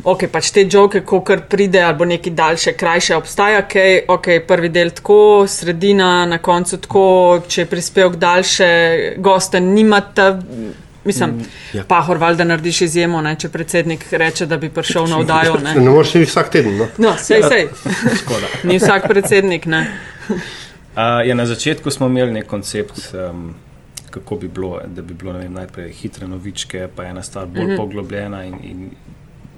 Ok, 0.04 0.26
pač 0.32 0.52
te 0.52 0.64
žoke, 0.70 1.02
ko 1.06 1.22
kar 1.22 1.46
pride, 1.50 1.82
ali 1.82 2.06
neki 2.06 2.34
daljše, 2.36 2.74
krajše, 2.78 3.16
obstaja, 3.16 3.62
kaj, 3.68 4.00
ok, 4.08 4.30
prvi 4.48 4.70
del 4.70 4.92
tako, 4.96 5.46
sredina, 5.48 6.26
na 6.26 6.40
koncu 6.44 6.80
tako, 6.84 7.06
če 7.48 7.62
je 7.62 7.70
prispevek 7.70 8.18
daljše, 8.20 8.70
gosta 9.18 9.60
nimata. 9.60 10.32
Mislim, 11.04 11.40
ja. 11.74 11.82
ja. 11.82 11.84
pa 11.88 12.00
Horval, 12.02 12.38
da 12.40 12.46
narediš 12.48 12.82
izjemo, 12.82 13.22
ne, 13.22 13.36
če 13.40 13.50
predsednik 13.52 14.06
reče, 14.12 14.46
da 14.48 14.58
bi 14.58 14.70
prišel 14.72 15.10
na 15.12 15.20
oddajo. 15.20 15.58
Ne, 15.64 15.76
Ne 15.76 15.90
moreš 15.92 16.16
iti 16.16 16.30
vsak 16.32 16.52
teden. 16.52 16.78
No? 16.80 16.88
no, 16.98 17.16
sej, 17.20 17.44
sej. 17.44 17.68
Škoda. 18.22 18.52
Ni 18.64 18.80
vsak 18.80 19.08
predsednik, 19.12 19.68
ne. 19.68 19.86
Uh, 20.94 21.26
ja, 21.26 21.34
na 21.34 21.46
začetku 21.50 21.90
smo 21.92 22.06
imeli 22.06 22.32
nek 22.32 22.46
koncept, 22.46 23.00
um, 23.18 23.56
kako 24.14 24.36
bi 24.36 24.48
bilo, 24.48 24.78
da 24.86 25.02
bi 25.02 25.16
bilo 25.18 25.32
vem, 25.34 25.54
najprej 25.54 25.88
hitre 25.92 26.28
novičke, 26.30 26.84
pa 26.96 27.08
ena 27.10 27.24
stvar 27.24 27.48
bolj 27.48 27.64
mm 27.64 27.70
-hmm. 27.70 27.78
poglobljena 27.78 28.44
in, 28.46 28.54
in 28.64 28.90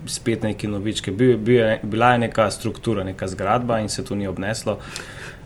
spet 0.08 0.44
neke 0.44 0.68
novičke. 0.68 1.12
Bil, 1.12 1.38
bil 1.38 1.78
bila 1.84 2.12
je 2.12 2.18
neka 2.26 2.50
struktura, 2.52 3.04
neka 3.04 3.28
zgradba 3.28 3.80
in 3.80 3.90
se 3.90 4.06
to 4.06 4.16
ni 4.16 4.28
obneslo. 4.28 4.80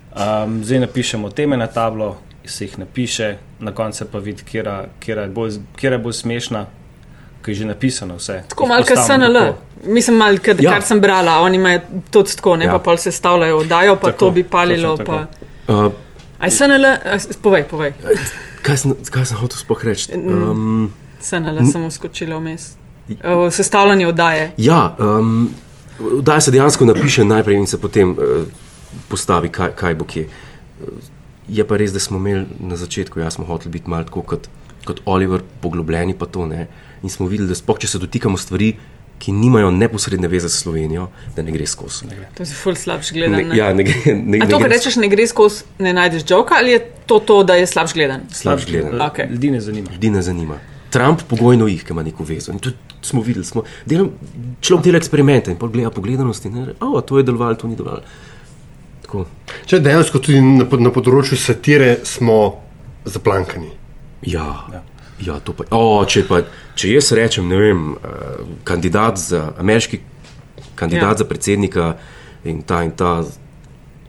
Um, 0.09 0.63
zdaj 0.63 0.79
napišemo 0.79 1.29
teme 1.29 1.57
na 1.57 1.67
tablo, 1.67 2.17
se 2.45 2.65
jih 2.65 2.79
napiše, 2.79 3.37
na 3.59 3.71
koncu 3.71 4.05
pa 4.11 4.19
vidi, 4.19 4.43
kera 4.99 5.21
je 5.21 5.27
bolj, 5.27 5.59
bolj 6.03 6.13
smešna. 6.13 6.65
Ki 7.39 7.51
je 7.51 7.55
že 7.55 7.65
napisano 7.65 8.17
vse. 8.17 8.41
Tako 8.49 8.65
malo, 8.67 8.83
kot 8.83 8.99
SNL. 8.99 9.33
Tako. 9.33 9.91
Mislim, 9.93 10.17
malo, 10.17 10.37
kad, 10.43 10.59
ja. 10.59 10.71
kar 10.71 10.81
sem 10.83 10.99
brala, 11.01 11.37
oni 11.39 11.55
imajo 11.55 11.79
tudi 12.11 12.35
tako, 12.35 12.57
ne 12.59 12.65
ja. 12.65 12.71
pa 12.71 12.79
pol 12.79 12.97
se 12.97 13.11
stavljajo, 13.11 13.57
oddajo, 13.57 13.95
pa 13.95 14.11
tako, 14.11 14.25
to 14.25 14.31
bi 14.31 14.43
palilo. 14.43 14.97
Pa... 14.97 15.25
Uh, 15.67 15.91
Aj 16.39 16.51
SNL, 16.51 16.85
povej, 17.41 17.63
povej. 17.63 17.93
kaj, 18.61 18.77
sem, 18.77 18.95
kaj 19.11 19.25
sem 19.25 19.39
hotel 19.39 19.57
sploh 19.59 19.85
reči? 19.85 20.11
Um, 20.15 20.91
SNL 21.23 21.63
sem 21.71 21.85
uskočila 21.85 22.39
vmes. 22.39 22.73
Uh, 23.09 23.53
sestavljanje 23.53 24.07
oddaje. 24.07 24.51
Ja, 24.57 24.95
um, 24.99 25.49
oddaja 25.99 26.41
se 26.41 26.51
dejansko 26.51 26.85
napiše 26.85 27.23
najprej 27.25 27.57
in 27.57 27.67
se 27.67 27.81
potem 27.81 28.11
uh, 28.11 28.45
postavi, 29.07 29.49
kaj, 29.49 29.71
kaj 29.75 29.95
bo 29.95 30.05
kje. 30.05 30.27
Je 31.49 31.65
pa 31.67 31.77
res, 31.77 31.93
da 31.93 31.99
smo 31.99 32.17
imeli 32.17 32.45
na 32.59 32.77
začetku, 32.77 33.19
jaz 33.19 33.39
smo 33.39 33.45
hoteli 33.45 33.71
biti 33.71 33.89
malo 33.89 34.03
tako 34.03 34.21
kot, 34.21 34.47
kot 34.85 35.01
Oliver, 35.05 35.41
poglobljeni 35.61 36.13
pa 36.17 36.25
to 36.25 36.45
ne. 36.45 36.67
In 37.03 37.09
smo 37.09 37.27
videli, 37.27 37.49
da 37.49 37.55
spoh, 37.55 37.79
če 37.79 37.87
se 37.87 37.99
dotikamo 37.99 38.37
stvari, 38.37 38.75
ki 39.19 39.33
nimajo 39.35 39.71
neposredne 39.71 40.27
veze 40.31 40.49
s 40.49 40.61
Slovenijo, 40.63 41.09
da 41.35 41.43
ne 41.43 41.51
gre 41.51 41.67
skozi. 41.67 42.07
Ne 42.07 42.15
gre. 42.15 42.29
To 42.37 42.43
je 42.43 42.55
ful 42.55 42.75
slabš 42.75 43.11
gledan. 43.13 43.49
Ne, 43.51 43.57
ja, 43.57 43.73
ne 43.75 43.83
gre. 43.83 44.15
Ne, 44.15 44.39
A 44.43 44.47
to, 44.47 44.59
kar 44.61 44.71
rečeš, 44.71 44.95
ne 45.01 45.09
gre 45.11 45.27
skozi, 45.27 45.65
ne 45.83 45.93
najdeš 45.93 46.23
joka 46.29 46.55
ali 46.59 46.77
je 46.77 46.79
to 47.05 47.19
to, 47.19 47.41
da 47.43 47.57
je 47.59 47.67
slabš 47.67 47.93
gledan? 47.93 48.23
Slabš 48.31 48.69
gledan. 48.69 48.95
Okay. 49.09 49.27
Ljudi 49.31 49.51
ne 49.51 49.61
zanima. 49.61 49.91
Ljudi 49.91 50.11
ne 50.15 50.21
zanima. 50.21 50.59
Trump 50.89 51.23
pogojno 51.29 51.67
jih, 51.67 51.83
ki 51.85 51.93
ima 51.93 52.03
neko 52.03 52.25
vezo. 52.27 52.51
In 52.51 52.59
to 52.59 52.71
smo 53.01 53.21
videli. 53.21 53.45
Smo, 53.45 53.63
delam, 53.85 54.11
človek 54.61 54.85
dela 54.85 55.01
eksperimente 55.01 55.53
in 55.53 55.59
pol 55.59 55.71
gleda 55.73 55.91
pogledanost 55.93 56.45
in 56.45 56.57
reče, 56.59 56.77
oh, 56.85 56.99
to 57.05 57.17
je 57.17 57.27
delovalo, 57.27 57.55
to 57.55 57.67
ni 57.67 57.77
delovalo. 57.79 58.03
Tako. 59.05 59.25
Če 59.65 59.79
dejansko 59.85 60.21
tudi 60.21 60.41
na, 60.41 60.67
na 60.79 60.93
področju 60.93 61.37
satire 61.39 61.97
smo 62.05 62.39
zaplankani. 63.09 63.71
Ja, 64.27 64.51
ja. 64.73 64.83
ja 65.25 65.39
to 65.43 65.55
pa. 65.55 65.69
O, 65.75 66.03
če, 66.05 66.25
pa 66.27 66.43
če 66.77 66.95
jaz 66.97 67.13
rečem, 67.17 67.47
ne 67.49 67.59
vem, 67.61 67.91
uh, 67.95 68.55
kandidat 68.67 69.21
za 69.21 69.49
ameriški 69.57 70.03
kandidat 70.79 71.11
ja. 71.11 71.17
za 71.17 71.25
predsednika 71.25 71.93
in 72.43 72.61
ta 72.61 72.83
in 72.83 72.91
ta, 72.91 73.23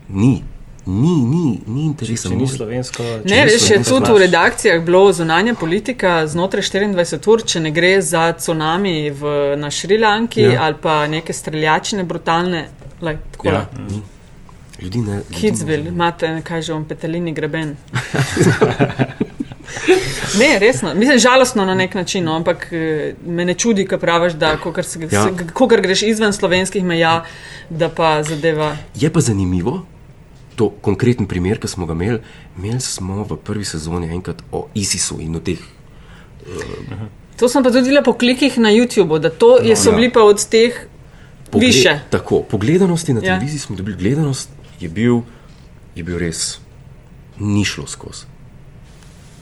ni, 0.09 0.43
ni, 0.90 1.14
ni, 1.24 1.61
ni 1.66 1.85
interesa. 1.87 2.29
Če 2.29 2.35
ni 2.35 2.44
moj. 2.44 2.53
slovensko, 2.57 3.03
če 3.03 3.31
Ne, 3.31 3.38
ni 3.44 3.50
res 3.50 3.70
je 3.70 3.79
tudi 3.85 4.11
v 4.12 4.18
redakcijah 4.24 4.83
bilo 4.85 5.12
zunanja 5.12 5.55
politika 5.55 6.26
znotraj 6.26 6.62
24 6.62 7.31
ur, 7.33 7.42
če 7.44 7.61
ne 7.61 7.70
gre 7.70 7.92
za 8.03 8.33
tsunami 8.33 9.11
v, 9.11 9.35
na 9.57 9.70
Šrilanki 9.70 10.42
ja. 10.42 10.62
Ali 10.62 10.76
pa 10.83 11.07
neke 11.07 11.33
streljačine 11.33 12.05
brutalne. 12.05 12.66
Lej, 13.00 13.16
tako, 13.33 13.48
Ja, 13.48 13.66
ni. 13.88 14.03
Ljudi 14.81 14.98
ne. 15.00 15.22
Kidsville, 15.31 15.88
imate, 15.88 16.40
kaj 16.44 16.62
že 16.62 16.72
vam 16.72 16.85
petelini 16.85 17.33
greben. 17.33 17.76
Ne, 20.38 20.59
resno. 20.59 20.94
Mislim, 20.94 21.18
žalostno 21.18 21.64
na 21.64 21.74
nek 21.74 21.94
način, 21.94 22.24
no, 22.24 22.35
ampak 22.35 22.68
eh, 22.72 23.14
me 23.26 23.44
ne 23.44 23.55
čudi, 23.55 23.87
ko 23.87 23.98
praviš, 23.98 24.33
da 24.33 24.57
kokar 24.57 24.85
se, 24.85 24.98
Ja. 25.12 25.29
kokar 25.53 25.81
greš 25.81 26.03
izven 26.03 26.33
slovenskih 26.33 26.85
meja, 26.85 27.24
da 27.70 27.88
pa 27.88 28.22
zadeva. 28.22 28.76
Je 28.94 29.11
pa 29.12 29.20
zanimivo, 29.20 29.87
to 30.61 30.68
konkreten 30.85 31.25
primer, 31.27 31.57
ki 31.57 31.68
smo 31.68 31.87
ga 31.88 31.96
imeli. 31.96 32.20
Imeli 32.59 32.81
smo 32.85 33.25
v 33.25 33.38
prvi 33.40 33.64
sezoni 33.64 34.11
enkrat 34.12 34.42
o 34.53 34.66
ISIS-u 34.77 35.16
in 35.25 35.37
o 35.37 35.40
teh. 35.40 35.62
To 37.40 37.49
sem 37.49 37.64
pa 37.64 37.73
tudi 37.73 37.88
videla 37.88 38.05
po 38.05 38.12
klikih 38.12 38.59
na 38.61 38.68
YouTubu, 38.68 39.18
da 39.18 39.31
to 39.33 39.57
je, 39.64 39.77
so 39.77 39.90
ja. 39.90 39.96
bili 39.96 40.11
pa 40.12 40.20
od 40.20 40.44
teh 40.53 40.77
više. 41.57 42.01
Tako, 42.11 42.42
po 42.42 42.59
gledanosti 42.59 43.14
na 43.16 43.20
Ja. 43.20 43.33
televiziji 43.33 43.59
smo 43.59 43.77
dobili 43.77 43.96
gledanost, 43.96 44.51
je 44.81 44.88
bil, 44.88 45.23
je 45.96 46.05
bil 46.05 46.18
res 46.18 46.59
ni 47.40 47.64
šlo 47.64 47.87
skozi. 47.87 48.29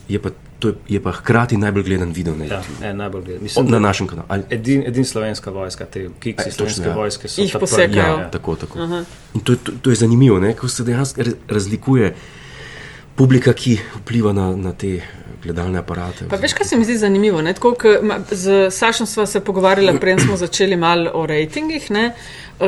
Je 0.07 0.21
pa, 0.21 0.31
to 0.59 0.73
je, 0.87 0.99
pa 0.99 1.11
hkrati 1.11 1.57
najbolj 1.57 1.83
gledan 1.83 2.11
video 2.11 2.35
na 2.35 2.45
Ja, 2.45 2.49
YouTubu. 2.51 2.81
ne, 2.81 2.93
najbolj 2.95 3.21
gledam. 3.21 3.37
Od, 3.37 3.43
Mislim, 3.43 3.65
na 3.65 3.71
da 3.71 3.79
našem 3.79 4.07
kanalu. 4.07 4.25
Ali- 4.29 4.43
edin, 4.49 4.83
edin 4.83 5.05
slovenska 5.05 5.51
vojska, 5.51 5.85
te 5.85 6.09
kiksi 6.19 6.41
E, 6.41 6.51
točno, 6.51 6.55
slovenske 6.55 6.83
ja. 6.85 6.95
vojske 6.95 7.27
so 7.27 7.41
Jih 7.41 7.55
posekajo. 7.55 7.87
prvi, 8.05 8.21
Ja, 8.21 8.29
tako, 8.29 8.55
tako. 8.57 8.79
In 9.33 9.41
to, 9.41 9.51
je- 9.51 9.57
to, 9.57 9.71
to 9.73 9.89
je 9.89 9.95
zanimivo, 9.97 10.39
ne, 10.39 10.53
kako 10.53 10.67
se 10.69 10.83
dejansko 10.83 11.21
ra- 11.21 11.33
razlikuje 11.47 12.15
publika, 13.15 13.53
ki 13.53 13.73
vpliva 13.97 14.33
na, 14.33 14.55
na 14.55 14.71
te 14.73 15.01
gledalne 15.43 15.79
aparate. 15.79 16.27
Pa 16.27 16.35
veš, 16.37 16.53
kaj 16.53 16.65
se 16.65 16.77
mi 16.77 16.83
zdi 16.83 16.97
zanimivo? 16.97 17.41
Ne? 17.41 17.53
Tako, 17.53 17.73
k, 17.73 17.85
ma, 18.01 18.19
z 18.31 18.45
Sašom 18.71 19.07
sva 19.07 19.25
se 19.25 19.39
pogovarjala, 19.41 19.93
preden 19.95 20.19
smo 20.19 20.37
začeli 20.37 20.75
malo 20.77 21.11
o 21.13 21.25
rejtingih. 21.25 21.91
Ne? 21.91 22.13
Uh, 22.59 22.67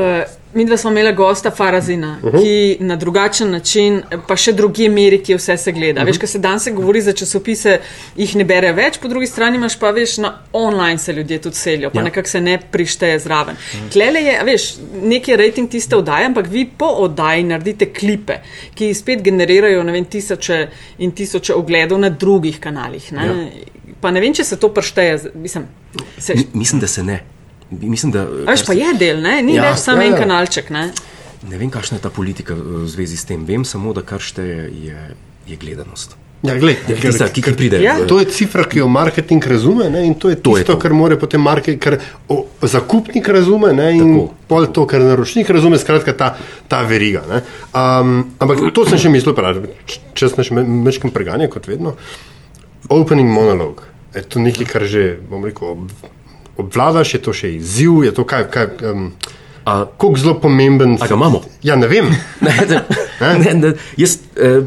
mi 0.54 0.66
dva 0.66 0.78
smo 0.78 0.90
imela 0.92 1.12
gosta 1.12 1.52
Farazina, 1.52 2.20
uh 2.24 2.30
-huh. 2.34 2.42
ki 2.42 2.78
na 2.84 2.96
drugačen 2.96 3.52
način, 3.52 4.02
pa 4.28 4.36
še 4.36 4.52
drugi 4.52 4.90
meri, 4.90 5.24
ki 5.24 5.36
vse 5.36 5.58
se 5.58 5.72
gleda. 5.72 6.02
Uh 6.02 6.04
-huh. 6.04 6.08
Veš, 6.10 6.18
kaj 6.18 6.28
se 6.28 6.40
danes 6.40 6.68
govori 6.74 7.02
za 7.02 7.14
časopise, 7.14 7.80
jih 8.16 8.36
ne 8.36 8.44
bere 8.44 8.72
več, 8.74 8.98
po 8.98 9.08
drugi 9.08 9.28
strani 9.28 9.58
imaš 9.58 9.80
pa 9.80 9.92
veš, 9.92 10.18
na 10.18 10.38
online 10.54 10.98
se 10.98 11.14
ljudje 11.14 11.42
tudi 11.42 11.56
selijo, 11.56 11.90
pa 11.90 12.00
ja. 12.00 12.04
Nekako 12.04 12.30
se 12.30 12.42
ne 12.42 12.60
prišteje 12.72 13.20
zraven. 13.20 13.56
Uh 13.56 13.80
-huh. 13.80 13.92
Klele 13.94 14.20
je, 14.20 14.40
a 14.40 14.44
veš, 14.44 14.76
neki 15.02 15.36
rejting 15.36 15.70
tiste 15.70 15.96
oddaje, 15.96 16.26
ampak 16.26 16.48
vi 16.48 16.70
po 16.78 16.86
oddaji 16.86 17.44
naredite 17.44 17.94
klipe, 17.94 18.34
ki 18.76 18.94
spet 18.94 19.22
generirajo 19.22 19.84
ne 19.84 19.92
vem, 19.92 20.06
tisoče 20.06 20.68
in 20.98 21.12
tisoče 21.12 21.54
ogledov 21.54 22.00
na 22.00 22.10
drugih 22.10 22.60
kanalih. 22.60 23.14
Ne? 23.14 23.26
Ja. 23.26 23.34
Pa 24.02 24.12
ne 24.12 24.20
vem, 24.22 24.34
če 24.34 24.44
se 24.44 24.56
to 24.56 24.74
pršteje. 24.74 25.18
z- 25.18 25.30
Mislim, 25.36 25.66
se, 26.18 26.34
Mi, 26.36 26.46
mislim, 26.54 26.82
da 26.82 26.88
se 26.88 27.04
ne. 27.04 27.24
Mislim, 27.72 28.12
da, 28.12 28.22
a 28.22 28.52
veš, 28.52 28.66
pa 28.66 28.74
je 28.74 28.94
del, 28.96 29.22
ne? 29.22 29.42
ni 29.42 29.54
ja, 29.54 29.64
Ja, 29.64 29.70
več 29.70 29.80
samo 29.80 29.98
ja, 29.98 30.04
ja, 30.04 30.08
en 30.08 30.14
ja. 30.14 30.20
kanalček. 30.20 30.70
Ne? 30.70 30.92
Ne 31.44 31.58
vem, 31.58 31.70
kakšna 31.70 31.98
je 31.98 32.04
ta 32.04 32.12
politika 32.12 32.54
v 32.54 32.86
zvezi 32.86 33.16
s 33.16 33.26
tem. 33.26 33.46
Vem 33.46 33.64
samo, 33.64 33.94
da 33.94 34.02
kar 34.02 34.20
šteje 34.20 34.68
je, 34.70 35.00
je 35.46 35.56
gledanost. 35.58 36.18
Ja, 36.42 36.56
gled, 36.58 36.78
Tista, 36.90 37.28
ki, 37.30 37.38
ki 37.40 37.52
pride. 37.54 37.78
Ja. 37.80 37.96
v- 37.96 38.08
To 38.08 38.18
je 38.18 38.26
cifra, 38.26 38.64
ki 38.64 38.80
jo 38.80 38.88
marketing 38.88 39.46
razume 39.46 39.90
ne, 39.90 40.02
in 40.04 40.16
to 40.16 40.26
je 40.28 40.36
To 40.38 40.58
je 40.58 40.64
tisto, 40.64 40.74
to. 40.74 40.80
kar 40.80 40.90
more 40.92 41.14
potem 41.16 41.38
market, 41.40 41.78
kar 41.78 42.00
o, 42.28 42.38
zakupnik 42.62 43.28
razume 43.28 43.70
ne, 43.72 43.92
in 43.94 44.10
Tako. 44.10 44.24
pol 44.48 44.66
to, 44.68 44.86
kar 44.86 45.02
naročnik 45.02 45.46
razume, 45.48 45.78
skratka 45.78 46.14
ta, 46.14 46.32
ta 46.68 46.82
veriga. 46.82 47.22
Ne. 47.30 47.44
Um, 47.72 48.34
ampak 48.38 48.74
to 48.74 48.86
sem 48.86 48.98
še 48.98 49.10
mislil, 49.10 49.38
pravi, 49.38 49.70
če 50.14 50.30
sem 50.30 50.42
še 50.44 50.58
mečkim 50.58 51.14
preganje, 51.14 51.46
kot 51.48 51.70
vedno. 51.70 51.94
Opening 52.90 53.30
monolog. 53.30 53.86
Je 54.12 54.24
to 54.24 54.42
nekaj, 54.42 54.66
kar 54.66 54.84
že, 54.84 55.22
bom 55.22 55.46
rekel, 55.46 55.86
obvladaš, 56.58 57.14
je 57.14 57.22
to 57.22 57.34
še 57.34 57.56
izziv, 57.56 58.04
je 58.04 58.14
to 58.16 58.26
kaj, 58.28 58.50
kaj 58.52 58.68
um, 58.92 59.12
A, 59.66 59.86
koliko 59.98 60.20
zelo 60.20 60.40
pomemben. 60.40 60.98
A 61.02 61.08
ga 61.08 61.14
imamo? 61.14 61.42
Ja, 61.64 61.76
ne 61.76 61.88
vem. 61.88 62.06
ne, 62.46 62.54
ne, 62.70 63.38
ne, 63.38 63.54
ne, 63.54 63.74
jaz, 63.98 64.18
eh, 64.36 64.64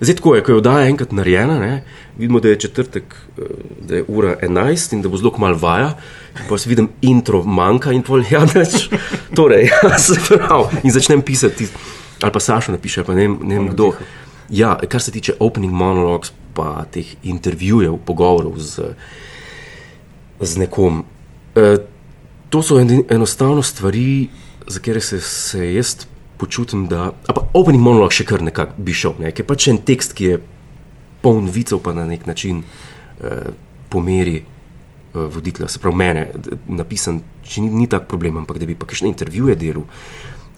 zdaj 0.00 0.16
tako 0.16 0.34
je, 0.34 0.42
ko 0.42 0.52
je 0.52 0.58
oddaja 0.60 0.86
enkrat 0.86 1.12
narejena, 1.12 1.58
ne, 1.58 1.84
vidimo, 2.18 2.40
da 2.40 2.48
je 2.48 2.60
četrtek, 2.66 3.16
eh, 3.38 3.42
da 3.88 3.96
je 3.96 4.04
ura 4.08 4.36
11 4.42 4.92
in 4.92 5.02
da 5.02 5.08
bo 5.08 5.18
zelo 5.18 5.32
malo 5.38 5.58
vaja. 5.58 5.96
Pa 6.48 6.58
si 6.58 6.68
vidim, 6.68 6.88
intro 7.02 7.42
manjka 7.42 7.92
in 7.92 8.02
pol, 8.02 8.22
ja, 8.30 8.44
neč. 8.54 8.88
Torej, 9.34 9.66
ja, 9.82 9.98
se 9.98 10.20
pravi. 10.28 10.82
In 10.84 10.94
začnem 10.94 11.22
pisati, 11.22 11.66
ali 12.22 12.32
pa 12.32 12.40
Saša 12.40 12.72
napiše, 12.72 13.04
pa 13.04 13.14
ne 13.14 13.26
vem, 13.26 13.38
ne 13.42 13.58
vem 13.58 13.68
kdo. 13.74 13.92
Ja, 14.48 14.76
kar 14.88 15.02
se 15.02 15.10
tiče 15.10 15.34
opening 15.40 15.74
monologues, 15.74 16.30
pa 16.54 16.84
teh 16.90 17.16
intervjujev, 17.26 17.98
pogovorov 18.06 18.60
z, 18.62 18.94
z 20.40 20.62
nekom. 20.62 21.04
E, 21.56 21.78
to 22.48 22.62
so 22.62 22.80
en, 22.80 23.02
enostavno 23.10 23.62
stvari, 23.62 24.28
za 24.66 24.78
katere 24.78 25.00
se, 25.00 25.20
se 25.20 25.74
jaz 25.74 25.96
počutim, 26.36 26.86
da. 26.86 27.12
a 27.26 27.32
Pa 27.32 27.46
opening 27.54 27.82
monolog 27.82 28.12
še 28.12 28.26
kar 28.28 28.42
nekako 28.44 28.76
bi 28.82 28.94
šel, 28.94 29.16
ne? 29.24 29.32
ker 29.32 29.46
pač 29.48 29.70
en 29.72 29.80
tekst, 29.80 30.12
ki 30.16 30.28
je 30.30 30.40
poln 31.24 31.48
vicev, 31.50 31.80
pa 31.82 31.94
na 31.96 32.04
nek 32.06 32.26
način 32.28 32.60
eh, 32.62 33.48
pomeri 33.88 34.36
eh, 34.42 34.46
voditelja, 35.16 35.68
se 35.72 35.80
pravi 35.80 35.96
mene, 35.96 36.26
napisan, 36.68 37.22
če 37.46 37.64
ni, 37.64 37.72
ni 37.82 37.88
tak 37.90 38.04
problem, 38.10 38.42
ampak 38.42 38.60
da 38.60 38.68
bi 38.68 38.76
pa 38.78 38.88
kakšne 38.88 39.08
intervjuje 39.08 39.56
delal, 39.58 39.86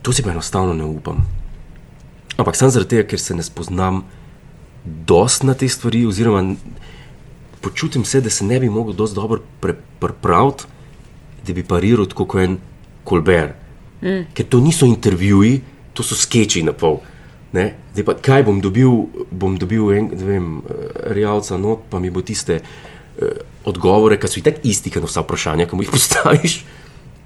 to 0.03 0.12
si 0.12 0.26
pa 0.26 0.34
enostavno 0.34 0.74
ne 0.74 0.88
upam. 0.88 1.22
Ampak 2.38 2.59
samo 2.59 2.74
zaradi 2.74 2.96
tega, 2.96 3.07
ker 3.12 3.22
se 3.22 3.34
ne 3.38 3.46
spoznam 3.46 4.03
dost 4.84 5.46
na 5.46 5.55
te 5.59 5.68
stvari, 5.70 6.05
oziroma 6.07 6.42
počutim 7.62 8.05
se, 8.05 8.20
da 8.20 8.30
se 8.30 8.44
ne 8.46 8.59
bi 8.61 8.68
mogel 8.70 8.94
dosti 8.99 9.16
dobro 9.16 9.40
pre- 9.62 9.78
pripraviti, 10.01 10.66
da 11.47 11.55
bi 11.55 11.64
pariral 11.66 12.09
tako 12.11 12.26
kot 12.26 12.43
en 12.43 12.59
kolber. 13.05 13.55
Mm. 14.03 14.28
Ker 14.34 14.47
to 14.47 14.61
niso 14.62 14.86
intervjuji, 14.86 15.61
to 15.95 16.07
so 16.07 16.14
skeči 16.18 16.62
na 16.62 16.74
pol. 16.76 17.01
Ne? 17.53 17.72
Zdaj 17.97 18.05
pa, 18.05 18.14
kaj 18.20 18.45
bom 18.47 18.61
dobil, 18.61 19.09
bom 19.32 19.57
dobil 19.59 19.89
en, 19.97 20.11
ne 20.12 20.26
vem, 20.28 20.49
eh, 20.61 20.89
realca 21.16 21.57
not, 21.59 21.89
pa 21.91 21.99
mi 21.99 22.12
bo 22.12 22.20
tiste 22.20 22.61
uh, 22.61 23.41
odgovore, 23.68 24.18
ki 24.20 24.28
so 24.28 24.41
itak 24.43 24.61
isti, 24.68 24.93
kot 24.93 25.03
na 25.03 25.09
vsa 25.09 25.24
vprašanja, 25.24 25.66
ki 25.68 25.78
mu 25.78 25.86
jih 25.86 25.95
postaviš, 25.97 26.59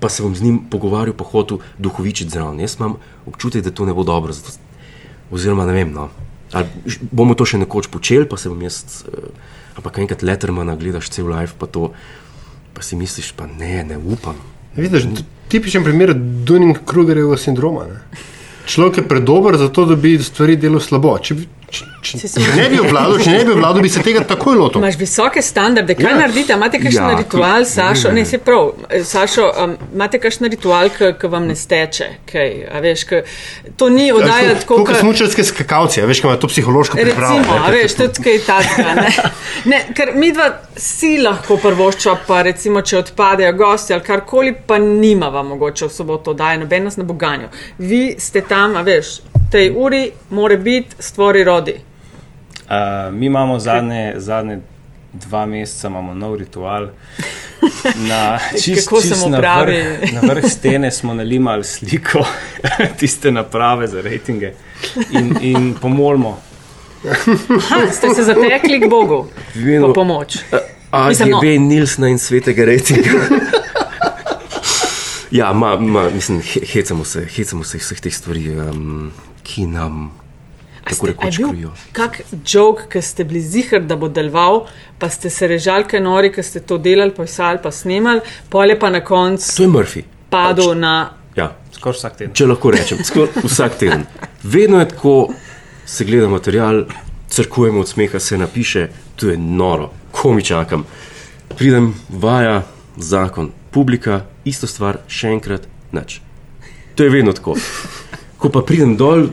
pa 0.00 0.08
se 0.08 0.22
bom 0.22 0.34
z 0.34 0.46
njim 0.46 0.60
pogovarjal, 0.70 1.16
pa 1.18 1.26
hotel 1.26 1.60
duhovičiti 1.78 2.30
zraven. 2.30 2.62
Jaz 2.62 2.78
imam 2.78 2.96
občutek, 3.26 3.66
da 3.66 3.74
to 3.74 3.86
ne 3.86 3.94
bo 3.94 4.06
dobro. 4.06 4.32
Zato, 4.32 4.54
oziroma, 5.34 5.66
ne 5.66 5.74
vem, 5.74 5.90
no. 5.92 6.08
Ali 6.54 6.68
bomo 7.10 7.34
to 7.34 7.46
še 7.48 7.58
nekoč 7.62 7.90
počeli, 7.90 8.28
pa 8.28 8.38
se 8.38 8.52
bom 8.52 8.62
jaz, 8.62 9.02
uh, 9.10 9.26
ampak 9.74 9.98
enkrat 10.04 10.22
Lettermana 10.22 10.78
gledaš 10.78 11.10
cel 11.10 11.26
live, 11.34 11.58
pa 11.58 11.66
to, 11.66 11.90
pa 12.74 12.82
si 12.82 12.96
misliš, 12.96 13.32
pa 13.36 13.46
ne, 13.46 13.84
ne 13.84 13.98
upam. 13.98 14.36
Vidiš, 14.76 15.06
tipičen 15.48 15.84
primer 15.84 16.14
Dunning-Krugerjevega 16.16 17.36
sindroma. 17.38 17.86
Ne? 17.86 18.00
Človek 18.66 18.96
je 19.02 19.08
predober 19.08 19.56
za 19.56 19.68
to, 19.68 19.84
da 19.84 19.96
bi 19.96 20.18
stvari 20.18 20.56
delal 20.56 20.80
slabo. 20.80 21.18
Če, 21.18 21.34
bi- 21.34 21.48
če, 21.72 21.86
če, 22.04 22.18
če 22.28 22.54
ne 22.56 22.66
bi 22.68 22.80
obvladal, 22.82 23.16
če 23.22 23.32
ne 23.32 23.44
bi 23.46 23.54
obvladal, 23.54 23.82
bi 23.84 23.90
se 23.92 24.02
tega 24.04 24.22
takoj 24.28 24.58
lotil. 24.58 24.82
Imaš 24.82 24.98
visoke 25.00 25.42
standarde, 25.42 25.96
kaj 25.96 26.04
Ja. 26.04 26.10
ja. 26.10 26.18
naredite? 26.20 26.56
Imate 26.58 26.80
kakšen 26.82 27.00
Ja, 27.00 27.10
ja, 27.14 27.18
ritual, 27.22 27.64
Sašo? 27.68 28.12
Ne, 28.12 28.24
se 28.28 28.38
prav, 28.38 28.72
Sašo, 29.08 29.48
um, 29.64 29.76
imate 29.94 30.20
kakšen 30.22 30.50
ritual, 30.52 30.90
ki 30.92 31.30
vam 31.32 31.48
ne 31.48 31.56
steče? 31.56 32.08
Kaj, 32.28 32.52
a 32.68 32.82
veš, 32.84 33.04
k, 33.08 33.22
to 33.80 33.88
ni 33.92 34.10
oddaja 34.12 34.58
tako, 34.60 34.82
kot 34.84 35.00
smučarske 35.00 35.44
skakalce, 35.48 36.02
a 36.04 36.10
veš, 36.10 36.22
kaj 36.24 36.32
ima 36.32 36.40
to 36.42 36.50
psihološko 36.52 37.00
pripravo. 37.00 37.38
Recimo, 37.38 37.56
ne, 37.56 37.64
a 37.66 37.72
veš, 37.72 37.96
tudi 38.02 38.26
kaj 38.28 38.40
takega. 38.50 38.94
Ne? 39.00 39.10
Ne, 39.72 39.78
ker 39.94 40.10
mi 40.18 40.32
dva 40.34 40.48
si 40.76 41.14
lahko 41.22 41.56
prvošča, 41.62 42.16
pa 42.26 42.40
recimo, 42.42 42.82
če 42.82 42.98
odpadejo 42.98 43.52
gosti 43.56 43.94
ali 43.94 44.04
karkoli, 44.04 44.54
pa 44.66 44.78
nimava 44.82 45.44
mogoče 45.46 45.86
v 45.86 45.94
soboto 45.94 46.34
oddaje, 46.34 46.58
noben 46.64 46.88
nas 46.88 46.98
ne 46.98 47.06
bo 47.06 47.14
ganjal. 47.14 47.52
Vi 47.78 48.16
ste 48.18 48.42
tam, 48.48 48.74
a 48.76 48.82
veš, 48.86 49.20
tej 49.52 49.70
uri 49.76 50.10
mora 50.30 50.56
biti 50.56 50.96
stvori 50.98 51.44
rodi. 51.62 51.74
Uh, 52.62 53.14
mi 53.14 53.26
imamo 53.26 53.58
zadnje, 53.58 54.14
zadnje 54.16 54.58
dva 55.12 55.46
meseca 55.46 55.88
imamo 55.88 56.14
nov 56.14 56.36
ritual. 56.36 56.88
Na, 58.08 58.38
čist, 58.64 58.88
Kako 58.88 59.02
čist 59.02 59.26
na 59.28 59.38
vrh- 59.38 60.12
Na 60.12 60.20
vrh 60.20 60.44
stene 60.48 60.90
smo 60.90 61.14
nalimali 61.14 61.64
sliko, 61.64 62.24
tiste 62.98 63.30
naprave 63.30 63.86
za 63.86 64.00
rejtinge 64.00 64.52
in, 65.10 65.36
in 65.40 65.74
pomolimo. 65.74 66.38
Ha, 67.68 67.90
ste 67.92 68.14
se 68.14 68.22
zatekli 68.24 68.80
k 68.80 68.88
Bogu 68.90 69.26
V 69.54 69.60
imenu- 69.60 69.86
po 69.86 69.92
pomoč. 69.92 70.38
Mislim, 71.08 71.28
no. 71.30 71.36
AGB, 71.38 71.58
Nilsna 71.60 72.08
in 72.08 72.18
svetega 72.18 72.64
rejtinga. 72.64 73.10
ja, 75.30 75.52
ma, 75.52 75.76
ma, 75.76 76.10
mislim, 76.10 76.40
he, 76.42 76.60
hecamo 76.66 77.04
se, 77.04 77.26
hecamo 77.36 77.64
se 77.64 77.78
vseh 77.78 78.00
teh 78.00 78.14
stvari, 78.14 78.50
um, 78.60 79.12
ki 79.42 79.66
nam 79.66 80.10
tako 80.84 81.06
rekoč 81.06 81.36
krujo. 81.38 81.70
Kak 81.92 82.20
jok, 82.46 82.88
ki 82.88 83.02
ste 83.02 83.24
bili 83.24 83.40
zihar, 83.40 83.80
da 83.80 83.96
bo 83.96 84.08
deloval, 84.08 84.66
pa 84.98 85.08
ste 85.08 85.30
se 85.30 85.46
režali, 85.46 85.84
kaj 85.84 86.00
nori, 86.00 86.32
ki 86.32 86.42
ste 86.42 86.60
to 86.60 86.78
delali, 86.78 87.10
pisali, 87.10 87.58
pa 87.58 87.70
snemali, 87.70 88.20
pole 88.48 88.78
pa 88.78 88.90
na 88.90 89.00
koncu 89.00 89.56
To 89.56 89.62
je 89.62 89.68
Murphy. 89.68 90.02
padel 90.30 90.74
na. 90.74 91.10
Ja, 91.36 91.52
Skoraj 91.72 91.96
vsak 91.96 92.16
teden. 92.16 92.34
če 92.34 92.46
lahko 92.46 92.70
rečem, 92.70 92.98
skoraj 93.00 93.42
vsak 93.42 93.78
teden. 93.78 94.04
Vedno 94.44 94.78
je 94.78 94.88
tako, 94.88 95.34
se 95.86 96.04
gleda 96.04 96.28
material, 96.28 96.84
crkujemo 97.28 97.80
od 97.80 97.88
smeha, 97.88 98.20
se 98.20 98.38
napiše, 98.38 98.88
to 99.16 99.28
je 99.28 99.36
noro, 99.36 99.90
ko 100.12 100.32
mi 100.32 100.44
čakam. 100.44 100.84
Pridem, 101.48 101.94
vaja, 102.10 102.62
zakon, 102.96 103.50
publika, 103.70 104.20
isto 104.44 104.66
stvar, 104.66 104.98
še 105.06 105.28
enkrat, 105.28 105.62
nič. 105.92 106.20
To 106.94 107.04
je 107.04 107.10
vedno 107.10 107.32
tako. 107.32 107.56
Ko 108.38 108.48
pa 108.48 108.60
pridem 108.60 108.96
dol, 108.96 109.28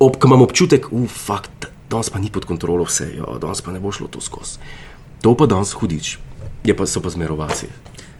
ob, 0.00 0.16
ko 0.18 0.28
imam 0.28 0.42
občutek, 0.42 0.88
ufak, 0.92 1.48
danes 1.90 2.10
pa 2.10 2.18
ni 2.18 2.30
pod 2.32 2.44
kontrolo 2.44 2.84
vse, 2.84 3.10
jo, 3.16 3.38
danes 3.42 3.62
pa 3.62 3.72
ne 3.72 3.80
bo 3.80 3.92
šlo 3.92 4.08
to 4.08 4.20
skozi. 4.20 4.58
To 5.22 5.34
pa 5.34 5.46
danes 5.46 5.72
hudič, 5.72 6.18
je 6.64 6.76
pa 6.76 6.86
so 6.86 7.00
pa 7.00 7.10
zmerovacije. 7.10 7.70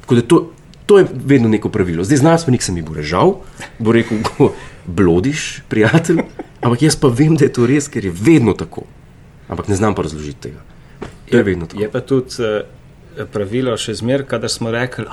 Tako 0.01 0.15
da 0.15 0.23
to, 0.23 0.39
to 0.87 0.99
je 0.99 1.07
vedno 1.13 1.49
neko 1.49 1.69
pravilo. 1.69 2.05
Zdaj 2.05 2.23
znanstvenik 2.23 2.63
se 2.63 2.73
mi 2.73 2.83
bo 2.83 2.95
režal, 2.95 3.41
bo 3.79 3.93
rekel, 3.93 4.23
ko 4.23 4.53
blodiš, 4.87 5.63
prijatelj, 5.69 6.23
ampak 6.61 6.83
jaz 6.83 6.97
pa 6.97 7.09
vem, 7.09 7.37
da 7.37 7.45
je 7.45 7.53
to 7.53 7.67
res, 7.67 7.89
ker 7.89 8.05
je 8.05 8.15
vedno 8.15 8.55
tako. 8.55 8.87
Ampak 9.49 9.69
ne 9.69 9.77
znam 9.77 9.95
pa 9.95 10.03
razložiti 10.03 10.49
tega. 10.49 10.63
To 11.31 11.37
je 11.37 11.43
vedno 11.43 11.67
tako. 11.67 11.83
Je 11.83 11.91
pa 11.91 12.01
tudi 12.01 12.43
uh, 12.43 12.63
pravilo 13.25 13.77
še 13.77 13.95
zmeraj, 13.95 14.27
kadar 14.27 14.51
smo 14.51 14.71
rekli, 14.71 15.05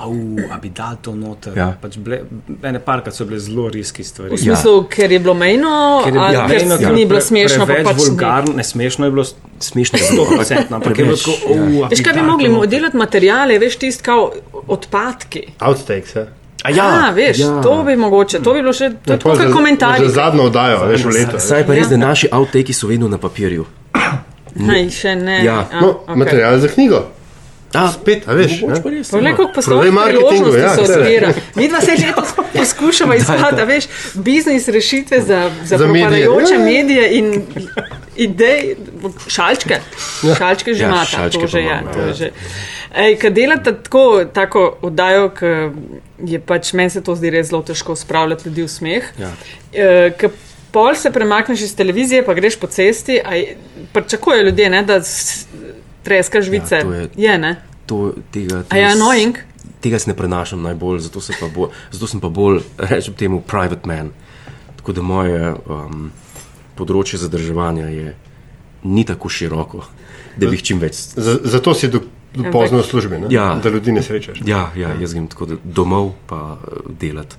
da 0.44 0.58
bi 0.58 0.70
dal 0.70 0.96
to 1.02 1.14
noter. 1.14 1.56
Ja. 1.56 1.70
Pač 1.80 1.96
bile, 1.96 2.20
ene 2.62 2.80
parkrat 2.80 3.14
so 3.14 3.24
bile 3.24 3.40
zelo 3.40 3.68
riski 3.68 4.04
stvari. 4.04 4.34
V 4.34 4.38
smislu, 4.38 4.74
ja. 4.76 4.88
ker 4.90 5.12
je 5.12 5.18
bilo 5.18 5.34
mejno, 5.34 5.72
Ker 6.04 6.10
je 6.10 6.20
bilo 6.20 6.44
ker 6.44 6.58
mejno, 6.58 6.74
ja, 6.74 6.80
ker 6.80 6.94
ni 6.94 7.06
bilo 7.06 7.18
pre- 7.18 7.26
smešno, 7.26 7.58
pa 7.60 7.72
preveč 7.72 7.86
pač 7.86 7.96
ne. 7.96 8.04
vulgarno, 8.04 8.52
ne 8.54 8.64
smešno 8.64 9.04
je 9.04 9.10
bilo 9.10 9.26
Smešno 9.60 9.98
je 9.98 10.04
100%, 10.10 10.70
ampak 10.70 10.98
je 10.98 11.04
bilo 11.04 11.16
tako, 11.16 11.34
oh, 11.48 11.90
Veš, 11.90 12.00
kaj 12.02 12.12
bi 12.12 12.22
mogli 12.22 12.48
delati 12.66 12.96
materiale, 12.96 13.58
veš, 13.58 13.76
tisti 13.76 14.02
kao 14.02 14.32
odpadki. 14.68 15.44
Outtakes, 15.60 16.16
ja. 16.16 16.26
A 16.62 16.70
ja, 16.70 16.84
A, 16.84 17.10
veš, 17.10 17.38
ja. 17.38 17.62
to 17.62 17.82
bi 17.82 17.96
mogoče, 17.96 18.40
to 18.40 18.52
bi 18.52 18.60
bilo 18.60 18.72
še 18.72 18.90
to 18.98 19.12
je 19.12 19.18
tako 19.18 19.36
kot 19.36 19.52
komentarji. 19.52 20.08
Za 20.08 20.14
zadnjo 20.14 20.42
oddajo, 20.44 20.78
veš, 20.86 21.04
v 21.04 21.10
letu. 21.10 21.40
Saj 21.40 21.66
pa 21.66 21.74
res, 21.74 21.86
Ja. 21.86 21.90
da 21.90 22.06
naši 22.06 22.28
outtaki 22.32 22.72
so 22.72 22.86
vedno 22.86 23.08
na 23.08 23.18
papirju. 23.18 23.64
Aj, 23.94 24.84
še 24.90 25.14
ne. 25.14 25.44
Ja. 25.44 25.68
No, 25.74 25.88
okej. 26.02 26.16
material 26.16 26.58
za 26.58 26.68
knjigo. 26.68 27.02
A, 27.74 27.92
Spet, 27.92 28.28
a 28.28 28.32
veš. 28.32 28.60
ne? 28.60 28.68
ja. 28.68 28.74
koliko 28.74 29.52
Prodaj 29.52 29.54
poslovnih 29.54 29.92
marketingu, 29.92 30.28
priložnosti 30.44 30.60
ja, 30.60 30.86
se 30.86 30.92
odpira. 30.92 31.32
Mi 31.54 31.68
dva 31.68 31.80
se 31.80 31.96
že 31.96 32.06
letos 32.06 32.28
poskušamo 32.52 33.14
iskati, 33.20 33.60
a 33.60 33.64
veš, 33.64 33.84
biznis 34.14 34.68
rešitve 34.68 35.20
za, 35.20 35.50
za, 35.64 35.78
Za 35.78 35.86
medije. 35.86 36.02
propadajoče 36.24 36.54
Ja, 36.54 36.58
ja. 36.58 36.64
medije 36.64 37.18
in 37.18 37.42
idej, 38.16 38.74
šalčke. 39.28 39.80
Šalčke 40.38 40.74
že 40.74 40.82
Ja, 40.82 40.88
imata, 40.88 41.04
šalčke 41.06 41.40
to 41.40 41.46
že 41.46 41.58
je. 41.58 41.64
ja. 41.66 41.82
že. 42.14 42.30
Ej, 42.94 43.16
kad 43.16 43.32
delate 43.32 43.72
tako, 43.74 44.24
tako 44.24 44.76
oddajo, 44.82 45.28
ki 45.30 45.46
je 46.24 46.38
pač 46.40 46.72
meni 46.72 46.90
se 46.90 47.02
to 47.02 47.14
zdi 47.14 47.30
res 47.30 47.48
zelo 47.48 47.62
težko 47.62 47.96
spravljati 47.96 48.48
ljudi 48.48 48.62
v 48.62 48.68
smeh. 48.68 49.04
Ja. 49.18 49.32
E, 49.72 50.28
pol 50.70 50.94
se 50.94 51.10
premakneš 51.10 51.60
iz 51.60 51.76
televizije, 51.76 52.22
pa 52.24 52.34
greš 52.34 52.56
po 52.56 52.66
cesti, 52.66 53.20
pričakujejo 53.92 54.42
ljudje, 54.44 54.70
ne, 54.70 54.82
da 54.82 55.00
treskaš 56.04 56.44
žvice. 56.44 56.80
to 56.80 56.92
je- 56.92 57.08
je, 57.18 57.38
ne? 57.38 57.56
To, 57.86 57.98
tega, 58.30 58.62
A 58.66 58.76
je 58.76 58.86
annoying? 58.86 59.36
Tega 59.80 59.98
se 59.98 60.08
ne 60.08 60.14
prenašam 60.14 60.62
najbolj, 60.62 60.98
zato, 61.00 61.20
se 61.20 61.32
pa 61.36 61.48
bolj, 61.48 61.68
zato 61.90 62.06
sem 62.06 62.20
pa 62.20 62.28
bolj, 62.30 62.60
rečem 62.78 63.14
temu, 63.14 63.40
private 63.42 63.84
man. 63.84 64.10
Tako 64.76 64.92
da 64.92 65.02
moje 65.02 65.40
um, 65.66 66.10
področje 66.74 67.18
zadrževanja 67.18 67.86
je 67.88 68.14
ni 68.84 69.04
tako 69.04 69.28
široko, 69.30 69.84
da 70.36 70.46
bi 70.46 70.56
jih 70.56 70.62
čim 70.64 70.78
več. 70.78 70.94
Z- 71.14 71.40
Zato 71.46 71.74
si 71.74 71.88
do, 71.88 72.00
do 72.32 72.50
pozno 72.50 72.78
v 72.78 72.84
službi, 72.84 73.18
ne? 73.18 73.28
Ja. 73.30 73.54
da 73.56 73.68
ljudi 73.70 73.92
ne 73.92 74.02
srečaš. 74.02 74.40
Ja, 74.44 74.70
ja 74.74 74.94
jaz 74.94 75.12
grem 75.12 75.26
tako 75.26 75.46
da 75.46 75.56
domov 75.62 76.14
pa 76.26 76.40
uh, 76.54 76.58
delati. 76.90 77.36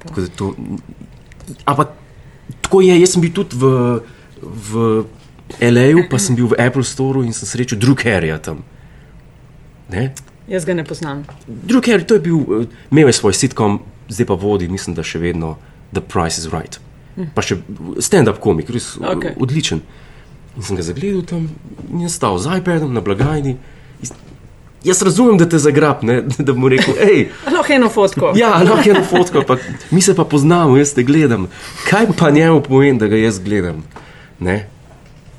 Tako 0.00 0.20
da 0.20 0.28
to, 0.28 0.54
ampak 1.64 1.88
tako 2.60 2.80
je, 2.80 2.94
jaz 2.96 3.10
sem 3.10 3.20
bil 3.20 3.32
tudi 3.32 3.56
v, 3.56 4.00
v 4.42 5.04
L.A.U., 5.60 6.08
pa 6.10 6.18
sem 6.18 6.36
bil 6.38 6.46
v 6.46 6.58
Apple 6.58 6.84
Store 6.84 7.24
in 7.26 7.32
sem 7.32 7.48
srečal 7.48 7.78
drug 7.78 8.00
Harryja 8.04 8.38
tam. 8.38 8.62
Ne? 9.92 10.12
Jaz 10.48 10.64
ga 10.64 10.74
ne 10.74 10.84
poznam. 10.84 11.24
Harry, 11.86 12.04
to 12.04 12.14
je 12.14 12.20
bil, 12.20 12.36
uh, 12.36 12.64
imel 12.90 13.08
je 13.12 13.18
svoj 13.18 13.34
sitkom, 13.34 13.80
zdaj 14.08 14.26
pa 14.26 14.34
vodi, 14.34 14.68
mislim, 14.68 14.96
da 14.96 15.04
še 15.06 15.18
vedno 15.22 15.56
The 15.92 16.00
Price 16.00 16.40
is 16.40 16.48
Right. 16.52 16.80
Pa 17.34 17.44
še 17.44 17.58
stand-up 18.00 18.40
komik, 18.40 18.70
res 18.72 18.96
Hm. 18.96 19.04
Okej. 19.04 19.16
okay. 19.16 19.32
odličen. 19.36 19.82
In 20.56 20.62
sem 20.62 20.76
ga 20.76 20.84
zagledal 20.84 21.22
tam 21.24 21.48
in 21.92 22.04
je 22.04 22.08
stal 22.12 22.36
z 22.40 22.58
iPadom 22.60 22.92
na 22.92 23.00
blagajni. 23.00 23.56
Jaz 24.84 24.98
razumem, 25.02 25.38
da 25.38 25.46
te 25.46 25.58
zagrab, 25.62 26.02
ne? 26.02 26.22
da 26.46 26.52
mu 26.52 26.68
rekel, 26.68 26.96
hej, 26.98 27.28
Lahko 27.46 27.72
eno 27.72 27.88
fotko. 27.88 28.32
ja, 28.36 28.50
lahko 28.66 28.90
eno 28.90 29.04
fotko, 29.06 29.44
pa 29.46 29.56
mi 29.90 30.02
se 30.02 30.14
pa 30.14 30.24
poznamo, 30.24 30.76
jaz 30.76 30.92
te 30.96 31.04
gledam. 31.06 31.46
Kaj 31.88 32.10
pa 32.18 32.30
njemu 32.34 32.62
pomeni, 32.66 32.98
da 32.98 33.06
ga 33.06 33.16
jaz 33.16 33.38
gledam? 33.38 33.84
Ne? 34.40 34.66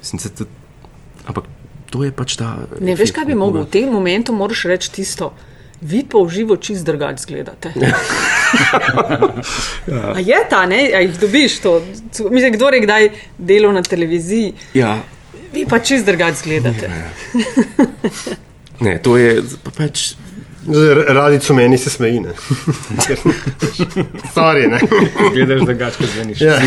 Se 0.04 0.30
tudi, 0.30 0.49
ampak 1.26 1.43
to 1.89 2.04
je 2.04 2.12
pač 2.12 2.36
ta. 2.36 2.58
Ne 2.84 2.95
veš, 2.99 3.12
kaj 3.16 3.26
bi 3.26 3.36
mogel 3.38 3.64
v 3.64 3.70
tem 3.72 3.88
momentu, 3.89 4.34
moraš 4.36 4.66
reči 4.70 4.91
tisto. 4.91 5.32
Vi 5.84 5.99
pa 6.08 6.16
v 6.24 6.30
živo 6.32 6.56
čist 6.56 6.86
drugače 6.88 7.20
izgledate. 7.20 7.74
A 10.16 10.20
je 10.20 10.38
ta, 10.49 10.66
ne? 10.66 10.80
A 10.95 11.01
jih 11.04 11.18
dobiš 11.20 11.60
to? 11.60 11.82
Mislim, 12.32 12.54
kdo 12.56 12.70
je 12.72 12.80
kdaj 12.86 13.10
delal 13.38 13.74
na 13.76 13.82
televiziji, 13.84 14.54
Ja, 14.74 15.01
vi 15.54 15.66
pa 15.70 15.80
čist 15.80 16.06
drugače 16.06 16.34
izgledate. 16.39 16.89
ne, 18.86 18.99
to 19.04 19.18
je 19.18 19.41
pa 19.64 19.72
pač. 19.78 20.14
Radico 21.08 21.54
meni 21.54 21.78
se 21.78 21.89
smeji. 21.89 22.20
ne. 22.24 22.32
Sorry, 24.36 24.70
ne. 24.72 24.80
Gledaš, 25.34 25.62
da 25.68 25.74
gačke 25.74 26.08
zveniš. 26.08 26.41
Ja. 26.41 26.60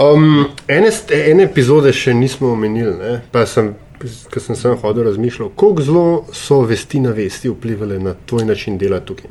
Um, 0.00 0.46
ene, 0.64 0.90
ene 1.12 1.44
epizode 1.44 1.92
še 1.92 2.14
nismo 2.16 2.54
omenili, 2.54 2.96
ne? 2.96 3.14
pa 3.32 3.44
sem 3.44 3.74
ko 4.00 4.40
sem 4.40 4.56
sem 4.56 4.76
hodil, 4.80 5.04
razmišljal, 5.04 5.50
kako 5.60 5.84
zelo 5.84 6.04
so 6.32 6.62
vesti 6.64 7.00
na 7.04 7.12
vesti 7.12 7.50
vplivali 7.52 7.98
na 8.00 8.14
tvoj 8.26 8.46
način 8.48 8.78
dela 8.78 9.00
tukaj. 9.00 9.30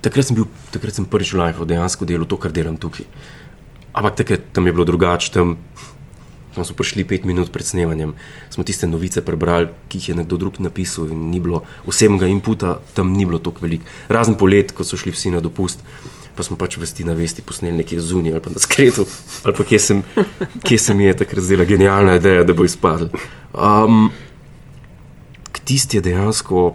Takrat 0.00 0.28
sem 0.28 0.36
bil, 0.38 0.46
takrat 0.70 0.94
sem 0.94 1.04
prvič 1.04 1.32
v 1.34 1.40
Lifeu 1.40 1.66
dejansko 1.66 2.06
delal 2.06 2.28
to, 2.30 2.38
kar 2.40 2.54
delam 2.54 2.78
tukaj. 2.80 3.08
Ampak 3.92 4.20
takrat 4.22 4.52
tam 4.54 4.70
je 4.70 4.72
bilo 4.72 4.86
drugače, 4.86 5.32
tam, 5.34 5.56
tam 6.54 6.64
smo 6.64 6.76
prišli 6.78 7.04
pet 7.04 7.26
minut 7.26 7.50
pred 7.50 7.66
snemanjem, 7.66 8.14
smo 8.54 8.64
tiste 8.64 8.86
novice 8.86 9.24
prebrali, 9.26 9.72
ki 9.90 9.98
jih 9.98 10.12
je 10.12 10.18
nekdo 10.22 10.38
drug 10.38 10.62
napisal 10.62 11.10
in 11.10 11.26
ni 11.34 11.42
bilo 11.42 11.64
osebnega 11.90 12.30
inputa, 12.30 12.78
tam 12.94 13.12
ni 13.18 13.26
bilo 13.26 13.42
tako 13.42 13.66
veliko. 13.66 13.90
Razen 14.08 14.38
polet, 14.38 14.70
ko 14.72 14.86
so 14.86 14.96
šli 15.00 15.10
vsi 15.10 15.34
na 15.34 15.42
dopust, 15.42 15.82
pa 16.36 16.42
smo 16.46 16.56
pač 16.56 16.76
vesti 16.80 17.04
na 17.04 17.14
vesti 17.18 17.42
posneli 17.42 17.76
nekje 17.76 18.00
zunaj 18.00 18.32
ali 18.32 18.42
pa 18.44 18.50
na 18.50 18.62
skretu, 18.62 19.06
ali 19.44 19.54
pa 19.56 19.64
kje 19.64 19.78
sem, 19.78 20.02
kje 20.66 20.78
se 20.78 20.94
mi 20.94 21.04
je 21.04 21.16
takrat 21.22 21.44
zdela 21.44 21.64
genialna 21.64 22.16
ideja, 22.20 22.44
da 22.44 22.54
bo 22.54 22.64
izpadel. 22.64 23.10
Um, 23.52 24.10
tisti 25.64 25.98
je 25.98 26.06
dejansko 26.10 26.70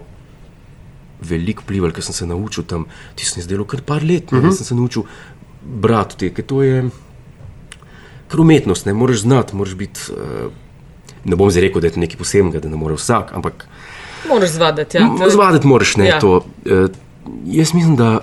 veliko 1.25 1.63
vplival, 1.65 1.93
ker 1.95 2.03
sem 2.05 2.13
se 2.13 2.27
naučil 2.27 2.67
tam, 2.67 2.85
ti 3.15 3.25
sem 3.25 3.43
zdelo 3.43 3.65
kar 3.65 3.81
par 3.81 4.03
let, 4.03 4.31
uh 4.31 4.39
-huh. 4.39 4.55
sem 4.55 4.65
se 4.65 4.75
naučil 4.75 5.03
brati 5.63 6.17
te, 6.17 6.33
ker 6.33 6.45
to 6.45 6.63
je 6.63 6.89
kar 8.27 8.39
umetnost, 8.39 8.85
ne 8.85 8.93
moreš 8.93 9.21
znati, 9.21 9.55
moraš 9.55 9.75
biti. 9.75 9.99
Uh, 10.11 10.51
ne 11.25 11.35
bom 11.35 11.51
zdaj 11.51 11.61
rekel, 11.61 11.81
da 11.81 11.87
je 11.87 11.93
to 11.93 11.99
nekaj 11.99 12.17
posebnega, 12.17 12.59
da 12.59 12.69
ne 12.69 12.77
more 12.77 12.95
vsak, 12.95 13.33
ampak. 13.33 13.67
Moraš 14.29 14.49
zvaditi. 14.49 14.97
Ja. 14.97 15.29
Zvaditi 15.29 15.67
moraš 15.67 15.95
ne 15.97 16.05
ja. 16.05 16.19
to. 16.19 16.45
Uh, 16.65 16.89
jaz 17.45 17.73
mislim, 17.73 17.95
da, 17.95 18.19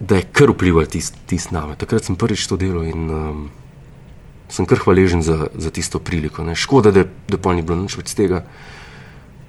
da 0.00 0.20
je 0.20 0.26
kar 0.32 0.52
vplival 0.54 0.86
tisti 0.86 1.18
tist 1.26 1.50
name. 1.50 1.76
Takrat 1.76 2.06
sem 2.06 2.16
prvič 2.16 2.46
to 2.46 2.56
delal 2.56 2.86
in 2.86 3.10
um, 3.10 3.44
sem 4.48 4.66
kar 4.66 4.80
hvaležen 4.84 5.22
za, 5.22 5.50
za 5.54 5.70
tisto 5.74 5.98
priliko. 5.98 6.44
Ne. 6.46 6.54
Škoda, 6.54 6.94
da, 6.94 7.04
da 7.28 7.38
pa 7.38 7.54
ni 7.54 7.66
bilo 7.66 7.80
nič 7.82 7.98
več 7.98 8.14
tega, 8.18 8.44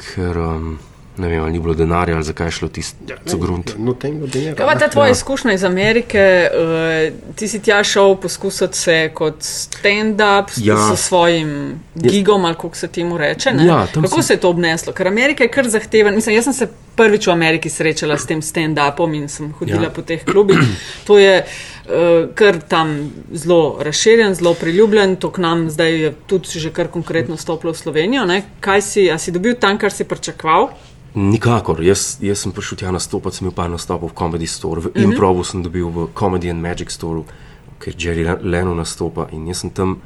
ker. 0.02 0.38
Um, 0.38 0.78
ne 1.20 1.28
vem, 1.28 1.44
ali 1.44 1.52
ni 1.52 1.60
bilo 1.60 1.74
denarja 1.74 2.16
ali 2.16 2.24
zakaj 2.24 2.48
je 2.48 2.52
šlo 2.52 2.68
tisto 2.68 2.98
ja, 3.08 3.38
grunt. 3.38 3.74
No, 3.78 3.94
denarja. 3.94 4.56
Kaj 4.56 4.66
pa 4.66 4.76
ta 4.80 4.90
tvoja 4.90 5.08
ja. 5.08 5.12
izkušnja 5.12 5.54
iz 5.54 5.64
Amerike? 5.64 6.50
Uh, 6.50 7.36
ti 7.36 7.48
si 7.48 7.62
tja 7.62 7.84
šel 7.84 8.16
poskusiti 8.16 8.78
se 8.78 9.12
kot 9.14 9.44
stand-up 9.44 10.52
ja. 10.58 10.96
s 10.96 11.08
svojim 11.08 11.80
gigom, 11.96 12.46
ali 12.46 12.56
kako 12.56 12.76
se 12.76 12.88
temu 12.88 13.18
reče. 13.18 13.50
Ja, 13.60 13.88
kako 13.94 14.08
sem... 14.08 14.24
se 14.24 14.34
je 14.34 14.40
to 14.40 14.50
obneslo? 14.50 14.94
Ker 14.94 15.08
Amerika 15.08 15.44
je 15.44 15.52
kar 15.52 15.70
zahteven. 15.70 16.16
Mislim, 16.16 16.36
jaz 16.36 16.44
sem 16.44 16.54
se 16.54 16.68
prvič 16.96 17.28
v 17.28 17.32
Ameriki 17.32 17.70
srečala 17.70 18.18
s 18.18 18.28
tem 18.28 18.42
stand-upom 18.42 19.14
in 19.16 19.30
sem 19.32 19.54
hodila 19.60 19.88
ja. 19.88 19.94
po 19.94 20.02
teh 20.02 20.24
klubih. 20.26 20.60
To 21.08 21.18
je 21.18 21.42
uh, 21.42 22.30
kar 22.36 22.60
tam 22.62 23.12
zelo 23.32 23.80
razširjen, 23.82 24.36
zelo 24.36 24.54
priljubljen, 24.54 25.16
to 25.16 25.32
k 25.32 25.42
nam 25.42 25.70
zdaj 25.70 26.02
je 26.02 26.14
tudi 26.28 26.60
že 26.60 26.74
kar 26.74 26.88
konkretno 26.88 27.38
stopilo 27.38 27.74
v 27.74 27.78
Slovenijo. 27.78 28.26
Ne? 28.26 28.44
Kaj 28.60 28.82
si, 28.82 29.10
si 29.18 29.32
dobil 29.32 29.56
tam, 29.56 29.78
kar 29.78 29.92
si 29.92 30.04
pričakoval? 30.04 30.70
Nikakor. 31.16 31.82
Jaz, 31.84 32.18
jaz 32.22 32.44
sem 32.44 32.52
prišel 32.54 32.84
tja 32.84 32.92
nastopati, 32.94 33.40
sem 33.40 33.48
imel 33.48 33.56
par 33.56 33.70
nastopov 33.72 34.12
v 34.12 34.18
Comedy 34.18 34.48
Store, 34.48 34.82
v 34.82 34.86
mm 34.86 34.92
-hmm. 34.94 35.04
Improvu 35.04 35.44
sem 35.44 35.64
dobil 35.64 35.90
v 35.90 36.08
Comedy 36.14 36.50
and 36.50 36.62
Magic 36.62 36.92
Store, 36.92 37.24
ker 37.80 37.94
Jerry 37.98 38.26
Leno 38.42 38.76
nastopa. 38.76 39.28
In 39.32 39.48
jaz 39.48 39.58
sem 39.58 39.70
tam, 39.70 40.02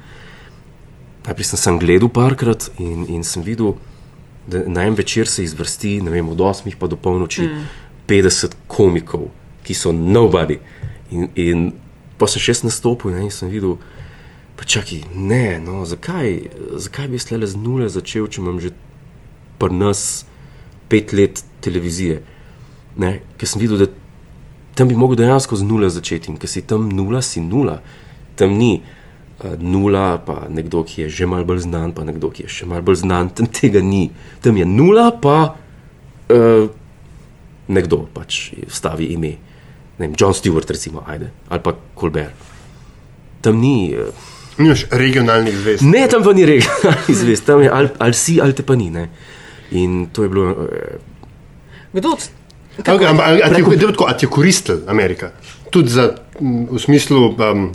najprej 1.26 1.46
sem, 1.46 1.58
sem 1.58 1.80
gledal 1.80 2.10
parkrat 2.10 2.72
in, 2.80 3.06
in 3.08 3.24
sem 3.24 3.44
videl, 3.44 3.76
da 4.48 4.64
na 4.68 4.84
en 4.84 4.96
večer 4.96 5.28
se 5.28 5.44
izvrsti, 5.44 6.02
ne 6.02 6.12
vem, 6.12 6.30
od 6.30 6.38
8 6.38 6.76
pa 6.80 6.88
do 6.88 6.96
polnoči, 6.96 7.42
mm. 7.42 7.68
50 8.08 8.56
komikov, 8.68 9.32
ki 9.64 9.74
so 9.74 9.92
nobody. 9.92 10.60
In, 11.12 11.30
in 11.36 11.74
pa 12.18 12.28
sem 12.28 12.42
še 12.42 12.64
nastopil 12.64 13.12
ne, 13.12 13.24
in 13.24 13.32
sem 13.32 13.50
videl, 13.50 13.78
pa 14.56 14.64
čakaj, 14.64 15.04
ne, 15.16 15.60
no, 15.60 15.86
zakaj, 15.86 16.50
zakaj 16.76 17.08
bi 17.08 17.20
se 17.20 17.38
le 17.38 17.48
z 17.48 17.56
nule 17.58 17.90
začel, 17.90 18.28
če 18.28 18.42
imam 18.42 18.60
že 18.60 18.72
pri 19.60 19.74
nas 19.74 20.26
pet 20.94 21.14
let 21.18 21.42
televizije. 21.66 22.22
Ne? 23.02 23.16
Ker 23.42 23.50
sem 23.50 23.62
videl, 23.64 23.82
da 23.82 23.90
tam 24.78 24.90
bi 24.90 24.98
lahko 24.98 25.18
dejansko 25.18 25.58
z 25.58 25.66
nula 25.66 25.90
začeti. 25.94 26.34
Ker 26.38 26.50
si 26.50 26.62
tam 26.70 26.86
nula, 26.94 27.24
si 27.26 27.42
nula. 27.42 27.80
Tam 28.38 28.54
ni 28.58 28.76
uh, 28.78 29.56
nula, 29.58 30.20
pa 30.26 30.44
nekdo, 30.50 30.84
ki 30.86 31.06
je 31.06 31.10
že 31.22 31.30
malo 31.30 31.48
bolj 31.50 31.66
znan, 31.66 31.96
pa 31.98 32.06
nekdo, 32.06 32.30
ki 32.34 32.46
je 32.46 32.54
še 32.60 32.70
malo 32.70 32.86
bolj 32.86 33.02
znan. 33.02 33.34
Tam 33.34 33.50
tega 33.50 33.82
ni. 33.82 34.06
Tam 34.46 34.58
je 34.58 34.70
nula, 34.70 35.10
pa 35.24 35.38
uh, 35.54 36.70
nekdo 37.74 38.04
pač 38.14 38.54
stavi 38.70 39.10
ime. 39.18 39.34
Ne 39.98 40.08
vem, 40.08 40.16
John 40.18 40.34
Stewart, 40.38 40.70
recimo, 40.70 41.06
ajde, 41.06 41.30
ali 41.50 41.62
pa 41.66 41.76
Colbert. 41.98 42.50
Tam 43.42 43.58
ni. 43.62 43.94
Uh, 43.98 44.32
Nimaš 44.54 44.86
regionalnih 44.94 45.56
zvest. 45.58 45.86
Ne, 45.86 46.06
tam 46.10 46.22
pa 46.26 46.34
ni 46.38 46.46
regionalnih 46.46 47.16
zvest, 47.18 47.46
tam 47.46 47.62
je 47.66 47.70
ali, 47.74 47.90
ali 47.98 48.14
si, 48.18 48.38
ali 48.42 48.54
te 48.54 48.66
pa 48.66 48.78
ni. 48.78 48.92
Ne. 48.94 49.08
In 49.74 50.08
to 50.14 50.24
je 50.24 50.30
bilo. 50.30 50.46
Uh, 50.52 51.02
Kdo? 51.94 52.18
Okay, 52.78 53.06
ampak 53.06 53.26
ali 53.46 54.18
ti 54.18 54.26
je 54.26 54.30
koristil 54.30 54.82
Amerika? 54.90 55.32
Tudi 55.70 55.90
za, 55.90 56.16
v 56.42 56.80
smislu 56.80 57.38
um, 57.38 57.70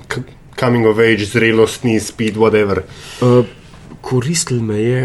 coming 0.59 0.87
of 0.87 0.99
age, 0.99 1.27
zrelostni, 1.27 2.01
speed, 2.01 2.35
whatever. 2.35 2.83
Uh, 3.23 3.47
koristil 4.03 4.63
me 4.63 4.79
je 4.83 5.01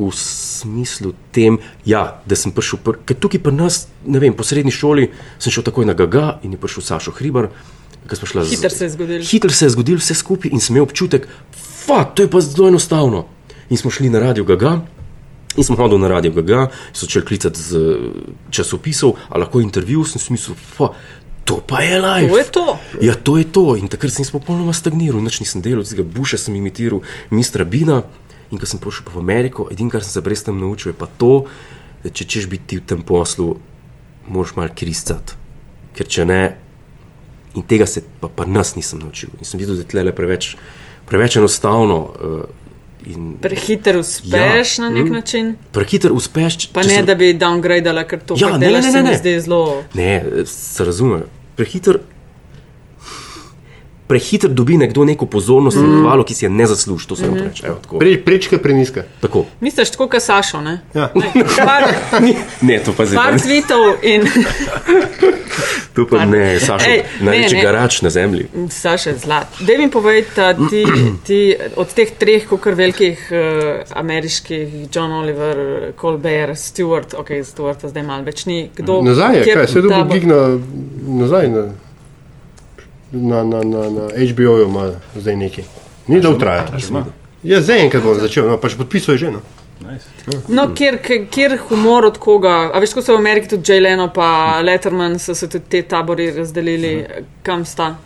v 0.00 0.10
smislu 0.10 1.12
tem, 1.30 1.58
ja, 1.84 2.22
da 2.26 2.34
sem 2.34 2.50
prišel. 2.52 2.80
Pr 2.82 3.14
tukaj 3.14 3.42
pri 3.42 3.54
nas, 3.54 3.86
ne 4.06 4.18
vem, 4.18 4.34
po 4.34 4.42
srednji 4.42 4.72
šoli 4.72 5.10
sem 5.38 5.52
šel 5.52 5.66
takoj 5.66 5.86
na 5.86 5.94
Gaga 5.94 6.40
in 6.42 6.56
je 6.56 6.58
prišel 6.58 6.82
Sašo 6.82 7.14
Hribar. 7.14 7.50
Hitro 8.10 8.70
se 8.70 8.84
je 8.84 8.90
zgodil. 8.96 9.22
Hitro 9.22 9.50
se 9.52 9.68
je 9.68 9.74
zgodil 9.76 10.00
vse 10.00 10.16
skupaj 10.18 10.50
in 10.50 10.58
sem 10.58 10.74
imel 10.74 10.88
občutek, 10.88 11.28
da 11.86 12.22
je 12.22 12.30
to 12.30 12.40
zelo 12.40 12.68
enostavno. 12.68 13.26
In 13.70 13.78
smo 13.78 13.90
šli 13.90 14.10
na 14.10 14.18
radio 14.18 14.44
Gaga. 14.44 14.80
In 15.56 15.64
smo 15.64 15.76
hodili 15.76 16.00
na 16.00 16.08
radio 16.08 16.30
GG, 16.30 16.50
so 16.92 17.06
začeli 17.06 17.26
klicati 17.26 17.62
z 17.62 17.98
časopisov, 18.50 19.16
ali 19.28 19.42
lahko 19.42 19.60
intervju, 19.60 20.04
sem 20.04 20.22
si 20.22 20.32
mislil, 20.32 20.56
pa 20.78 20.92
to 21.44 21.58
pa 21.66 21.80
je 21.82 21.98
live. 21.98 22.28
To 22.30 22.38
je 22.38 22.44
to. 22.44 22.78
Ja, 23.02 23.14
to 23.14 23.36
je 23.38 23.44
to. 23.44 23.74
In 23.76 23.90
takrat 23.90 24.14
sem 24.14 24.24
popolnoma 24.30 24.72
stagniral, 24.72 25.18
noč 25.18 25.40
nisem 25.42 25.62
delal, 25.64 25.82
tega 25.82 26.06
buša 26.06 26.38
sem 26.38 26.54
imitiral, 26.54 27.02
mistra 27.34 27.66
Bina. 27.66 28.04
In 28.50 28.58
ko 28.58 28.66
sem 28.66 28.78
prišel 28.82 29.10
v 29.10 29.18
Ameriko, 29.18 29.66
edino, 29.70 29.90
kar 29.90 30.02
sem 30.06 30.14
se 30.14 30.22
brez 30.22 30.42
tem 30.46 30.58
naučil, 30.58 30.90
je 30.90 30.98
pa 30.98 31.06
to, 31.06 31.46
da 32.02 32.10
če 32.10 32.26
češ 32.26 32.46
biti 32.50 32.78
v 32.78 32.86
tem 32.86 33.02
poslu, 33.06 33.54
moraš 34.30 34.54
malo 34.58 34.74
kristati. 34.74 35.38
Ker 35.94 36.06
če 36.06 36.26
ne, 36.26 36.42
in 37.58 37.66
tega 37.66 37.86
se 37.86 38.02
pa, 38.02 38.30
pa 38.30 38.46
nas 38.46 38.74
nisem 38.78 39.02
naučil. 39.02 39.34
In 39.38 39.46
sem 39.46 39.58
videl, 39.58 39.78
da 39.78 39.86
je 39.86 39.90
tle 39.90 40.14
preveč, 40.14 40.54
preveč 41.10 41.38
enostavno. 41.38 41.98
Uh, 41.98 42.59
Prehiter 43.40 43.96
uspeš 43.98 44.78
ja, 44.78 44.84
na 44.84 44.90
nek 44.90 45.04
mm, 45.04 45.12
način. 45.12 45.54
Prehiter 45.72 46.12
uspeš. 46.12 46.66
Pa 46.72 46.82
ne, 46.82 47.00
sem... 47.00 47.06
da 47.06 47.14
bi 47.14 47.32
downgradala, 47.34 48.04
ker 48.04 48.20
to 48.20 48.36
ja, 48.38 48.56
ne, 48.58 48.70
ne, 48.72 48.80
ne, 48.80 49.02
ne. 49.02 49.16
zdaj 49.16 49.40
zelo. 49.40 49.82
Ne, 49.94 50.44
se 50.46 50.84
razume. 50.84 51.22
Prehiter. 51.56 52.00
Prehiter 54.10 54.50
dobi 54.50 54.76
nekdo 54.80 55.04
neko 55.06 55.26
pozornost 55.30 55.78
mm. 55.78 55.86
in 55.86 56.02
hvalo, 56.02 56.26
ki 56.26 56.34
si 56.34 56.44
je 56.44 56.50
ne 56.50 56.66
zasluži. 56.66 57.08
To 57.08 57.16
se 57.16 57.28
mm 57.28 57.34
-hmm. 57.34 57.48
reče. 57.48 57.98
Pre, 57.98 58.16
prečke 58.24 58.58
preniske. 58.58 59.04
Tako. 59.20 59.44
Misliš, 59.60 59.90
tako 59.90 60.08
kot 60.08 60.22
Sašo? 60.22 60.60
Ne, 60.60 60.80
ja. 60.94 61.12
ne, 61.14 62.34
ne 62.68 62.82
to 62.84 62.92
pa 62.96 63.06
zdaj. 63.06 63.16
Par 63.16 63.38
tweetov 63.38 63.94
in. 64.02 64.26
Tu 65.94 66.06
pa 66.06 66.24
ne, 66.24 66.60
Saša, 66.60 66.90
največji 67.20 67.62
garač 67.62 68.02
na 68.02 68.10
zemlji. 68.10 68.46
Saša, 68.70 69.14
zlat. 69.18 69.58
Da 69.60 69.78
mi 69.78 69.90
povej, 69.90 70.24
ti, 70.70 70.84
ti 71.26 71.40
od 71.76 71.94
teh 71.94 72.12
treh, 72.18 72.46
kar 72.62 72.74
velikih 72.78 73.26
uh, 73.30 73.82
ameriških, 73.98 74.86
John 74.94 75.12
Oliver, 75.12 75.92
Colbert, 76.00 76.58
Stewart, 76.58 77.14
ok, 77.18 77.30
Stewart 77.44 77.86
zdaj 77.88 78.06
malo 78.06 78.24
več 78.24 78.46
ni. 78.46 78.68
Kdo, 78.76 79.00
nazaj 79.02 79.40
je, 79.40 79.54
kaj 79.54 79.66
se 79.66 79.78
je 79.78 79.82
dobil 79.82 80.04
gig 80.14 80.26
na, 80.30 80.40
nazaj 81.20 81.50
na, 81.50 81.66
na, 83.12 83.44
na, 83.44 83.62
na, 83.62 83.90
na 83.90 84.08
HBO-ju, 84.32 84.68
ima 84.68 84.92
zdaj 85.16 85.36
neki. 85.36 85.62
Ni 86.06 86.20
da 86.20 86.30
utraja. 86.30 86.66
Ja, 87.42 87.60
zdaj 87.60 87.84
enkrat 87.84 88.02
bom 88.02 88.18
začel, 88.20 88.48
no, 88.48 88.58
pač 88.60 88.76
podpisuje 88.76 89.18
že. 89.18 89.30
No. 89.30 89.40
No, 90.48 90.66
kjer, 90.74 90.98
kjer 91.30 91.56
humor 91.68 92.04
od 92.04 92.18
koga? 92.20 92.70
A 92.74 92.80
veš, 92.82 92.92
ko 92.94 93.02
so 93.02 93.16
v 93.16 93.22
Ameriki 93.22 93.48
tudi 93.48 93.72
Jay 93.72 93.80
Leno 93.80 94.10
pa 94.12 94.60
Letterman, 94.60 95.18
so 95.18 95.34
se 95.34 95.48
tudi 95.48 95.64
te 95.68 95.82
tabori 95.82 96.30
razdelili, 96.36 96.94
-huh. 96.96 97.24
kam 97.42 97.64
sta, 97.64 97.96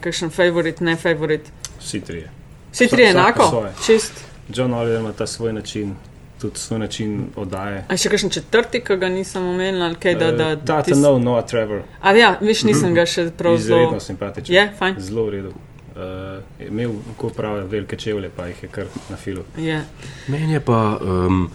kakšen 0.00 0.30
favorit, 0.30 0.80
ne 0.80 0.96
favorit. 0.96 1.40
Vsi 1.80 2.00
trije. 2.00 2.30
Vsi 2.72 2.88
trije 2.88 3.10
enako? 3.10 3.64
Čist. 3.86 4.12
John 4.48 4.74
Oliver 4.74 5.00
ima 5.00 5.12
ta 5.12 5.26
svoj 5.26 5.52
način. 5.52 5.94
Tudi 6.40 6.58
svoj 6.60 6.78
način 6.78 7.30
oddaje. 7.36 7.84
A 7.88 7.96
še 7.96 8.10
kakšen 8.12 8.30
četrti, 8.30 8.82
ki 8.84 8.96
ga 9.00 9.08
nisem 9.08 9.46
omenil, 9.46 9.82
ali 9.82 9.96
kaj 10.00 10.18
da. 10.20 10.32
da, 10.36 10.50
da 10.56 10.82
tis... 10.84 10.98
no, 11.00 11.14
no, 11.18 11.38
Trevor. 11.42 11.86
A 12.00 12.12
ja, 12.12 12.34
viš, 12.40 12.66
nisem 12.68 12.92
ga 12.94 13.06
še 13.08 13.30
prav 13.36 13.56
zelo. 13.56 13.88
Zelo 13.94 14.02
simpatičen. 14.04 14.54
Je, 14.54 14.66
fajn. 14.78 15.00
Zelo 15.00 15.24
v 15.30 15.34
redu 15.38 15.54
uh, 15.96 16.66
imel 16.68 16.92
tako 17.08 17.28
prave 17.28 17.64
velike 17.64 17.96
čevlje, 17.96 18.30
pa 18.36 18.46
jih 18.46 18.62
je 18.62 18.68
kar 18.68 18.86
na 19.10 19.16
filu. 19.16 19.44
Yeah. 19.56 19.82
Meni 20.28 20.52
je 20.52 20.60
pa, 20.60 20.98
um, 21.00 21.48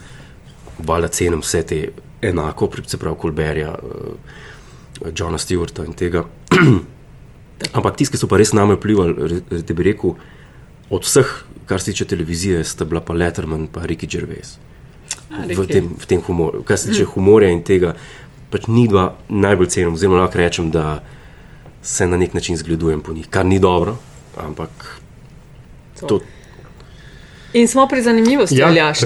valjda 0.77 1.07
cenim 1.07 1.41
vse 1.41 1.61
te 1.67 1.81
enako, 2.21 2.69
se 2.87 2.97
pravi, 2.97 3.17
Kolberja, 3.17 3.75
uh, 3.83 5.11
Johna 5.15 5.37
Stewarta 5.37 5.85
in 5.85 5.93
tega. 5.93 6.25
Ampak 7.77 7.97
tisti, 7.97 8.15
ki 8.15 8.21
so 8.21 8.29
pa 8.29 8.39
res 8.41 8.53
name 8.57 8.75
vplivali, 8.75 9.41
da 9.51 9.73
bi 9.73 9.85
rekel, 9.85 10.15
od 10.89 11.05
vseh, 11.05 11.29
kar 11.69 11.81
se 11.81 11.91
tiče 11.91 12.05
televizije, 12.09 12.63
sta 12.65 12.85
bila 12.85 13.01
pa 13.05 13.13
Letterman 13.13 13.67
in 13.69 13.87
Ricky 13.87 14.09
Gervais. 14.09 14.57
A, 15.31 15.45
V 15.47 15.67
tem, 15.67 15.89
v 15.99 16.05
tem 16.05 16.21
humorju. 16.27 16.63
Kar 16.63 16.77
se 16.77 16.91
tiče 16.91 17.05
humorja 17.13 17.49
in 17.49 17.63
tega, 17.63 17.95
pač 18.51 18.67
ni 18.67 18.87
dva 18.87 19.13
najbolj 19.29 19.67
cenim, 19.67 19.93
oziroma 19.93 20.21
lahko 20.23 20.37
rečem, 20.37 20.71
da 20.71 21.01
se 21.81 22.07
na 22.07 22.17
nek 22.17 22.33
način 22.33 22.57
zgledujem 22.57 23.01
po 23.01 23.13
njih, 23.13 23.27
kar 23.29 23.45
ni 23.45 23.59
dobro, 23.59 23.97
ampak 24.37 24.69
to, 25.99 26.19
In 27.53 27.67
smo 27.67 27.87
pri 27.87 28.01
zanimivosti, 28.01 28.55
Ja, 28.55 28.69
ja, 28.69 28.69
Aljaš, 28.71 28.99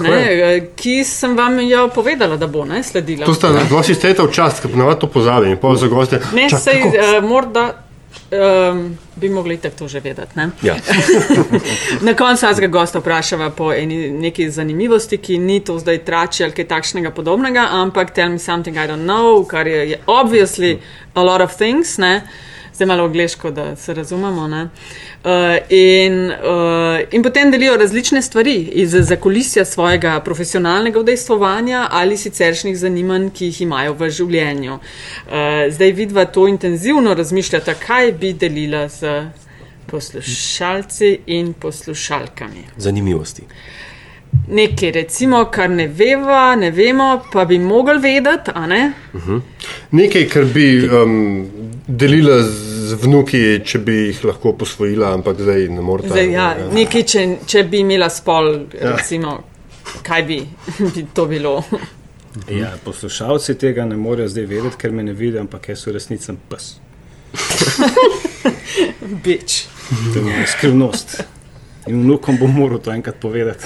ki 0.76 1.04
sem 1.04 1.38
vam 1.38 1.60
jo 1.60 1.88
povedala, 1.90 2.38
da 2.38 2.48
bo 2.48 2.66
ne, 2.66 2.84
sledila. 2.84 3.26
To 3.26 3.34
sta 3.34 3.50
dva 3.70 3.84
sistema 3.84 4.28
v 4.28 4.32
čast, 4.32 4.62
ki 4.62 4.70
ponavadi 4.70 5.00
to 5.02 5.10
pozabi 5.10 5.50
in 5.50 5.58
pol 5.58 5.76
za 5.76 5.88
goste. 5.88 6.20
Ne, 6.34 6.46
čak, 6.50 6.62
sej, 6.62 6.84
uh, 6.86 7.26
morda 7.26 7.85
um, 8.32 8.98
bi 9.16 9.30
mogli 9.30 9.58
tako 9.58 9.78
to 9.78 9.88
že 9.88 10.00
vedeti. 10.00 10.32
Ne? 10.36 10.50
ja. 10.62 10.76
Na 12.08 12.14
koncu 12.14 12.46
vsakega 12.46 12.68
gosta 12.68 13.00
vprašava 13.00 13.50
po 13.50 13.74
eni 13.74 14.12
neki 14.12 14.50
zanimivosti, 14.52 15.18
ki 15.18 15.38
ni 15.38 15.60
to 15.60 15.80
zdaj 15.80 16.04
trači 16.06 16.44
ali 16.44 16.54
kaj 16.54 16.68
takšnega 16.68 17.12
podobnega, 17.12 17.68
ampak 17.72 18.14
tell 18.14 18.30
me 18.30 18.40
something 18.40 18.78
I 18.78 18.88
don't 18.88 19.06
know, 19.06 19.46
kar 19.48 19.68
je, 19.68 19.90
je 19.90 20.00
obviously 20.08 20.80
a 21.14 21.24
lot 21.24 21.42
of 21.42 21.56
things. 21.58 21.98
Ne? 21.98 22.22
Zdaj 22.76 22.88
malo 22.88 23.04
angliško, 23.04 23.52
da 23.52 23.76
se 23.76 23.94
razumemo. 23.94 24.46
Uh, 24.46 25.32
in, 25.70 26.26
uh, 26.26 27.00
in 27.12 27.24
potem 27.24 27.52
delijo 27.52 27.78
različne 27.78 28.22
stvari 28.22 28.56
iz 28.56 28.92
zakulisja 28.92 29.66
svojega 29.66 30.20
profesionalnega 30.26 31.00
udejstvovanja 31.00 31.88
ali 31.92 32.18
siceršnjih 32.18 32.78
zanimanj, 32.78 33.30
ki 33.30 33.46
jih 33.46 33.62
imajo 33.62 33.94
v 33.94 34.10
življenju. 34.10 34.74
Uh, 34.74 35.32
zdaj 35.72 35.92
vidva 35.92 36.26
to 36.26 36.48
intenzivno 36.48 37.14
razmišljata, 37.14 37.74
kaj 37.74 38.12
bi 38.12 38.34
delila 38.34 38.88
z 38.90 39.24
poslušalci 39.88 41.20
in 41.26 41.54
poslušalkami. 41.54 42.68
zanimivosti. 42.78 43.44
Nekaj, 44.48 44.92
recimo, 44.92 45.46
kar 45.52 45.70
ne 45.70 45.88
veva, 45.88 46.56
ne 46.56 46.72
vemo, 46.72 47.24
pa 47.32 47.46
bi 47.46 47.60
mogli 47.60 47.98
vedeti, 48.00 48.52
a 48.54 48.68
ne? 48.68 48.82
Nekaj, 49.92 50.28
kar 50.30 50.46
bi 50.54 50.68
um, 50.86 51.16
delila 51.88 52.38
z 52.44 52.98
vnuki, 53.02 53.42
če 53.66 53.82
bi 53.82 53.98
jih 54.10 54.24
lahko 54.30 54.54
posvojila, 54.60 55.14
ampak 55.18 55.42
zdaj 55.42 55.68
ne 55.74 55.82
morete. 55.82 56.14
Zdaj, 56.14 56.32
ja, 56.32 56.48
nekaj, 56.74 57.06
če, 57.10 57.26
če 57.50 57.66
bi 57.70 57.82
imela 57.82 58.10
spol, 58.14 58.52
recimo, 58.74 59.38
kaj 60.06 60.26
bi, 60.30 60.42
bi 60.94 61.06
to 61.14 61.26
bilo. 61.32 61.58
Ja, 62.52 62.74
poslušalci 62.84 63.56
tega 63.58 63.86
ne 63.86 63.98
morejo 63.98 64.30
zdaj 64.30 64.50
vedeti, 64.50 64.78
ker 64.78 64.92
me 64.92 65.04
ne 65.04 65.14
vidijo, 65.16 65.42
ampak 65.46 65.70
jaz 65.72 65.88
v 65.88 65.96
resnici 65.98 66.30
sem 66.30 66.38
pes. 66.50 66.76
Bič. 69.26 69.64
To 70.14 70.20
je 70.20 70.46
skrivnost. 70.48 71.24
In 71.88 72.02
vnukom 72.02 72.38
bom 72.38 72.50
moral 72.52 72.80
to 72.80 72.92
enkrat 72.92 73.16
povedati. 73.18 73.66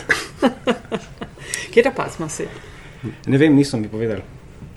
Kje 1.72 1.92
pa 1.92 2.10
smo 2.10 2.28
si? 2.28 2.44
Ne 3.26 3.38
vem, 3.38 3.54
niso 3.54 3.78
mi 3.78 3.88
povedali. 3.88 4.22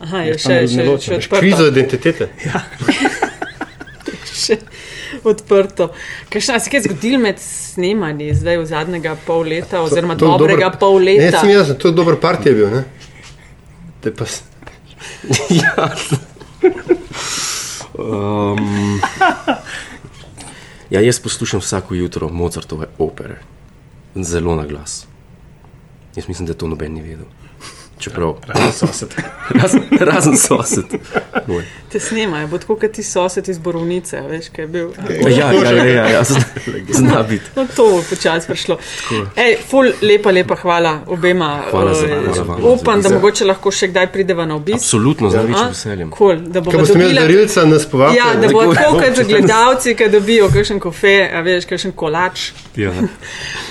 Aha, 0.00 0.18
je 0.20 0.28
Jaz 0.28 0.40
še, 0.40 0.54
ne 0.54 0.68
še, 0.68 0.84
ločim. 0.84 1.20
še 1.20 1.28
Kviza 1.30 1.56
odprto. 1.58 1.70
identitete. 1.70 2.28
Še 4.42 4.56
odprto. 5.24 5.90
Kaj 6.28 6.40
se 6.42 6.70
je 6.72 6.80
zgodilo 6.82 7.18
med 7.20 7.38
snemanji 7.38 8.32
zdaj 8.32 8.58
v 8.58 8.66
zadnjega 8.66 9.16
pol 9.16 9.44
leta, 9.44 9.80
oziroma 9.80 10.16
To 10.16 10.24
je 10.24 10.32
dobrega 10.32 10.66
dober- 10.66 10.78
pol 10.78 10.98
Ne, 10.98 11.04
leta? 11.12 11.40
sem 11.40 11.50
jaz, 11.50 11.70
to 11.76 11.88
je 11.88 11.94
dober 11.94 12.16
partij 12.18 12.52
bil. 12.52 12.70
Ne? 12.70 12.82
Te 14.00 14.10
pa 14.10 14.24
s- 14.24 14.42
ja. 15.52 15.90
Um, 17.94 18.98
ja, 20.92 21.00
jaz 21.00 21.20
poslušam 21.20 21.60
vsako 21.60 21.94
jutro 21.94 22.28
Mozartove 22.28 22.86
opere, 22.98 23.38
zelo 24.14 24.56
na 24.56 24.66
glas. 24.66 25.06
Jaz 26.16 26.28
mislim, 26.28 26.46
da 26.46 26.54
to 26.54 26.68
noben 26.68 26.92
ni 26.92 27.02
vedel. 27.02 27.26
Čeprav, 27.98 28.34
Razen 28.46 28.72
sosed. 28.72 29.14
razen, 29.50 29.82
razen 30.10 30.36
sosed. 30.36 30.84
Moj. 31.46 31.64
Te 31.92 32.00
snemajo, 32.00 32.46
bo 32.46 32.58
tako 32.58 32.76
kot 32.76 32.92
ti 32.92 33.02
sosed 33.02 33.48
iz 33.48 33.58
Borovnice, 33.58 34.20
veš, 34.22 34.46
kaj 34.48 34.62
je 34.62 34.68
bil. 34.68 34.86
Ja, 35.28 35.52
ja, 35.52 35.72
ja, 35.72 35.84
ja, 35.86 36.06
ja 36.08 36.22
zna, 36.24 36.40
zna 36.90 37.22
biti. 37.22 37.44
No, 37.56 37.66
to 37.66 37.84
bo 37.86 38.02
počasi 38.02 38.46
prišlo. 38.46 38.78
Ej, 39.36 39.56
ful, 39.68 39.90
lepa, 40.02 40.30
lepa 40.30 40.56
hvala 40.56 41.00
obema. 41.06 41.50
Hvala 41.70 41.94
za- 41.94 42.06
Eh, 42.06 42.40
vam. 42.40 42.64
Upam, 42.64 43.02
da 43.02 43.08
mogoče 43.10 43.44
lahko 43.44 43.70
še 43.70 43.88
kdaj 43.88 44.06
prideva 44.08 44.46
na 44.46 44.56
obisk. 44.56 44.76
Absolutno, 44.78 45.30
z 45.30 45.34
A? 45.34 45.38
največjim 45.38 45.68
veseljem. 45.68 46.10
Cool, 46.12 46.36
da 46.38 46.60
bomo 46.60 46.78
boste 46.78 46.94
imeli 46.94 47.14
darilca, 47.14 47.64
nas 47.64 47.86
povabite. 47.86 48.18
Ja, 48.18 48.34
da 48.36 48.48
bo 48.48 48.62
Tako- 48.64 48.92
kot 48.94 49.16
za 49.16 49.22
gledalci, 49.24 49.94
ki 49.94 50.08
dobijo 50.10 50.48
kakšen 50.48 50.80
kofe, 50.80 51.30
a 51.30 51.40
veš, 51.40 51.64
kakšen 51.66 51.92
kolač. 51.92 52.50
Ja. 52.76 52.92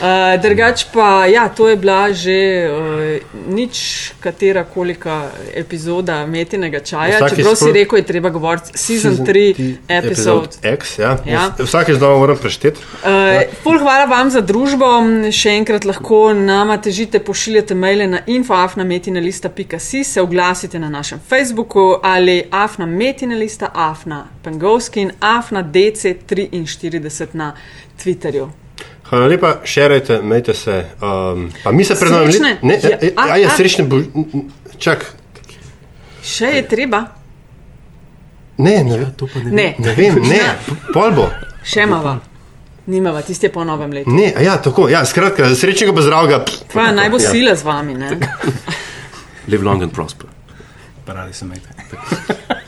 Uh, 0.01 0.07
drugač 0.41 0.85
pa, 0.85 1.25
ja, 1.27 1.49
to 1.49 1.67
je 1.67 1.75
bila 1.75 2.11
že 2.11 2.37
uh, 2.65 3.21
nič 3.47 3.75
katera 4.19 4.63
kolika 4.65 5.29
epizoda 5.55 6.25
metinega 6.25 6.79
čaja. 6.81 7.29
Čeprav 7.29 7.55
si 7.55 7.71
rekel, 7.71 7.97
je 7.97 8.03
treba 8.11 8.29
govoriti 8.29 8.71
season 8.75 9.17
3 9.25 9.75
epizod. 9.87 10.57
X, 10.63 10.97
ja. 10.99 11.17
Ja. 11.25 11.43
Vsakeč 11.59 11.95
znova 11.95 12.17
moram 12.19 12.37
prešteti. 12.37 12.79
Uh, 13.03 13.41
ful 13.63 13.79
hvala 13.79 14.05
vam 14.11 14.29
za 14.29 14.41
družbo. 14.43 14.89
Še 15.31 15.55
enkrat 15.61 15.85
lahko 15.87 16.33
nama 16.35 16.75
težite, 16.83 17.21
pošiljate 17.23 17.75
maile 17.75 18.07
na 18.11 18.19
infoafnametinalista.si, 18.27 20.03
se 20.03 20.21
oglasite 20.21 20.79
na 20.79 20.89
našem 20.89 21.21
Facebooku 21.29 21.95
ali 22.03 22.41
afnametinalista, 22.51 23.71
afna 23.73 24.25
pengovski 24.43 25.07
in 25.07 25.13
afna 25.19 25.63
DC43 25.63 27.27
na 27.33 27.53
Twitterju. 28.03 28.49
Hvala 29.11 29.27
lepa, 29.27 29.55
šerajte, 29.63 30.21
majte 30.23 30.53
se. 30.53 30.83
Um, 31.01 31.49
pa 31.63 31.71
mi 31.71 31.83
se 31.83 31.95
pred 31.99 32.11
nami 32.11 32.31
Srečne? 32.31 32.57
Ne, 32.61 32.79
Ja, 32.83 32.89
ja, 32.89 33.09
a, 33.15 33.27
ja, 33.27 33.35
ja, 33.37 33.47
a. 33.47 33.55
srečne 33.57 33.83
bož... 33.83 34.05
Čak, 34.79 35.05
Še 36.23 36.53
je 36.55 36.61
treba? 36.69 37.20
Ne, 38.57 38.83
ne, 38.83 38.97
Ja, 38.97 39.05
to 39.11 39.27
pa 39.27 39.39
ne, 39.39 39.51
Ne, 39.51 39.75
ne 39.79 39.93
vem, 39.93 40.15
ne, 40.21 40.39
pol 40.93 41.11
bo. 41.11 41.29
še 41.63 41.83
imava. 41.83 42.19
Nimava, 42.85 43.21
tiste 43.21 43.47
je 43.47 43.51
po 43.51 43.63
novem 43.63 43.91
letu. 43.91 44.09
Ne, 44.09 44.33
a 44.35 44.41
ja, 44.41 44.57
tako, 44.57 44.89
ja, 44.89 45.05
skratka, 45.05 45.55
srečnega 45.55 45.93
pa 45.93 46.01
zdravega. 46.01 46.39
Tvoja 46.67 46.91
naj 46.91 47.09
bo 47.09 47.17
Ja. 47.17 47.29
sila 47.29 47.55
z 47.55 47.63
vami. 47.63 47.93
Ne? 47.93 48.09
Live 49.47 49.63
long 49.63 49.83
and 49.83 49.91
prosper. 49.91 50.27
Paradi 51.05 51.33
se 51.33 51.45
mejte. 51.45 51.69